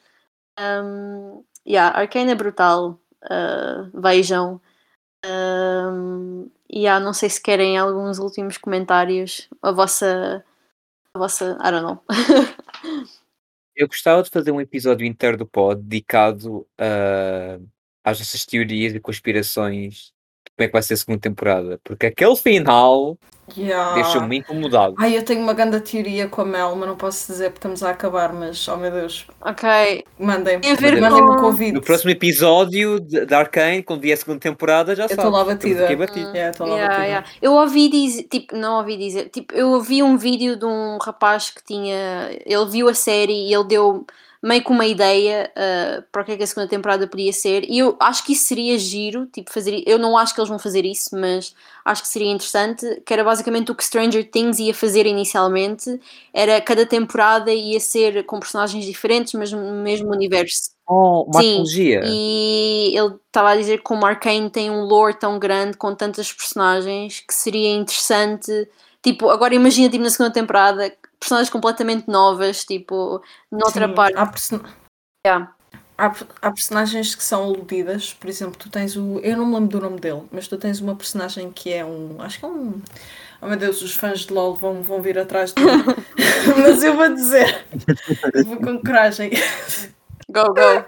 Um, 0.59 1.45
yeah, 1.67 1.97
Arcane 1.97 2.33
é 2.33 2.35
brutal. 2.35 3.01
Uh, 3.25 3.91
vejam 4.01 4.61
um, 5.25 6.51
e 6.69 6.81
yeah, 6.81 7.05
não 7.05 7.13
sei 7.13 7.31
se 7.31 7.41
querem 7.41 7.79
alguns 7.79 8.19
últimos 8.19 8.59
comentários. 8.59 9.49
A 9.63 9.73
vossa. 9.73 10.45
A 11.15 11.19
vossa. 11.19 11.59
I 11.61 11.71
don't 11.71 11.83
know. 11.83 12.03
Eu 13.77 13.89
gostava 13.89 14.23
de 14.23 14.31
fazer 14.31 14.53
um 14.53 14.61
episódio 14.61 15.07
inteiro 15.07 15.37
do 15.37 15.47
pod 15.47 15.83
dedicado 15.83 16.59
uh, 16.81 17.69
às 18.05 18.19
nossas 18.21 18.47
teorias 18.47 18.95
e 18.95 19.01
conspirações 19.01 20.13
como 20.57 20.65
é 20.65 20.67
que 20.69 20.73
vai 20.73 20.83
ser 20.83 20.95
a 20.95 20.97
segunda 20.97 21.21
temporada. 21.21 21.81
Porque 21.85 22.07
aquele 22.07 22.37
final 22.37 23.17
Yeah. 23.55 23.93
Deixa-me 23.97 24.39
incomodado. 24.39 24.95
Ai, 24.99 25.19
eu 25.19 25.23
tenho 25.23 25.43
uma 25.43 25.53
grande 25.53 25.79
teoria 25.81 26.27
com 26.27 26.41
a 26.41 26.45
Mel, 26.47 26.75
mas 26.77 26.89
não 26.89 26.97
posso 26.97 27.31
dizer 27.31 27.51
porque 27.51 27.59
estamos 27.59 27.83
a 27.83 27.91
acabar, 27.91 28.33
mas 28.33 28.67
oh 28.69 28.77
meu 28.79 28.91
Deus. 28.91 29.27
Ok. 29.43 30.03
Mandem-me 30.19 30.67
mandem 30.99 31.27
com- 31.27 31.33
o 31.33 31.37
convite. 31.43 31.73
No 31.73 31.83
próximo 31.83 32.11
episódio 32.11 32.99
de 33.01 33.35
Arcane, 33.35 33.83
quando 33.83 34.01
vier 34.01 34.15
a 34.15 34.17
segunda 34.17 34.41
temporada, 34.41 34.97
já 34.97 35.03
Eu 35.05 35.09
sabes. 35.11 35.23
estou 35.25 35.39
lá 35.39 35.45
batida. 35.45 35.85
aqui 35.85 35.95
batidos. 35.95 36.31
Yeah, 36.33 36.51
estou 36.53 36.67
lá 36.67 36.73
Yeah, 36.75 36.89
batida. 36.95 37.07
yeah. 37.07 37.29
Eu 37.43 37.53
ouvi 37.53 37.89
dizer, 37.91 38.23
tipo, 38.23 38.57
não 38.57 38.79
ouvi 38.79 38.97
dizer, 38.97 39.29
tipo, 39.29 39.53
eu 39.55 39.69
ouvi 39.73 40.03
um 40.03 40.17
vídeo 40.17 40.57
de 40.57 40.65
um 40.65 40.97
rapaz 41.03 41.51
que 41.51 41.63
tinha, 41.63 42.31
ele 42.47 42.65
viu 42.71 42.89
a 42.89 42.95
série 42.95 43.49
e 43.51 43.53
ele 43.55 43.65
deu 43.65 44.07
meio 44.45 44.63
que 44.63 44.71
uma 44.71 44.85
ideia 44.85 45.51
uh, 45.57 46.05
para 46.13 46.21
o 46.21 46.25
que 46.25 46.33
é 46.33 46.37
que 46.37 46.43
a 46.43 46.47
segunda 46.47 46.69
temporada 46.69 47.07
podia 47.07 47.33
ser 47.33 47.65
e 47.65 47.79
eu 47.79 47.97
acho 47.99 48.23
que 48.23 48.35
isso 48.35 48.45
seria 48.45 48.79
giro, 48.79 49.27
tipo, 49.27 49.51
fazer, 49.51 49.83
eu 49.87 49.99
não 49.99 50.19
acho 50.19 50.35
que 50.35 50.41
eles 50.41 50.51
vão 50.51 50.59
fazer 50.59 50.85
isso, 50.85 51.17
mas 51.19 51.55
acho 51.83 52.03
que 52.03 52.09
seria 52.09 52.31
interessante, 52.31 53.03
que 53.07 53.13
era 53.15 53.25
basicamente 53.25 53.73
o 53.73 53.75
que 53.75 53.83
Stranger 53.83 54.31
Things 54.31 54.59
ia 54.59 54.75
fazer 54.75 55.07
inicialmente, 55.07 55.99
era 56.33 56.61
cada 56.61 56.85
temporada 56.85 57.51
ia 57.51 57.81
ser 57.81 58.23
com 58.25 58.39
personagens 58.39 58.85
diferentes, 58.85 59.33
mas 59.33 59.51
no 59.51 59.83
mesmo 59.83 60.11
universo. 60.11 60.75
Oh, 60.87 61.23
uma 61.23 61.41
Sim, 61.41 61.53
antologia. 61.53 62.03
E 62.05 62.93
ele 62.95 63.15
estava 63.27 63.51
a 63.51 63.57
dizer 63.57 63.79
que 63.79 63.85
como 63.85 64.05
Arcane 64.05 64.51
tem 64.51 64.71
um 64.71 64.85
lore 64.85 65.19
tão 65.19 65.39
grande 65.39 65.79
com 65.79 65.95
tantas 65.95 66.31
personagens 66.31 67.21
que 67.27 67.33
seria 67.33 67.73
interessante. 67.73 68.69
Tipo, 69.03 69.31
agora 69.31 69.55
imagina 69.55 69.89
tipo, 69.89 70.05
na 70.05 70.11
segunda 70.11 70.35
temporada 70.35 70.93
personagens 71.25 71.51
completamente 71.51 72.07
novas, 72.09 72.65
tipo, 72.65 73.23
noutra 73.51 73.89
Sim, 73.89 73.95
parte. 73.95 74.17
Há, 74.17 74.27
person- 74.27 74.61
Yeah. 75.27 75.55
há, 75.97 76.07
há 76.43 76.51
personagens 76.53 77.15
que 77.15 77.23
são 77.25 77.45
aludidas, 77.45 78.13
por 78.13 78.29
exemplo, 78.29 78.59
tu 78.59 78.69
tens 78.69 78.95
o. 78.95 79.19
Eu 79.21 79.39
não 79.39 79.47
me 79.47 79.55
lembro 79.55 79.79
do 79.79 79.81
nome 79.81 79.99
dele, 80.01 80.23
mas 80.31 80.47
tu 80.47 80.59
tens 80.59 80.81
uma 80.81 80.95
personagem 80.95 81.51
que 81.51 81.73
é 81.73 81.83
um. 81.85 82.21
Acho 82.21 82.39
que 82.41 82.45
é 82.45 82.49
um. 82.49 82.83
Oh 83.41 83.47
meu 83.47 83.57
Deus, 83.57 83.81
os 83.81 83.95
fãs 83.95 84.21
de 84.21 84.33
LOL 84.33 84.55
vão, 84.55 84.83
vão 84.83 85.01
vir 85.01 85.19
atrás 85.19 85.53
de 85.55 85.63
mim. 85.63 85.71
mas 86.63 86.83
eu 86.83 86.95
vou 86.95 87.09
dizer. 87.15 87.67
Vou 88.47 88.57
com 88.59 88.79
coragem. 88.81 89.31
Go, 90.31 90.45
go. 90.55 90.85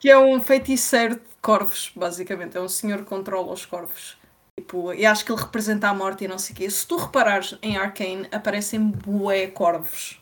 que 0.00 0.10
é 0.10 0.18
um 0.18 0.40
feiticeiro 0.40 1.14
de 1.16 1.20
corvos, 1.40 1.92
basicamente. 1.94 2.56
É 2.56 2.60
um 2.60 2.68
senhor 2.68 2.98
que 2.98 3.04
controla 3.04 3.52
os 3.52 3.64
corvos. 3.64 4.16
Tipo, 4.58 4.94
e 4.94 5.04
acho 5.04 5.24
que 5.24 5.32
ele 5.32 5.40
representa 5.40 5.88
a 5.88 5.94
morte 5.94 6.24
e 6.24 6.28
não 6.28 6.38
sei 6.38 6.54
o 6.54 6.56
quê. 6.56 6.70
Se 6.70 6.86
tu 6.86 6.96
reparares 6.96 7.58
em 7.62 7.76
Arcane, 7.76 8.26
aparecem 8.32 8.80
bué 8.80 9.48
corvos. 9.48 10.20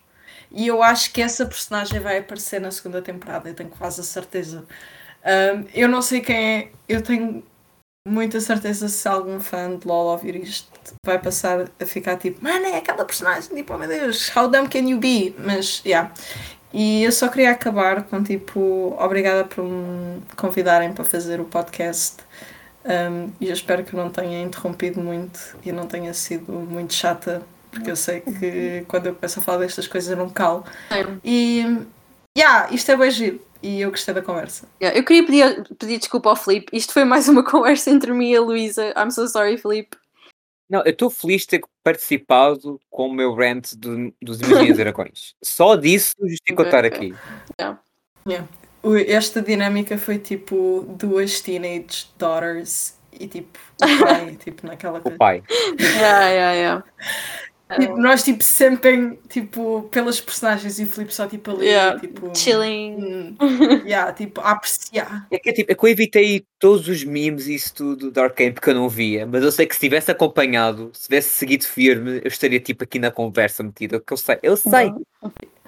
E 0.51 0.67
eu 0.67 0.83
acho 0.83 1.13
que 1.13 1.23
essa 1.23 1.47
personagem 1.47 2.01
vai 2.01 2.19
aparecer 2.19 2.61
na 2.61 2.71
segunda 2.71 3.03
temporada, 3.03 3.49
eu 3.49 3.55
tenho 3.55 3.71
quase 3.71 4.01
a 4.01 4.05
certeza. 4.05 4.65
Um, 5.25 5.67
eu 5.75 5.89
não 5.89 6.03
sei 6.03 6.21
quem 6.21 6.37
é, 6.37 6.69
eu 6.89 7.03
tenho 7.03 7.45
muita 8.07 8.39
certeza 8.41 8.89
se 8.89 9.09
algum 9.09 9.41
fã 9.41 9.77
de 9.77 9.87
LOL 9.87 10.09
ouvir 10.09 10.37
isto 10.37 10.69
vai 11.05 11.19
passar 11.19 11.71
a 11.81 11.87
ficar 11.87 12.19
tipo, 12.19 12.45
mano, 12.45 12.67
é 12.67 12.77
aquela 12.77 13.05
personagem, 13.05 13.55
tipo, 13.55 13.73
oh 13.73 13.79
meu 13.79 13.89
Deus, 13.89 14.31
how 14.37 14.47
dumb 14.49 14.69
can 14.69 14.81
you 14.81 14.99
be? 14.99 15.35
Mas, 15.39 15.83
yeah. 15.85 16.13
E 16.73 17.05
eu 17.05 17.13
só 17.13 17.29
queria 17.29 17.53
acabar 17.53 18.03
com 18.03 18.23
tipo, 18.23 18.95
obrigada 18.99 19.45
por 19.45 19.65
me 19.65 20.21
convidarem 20.37 20.93
para 20.93 21.05
fazer 21.05 21.41
o 21.41 21.45
podcast. 21.45 22.17
Um, 22.85 23.33
e 23.41 23.47
eu 23.49 23.53
espero 23.55 23.83
que 23.85 23.97
não 23.97 24.11
tenha 24.11 24.43
interrompido 24.43 25.01
muito 25.01 25.57
e 25.65 25.73
não 25.73 25.87
tenha 25.87 26.13
sido 26.13 26.53
muito 26.53 26.93
chata, 26.93 27.43
porque 27.71 27.91
eu 27.91 27.97
sei 27.97 28.21
que 28.21 28.85
quando 28.89 29.07
eu 29.07 29.15
começo 29.15 29.39
a 29.39 29.43
falar 29.43 29.59
destas 29.59 29.87
coisas 29.89 30.11
eu 30.11 30.17
não 30.17 30.29
calo. 30.29 30.65
E, 31.25 31.65
yeah, 32.37 32.69
isto 32.73 32.91
é 32.93 32.97
bem 32.97 33.11
giro 33.11 33.41
e 33.63 33.81
eu 33.81 33.91
gostei 33.91 34.13
da 34.13 34.21
conversa. 34.21 34.69
Yeah, 34.83 34.99
Eu 34.99 35.05
queria 35.05 35.25
pedir, 35.25 35.69
pedir 35.79 35.99
desculpa 35.99 36.29
ao 36.29 36.37
Filipe. 36.37 36.77
Isto 36.77 36.93
foi 36.93 37.05
mais 37.05 37.27
uma 37.29 37.43
conversa 37.49 37.91
entre 37.91 38.13
mim 38.13 38.33
e 38.33 38.37
a 38.37 38.41
Luísa. 38.43 38.93
I'm 38.97 39.11
so 39.11 39.27
sorry, 39.27 39.57
Filipe. 39.57 39.97
Não, 40.69 40.81
eu 40.85 40.91
estou 40.91 41.09
feliz 41.11 41.43
de 41.43 41.49
ter 41.49 41.61
participado 41.83 42.81
com 42.91 43.09
o 43.09 43.13
meu 43.15 43.35
rant 43.35 43.75
do, 43.77 44.13
dos 44.21 44.41
Imaginhos 44.41 44.77
Dragões. 44.77 45.35
Só 45.43 45.77
disso 45.77 46.15
justifica 46.21 46.63
eu 46.63 46.67
estar 46.67 46.85
aqui. 46.85 47.15
O- 47.61 47.77
Esta 49.07 49.41
dinâmica 49.43 49.97
foi 49.99 50.19
tipo 50.19 50.85
duas 50.99 51.41
teenage 51.41 52.07
daughters 52.19 52.95
e 53.19 53.27
tipo 53.29 53.59
o 53.81 53.87
pai, 54.05 54.37
tipo 54.37 54.67
naquela 54.67 55.01
O 55.03 55.03
coisa. 55.03 55.19
pai. 55.19 55.43
Yeah, 55.81 56.29
yeah, 56.29 56.53
yeah. 56.55 56.85
Tipo, 57.81 57.97
nós 57.97 58.23
tipo 58.23 58.45
sempre 58.45 59.19
tipo 59.29 59.89
pelas 59.91 60.21
personagens 60.21 60.79
e 60.79 60.85
o 60.85 60.87
Filipe 60.87 61.15
só 61.15 61.27
tipo 61.27 61.51
ali, 61.51 61.67
Yeah, 61.67 61.99
tipo 61.99 62.31
Chilling. 62.37 62.95
hum, 62.97 63.37
yeah, 63.87 64.13
tipo 64.13 64.41
a 64.41 64.51
apreciar. 64.53 65.27
É 65.31 65.39
que, 65.39 65.53
tipo, 65.53 65.73
é 65.73 65.75
que 65.75 65.85
eu 65.85 65.89
evitei 65.89 66.47
todos 66.59 66.87
os 66.89 67.03
memes 67.05 67.47
e 67.49 67.55
isso 67.55 67.75
tudo 67.75 68.11
da 68.13 68.25
Arcane 68.25 68.53
porque 68.53 68.71
eu 68.71 68.75
não 68.75 68.89
via, 68.89 69.27
mas 69.27 69.43
eu 69.43 69.51
sei 69.51 69.67
que 69.67 69.75
se 69.75 69.81
tivesse 69.81 70.11
acompanhado, 70.11 70.91
se 70.93 71.05
tivesse 71.05 71.31
seguido 71.31 71.65
firme, 71.65 72.21
eu 72.23 72.29
estaria 72.29 72.61
tipo 72.61 72.85
aqui 72.85 72.99
na 72.99 73.11
conversa 73.11 73.63
metido. 73.63 74.01
Que 74.01 74.13
eu 74.13 74.17
sei, 74.19 74.39
eu 74.43 74.57
sei, 74.57 74.93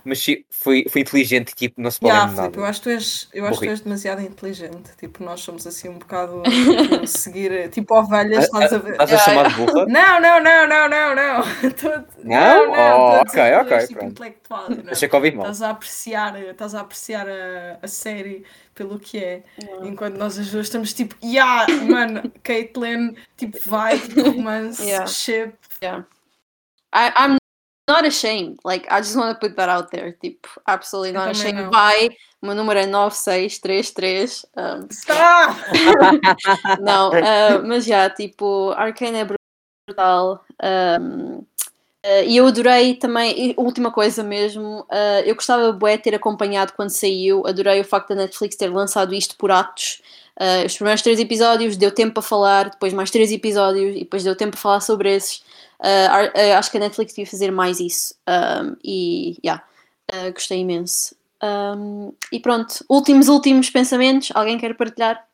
mas 0.08 0.24
foi, 0.50 0.84
foi 0.88 1.00
inteligente, 1.00 1.54
tipo, 1.54 1.80
não 1.80 1.90
se 1.90 2.00
pode 2.00 2.14
Yeah, 2.14 2.32
Filipe, 2.34 2.58
eu 2.58 2.64
acho 2.64 2.80
que 2.80 2.84
tu 2.84 2.90
és, 2.90 3.28
eu 3.34 3.46
acho 3.46 3.60
que 3.60 3.68
és 3.68 3.80
demasiado 3.80 4.22
inteligente. 4.22 4.96
Tipo, 4.98 5.24
nós 5.24 5.40
somos 5.40 5.66
assim 5.66 5.88
um 5.88 5.98
bocado 5.98 6.42
tipo, 6.42 7.06
seguir 7.06 7.68
tipo 7.70 7.94
ovelhas, 7.94 8.44
estás 8.44 8.72
a 8.72 8.78
ver? 8.78 8.92
Estás 8.92 9.12
a 9.12 9.14
Yeah, 9.14 9.24
chamar 9.32 9.50
de 9.50 9.56
burra? 9.56 9.86
Não, 9.86 10.20
não, 10.20 10.40
não, 10.42 10.66
não, 10.68 10.88
não, 10.88 11.14
não. 11.14 11.42
Tô- 11.72 12.22
Não? 12.24 12.66
não, 12.66 13.06
Oh, 13.06 13.10
tô 13.10 13.20
a 13.20 13.24
dizer 13.24 13.40
ok, 13.40 13.54
ok, 13.54 13.72
és, 13.76 13.88
tipo, 13.88 14.00
pronto. 14.00 14.12
intelectual, 14.12 14.66
que 15.08 15.16
ouvi 15.16 15.30
mal. 15.32 15.46
Estás 15.46 15.62
a 15.62 15.70
apreciar, 15.70 16.40
estás 16.42 16.74
a 16.74 16.80
apreciar 16.80 17.28
a, 17.28 17.78
a 17.82 17.88
série 17.88 18.44
pelo 18.74 18.98
que 18.98 19.18
é. 19.18 19.42
Enquanto 19.82 20.16
nós 20.16 20.38
as 20.38 20.50
duas 20.50 20.66
estamos 20.66 20.92
tipo, 20.92 21.14
yeah, 21.24 21.66
mano, 21.84 22.30
Caitlyn, 22.42 23.16
tipo, 23.36 23.58
vai, 23.66 23.96
romance, 24.16 24.82
Yeah. 24.82 25.06
ship. 25.06 25.54
Yeah. 25.82 26.04
I, 26.92 27.12
I'm 27.16 27.36
not 27.88 28.04
ashamed. 28.06 28.58
Like, 28.64 28.86
I 28.90 29.00
just 29.00 29.16
want 29.16 29.34
to 29.34 29.40
put 29.40 29.56
that 29.56 29.68
out 29.68 29.90
there. 29.90 30.12
Tipo, 30.12 30.48
absolutely 30.66 31.12
not 31.12 31.32
também 31.32 31.52
ashamed. 31.52 31.62
não. 31.64 31.70
Vai. 31.70 32.08
O 32.42 32.46
meu 32.46 32.54
número 32.54 32.78
é 32.78 32.86
9633. 32.86 34.46
Um, 34.56 34.88
Ah! 35.08 35.56
não, 36.80 37.10
uh, 37.10 37.66
mas 37.66 37.84
já, 37.84 38.10
tipo, 38.10 38.70
Arcane 38.76 39.18
é 39.18 39.24
brutal. 39.24 40.44
um, 41.00 41.38
uh, 41.38 41.44
e 42.24 42.36
eu 42.36 42.46
adorei 42.46 42.94
também, 42.94 43.50
e 43.50 43.54
última 43.56 43.90
coisa 43.90 44.22
mesmo, 44.22 44.80
uh, 44.80 45.22
eu 45.24 45.34
gostava 45.34 45.72
de 45.72 45.98
ter 45.98 46.14
acompanhado 46.14 46.72
quando 46.74 46.90
saiu, 46.90 47.46
adorei 47.46 47.80
o 47.80 47.84
facto 47.84 48.08
da 48.08 48.16
Netflix 48.16 48.56
ter 48.56 48.68
lançado 48.68 49.14
isto 49.14 49.36
por 49.36 49.50
atos. 49.50 50.02
Os 50.66 50.74
primeiros 50.74 51.00
três 51.00 51.18
episódios 51.18 51.78
deu 51.78 51.90
tempo 51.90 52.12
para 52.12 52.22
falar, 52.22 52.68
depois 52.68 52.92
mais 52.92 53.10
três 53.10 53.32
episódios 53.32 53.96
e 53.96 54.00
depois 54.00 54.22
deu 54.22 54.36
tempo 54.36 54.50
para 54.50 54.60
falar 54.60 54.80
sobre 54.80 55.14
esses. 55.14 55.42
Uh, 55.80 56.56
acho 56.56 56.70
que 56.70 56.76
a 56.76 56.80
Netflix 56.80 57.12
devia 57.12 57.30
fazer 57.30 57.50
mais 57.50 57.80
isso. 57.80 58.14
Um, 58.28 58.76
e, 58.82 59.38
yeah, 59.44 59.62
uh, 60.12 60.32
gostei 60.32 60.60
imenso. 60.60 61.14
Um, 61.42 62.12
e 62.32 62.40
pronto, 62.40 62.84
últimos, 62.88 63.28
últimos 63.28 63.70
pensamentos. 63.70 64.30
Alguém 64.34 64.58
quer 64.58 64.74
partilhar? 64.76 65.26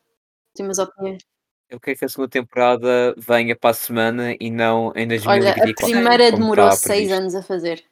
Últimas 0.53 0.79
opiniões. 0.79 1.23
Eu 1.69 1.79
quero 1.79 1.97
que 1.97 2.05
a 2.05 2.09
segunda 2.09 2.29
temporada 2.29 3.15
venha 3.17 3.55
para 3.55 3.71
a 3.71 3.73
semana 3.73 4.35
e 4.39 4.51
não 4.51 4.93
em 4.95 5.07
Olha, 5.25 5.51
a 5.51 5.55
2024. 5.55 5.85
primeira 5.85 6.31
como 6.31 6.43
demorou 6.43 6.71
seis 6.73 7.11
anos 7.11 7.33
a 7.33 7.41
fazer. 7.41 7.83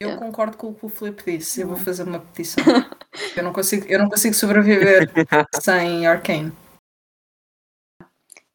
Eu 0.00 0.08
Yeah. 0.08 0.24
concordo 0.24 0.56
com 0.56 0.68
o 0.68 0.74
que 0.74 0.86
o 0.86 0.88
Filipe 0.88 1.36
disse, 1.36 1.60
eu 1.60 1.68
vou 1.68 1.76
fazer 1.76 2.04
uma 2.04 2.20
petição. 2.20 2.64
Eu 3.36 3.42
não 3.42 3.52
consigo, 3.52 3.86
eu 3.86 3.98
não 3.98 4.08
consigo 4.08 4.34
sobreviver 4.34 5.10
sem 5.60 6.06
Arcane. 6.06 6.50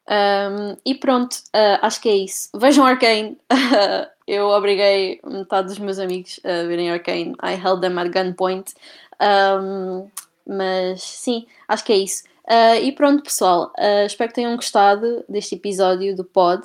Um, 0.07 0.77
e 0.85 0.95
pronto, 0.95 1.33
uh, 1.55 1.79
acho 1.81 1.99
que 2.01 2.09
é 2.09 2.15
isso. 2.15 2.49
Vejam 2.55 2.85
Arcane. 2.85 3.37
eu 4.27 4.47
obriguei 4.47 5.19
metade 5.23 5.67
dos 5.67 5.79
meus 5.79 5.99
amigos 5.99 6.39
a 6.43 6.67
verem 6.67 6.91
Arcane. 6.91 7.35
I 7.43 7.53
held 7.53 7.81
them 7.81 7.99
at 7.99 8.09
gunpoint. 8.09 8.73
Um, 9.21 10.09
mas 10.45 11.01
sim, 11.01 11.47
acho 11.67 11.83
que 11.83 11.93
é 11.93 11.97
isso. 11.97 12.23
Uh, 12.45 12.83
e 12.83 12.91
pronto, 12.91 13.23
pessoal. 13.23 13.73
Uh, 13.77 14.05
espero 14.05 14.29
que 14.29 14.35
tenham 14.35 14.55
gostado 14.55 15.25
deste 15.27 15.55
episódio 15.55 16.15
do 16.15 16.23
Pod. 16.23 16.63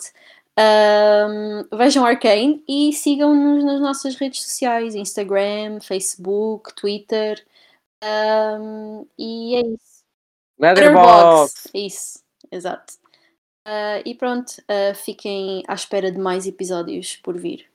Um, 0.58 1.76
vejam 1.76 2.04
Arcane 2.04 2.62
e 2.68 2.92
sigam-nos 2.92 3.64
nas 3.64 3.80
nossas 3.80 4.14
redes 4.16 4.42
sociais: 4.42 4.94
Instagram, 4.94 5.80
Facebook, 5.80 6.74
Twitter. 6.74 7.42
E 9.18 9.56
é 9.56 9.60
isso. 9.60 10.04
Letterboxd. 10.58 11.70
Isso, 11.72 12.18
exato. 12.52 12.99
Uh, 13.66 14.02
e 14.06 14.14
pronto, 14.14 14.50
uh, 14.60 14.94
fiquem 14.94 15.62
à 15.68 15.74
espera 15.74 16.10
de 16.10 16.18
mais 16.18 16.46
episódios 16.46 17.16
por 17.16 17.38
vir. 17.38 17.69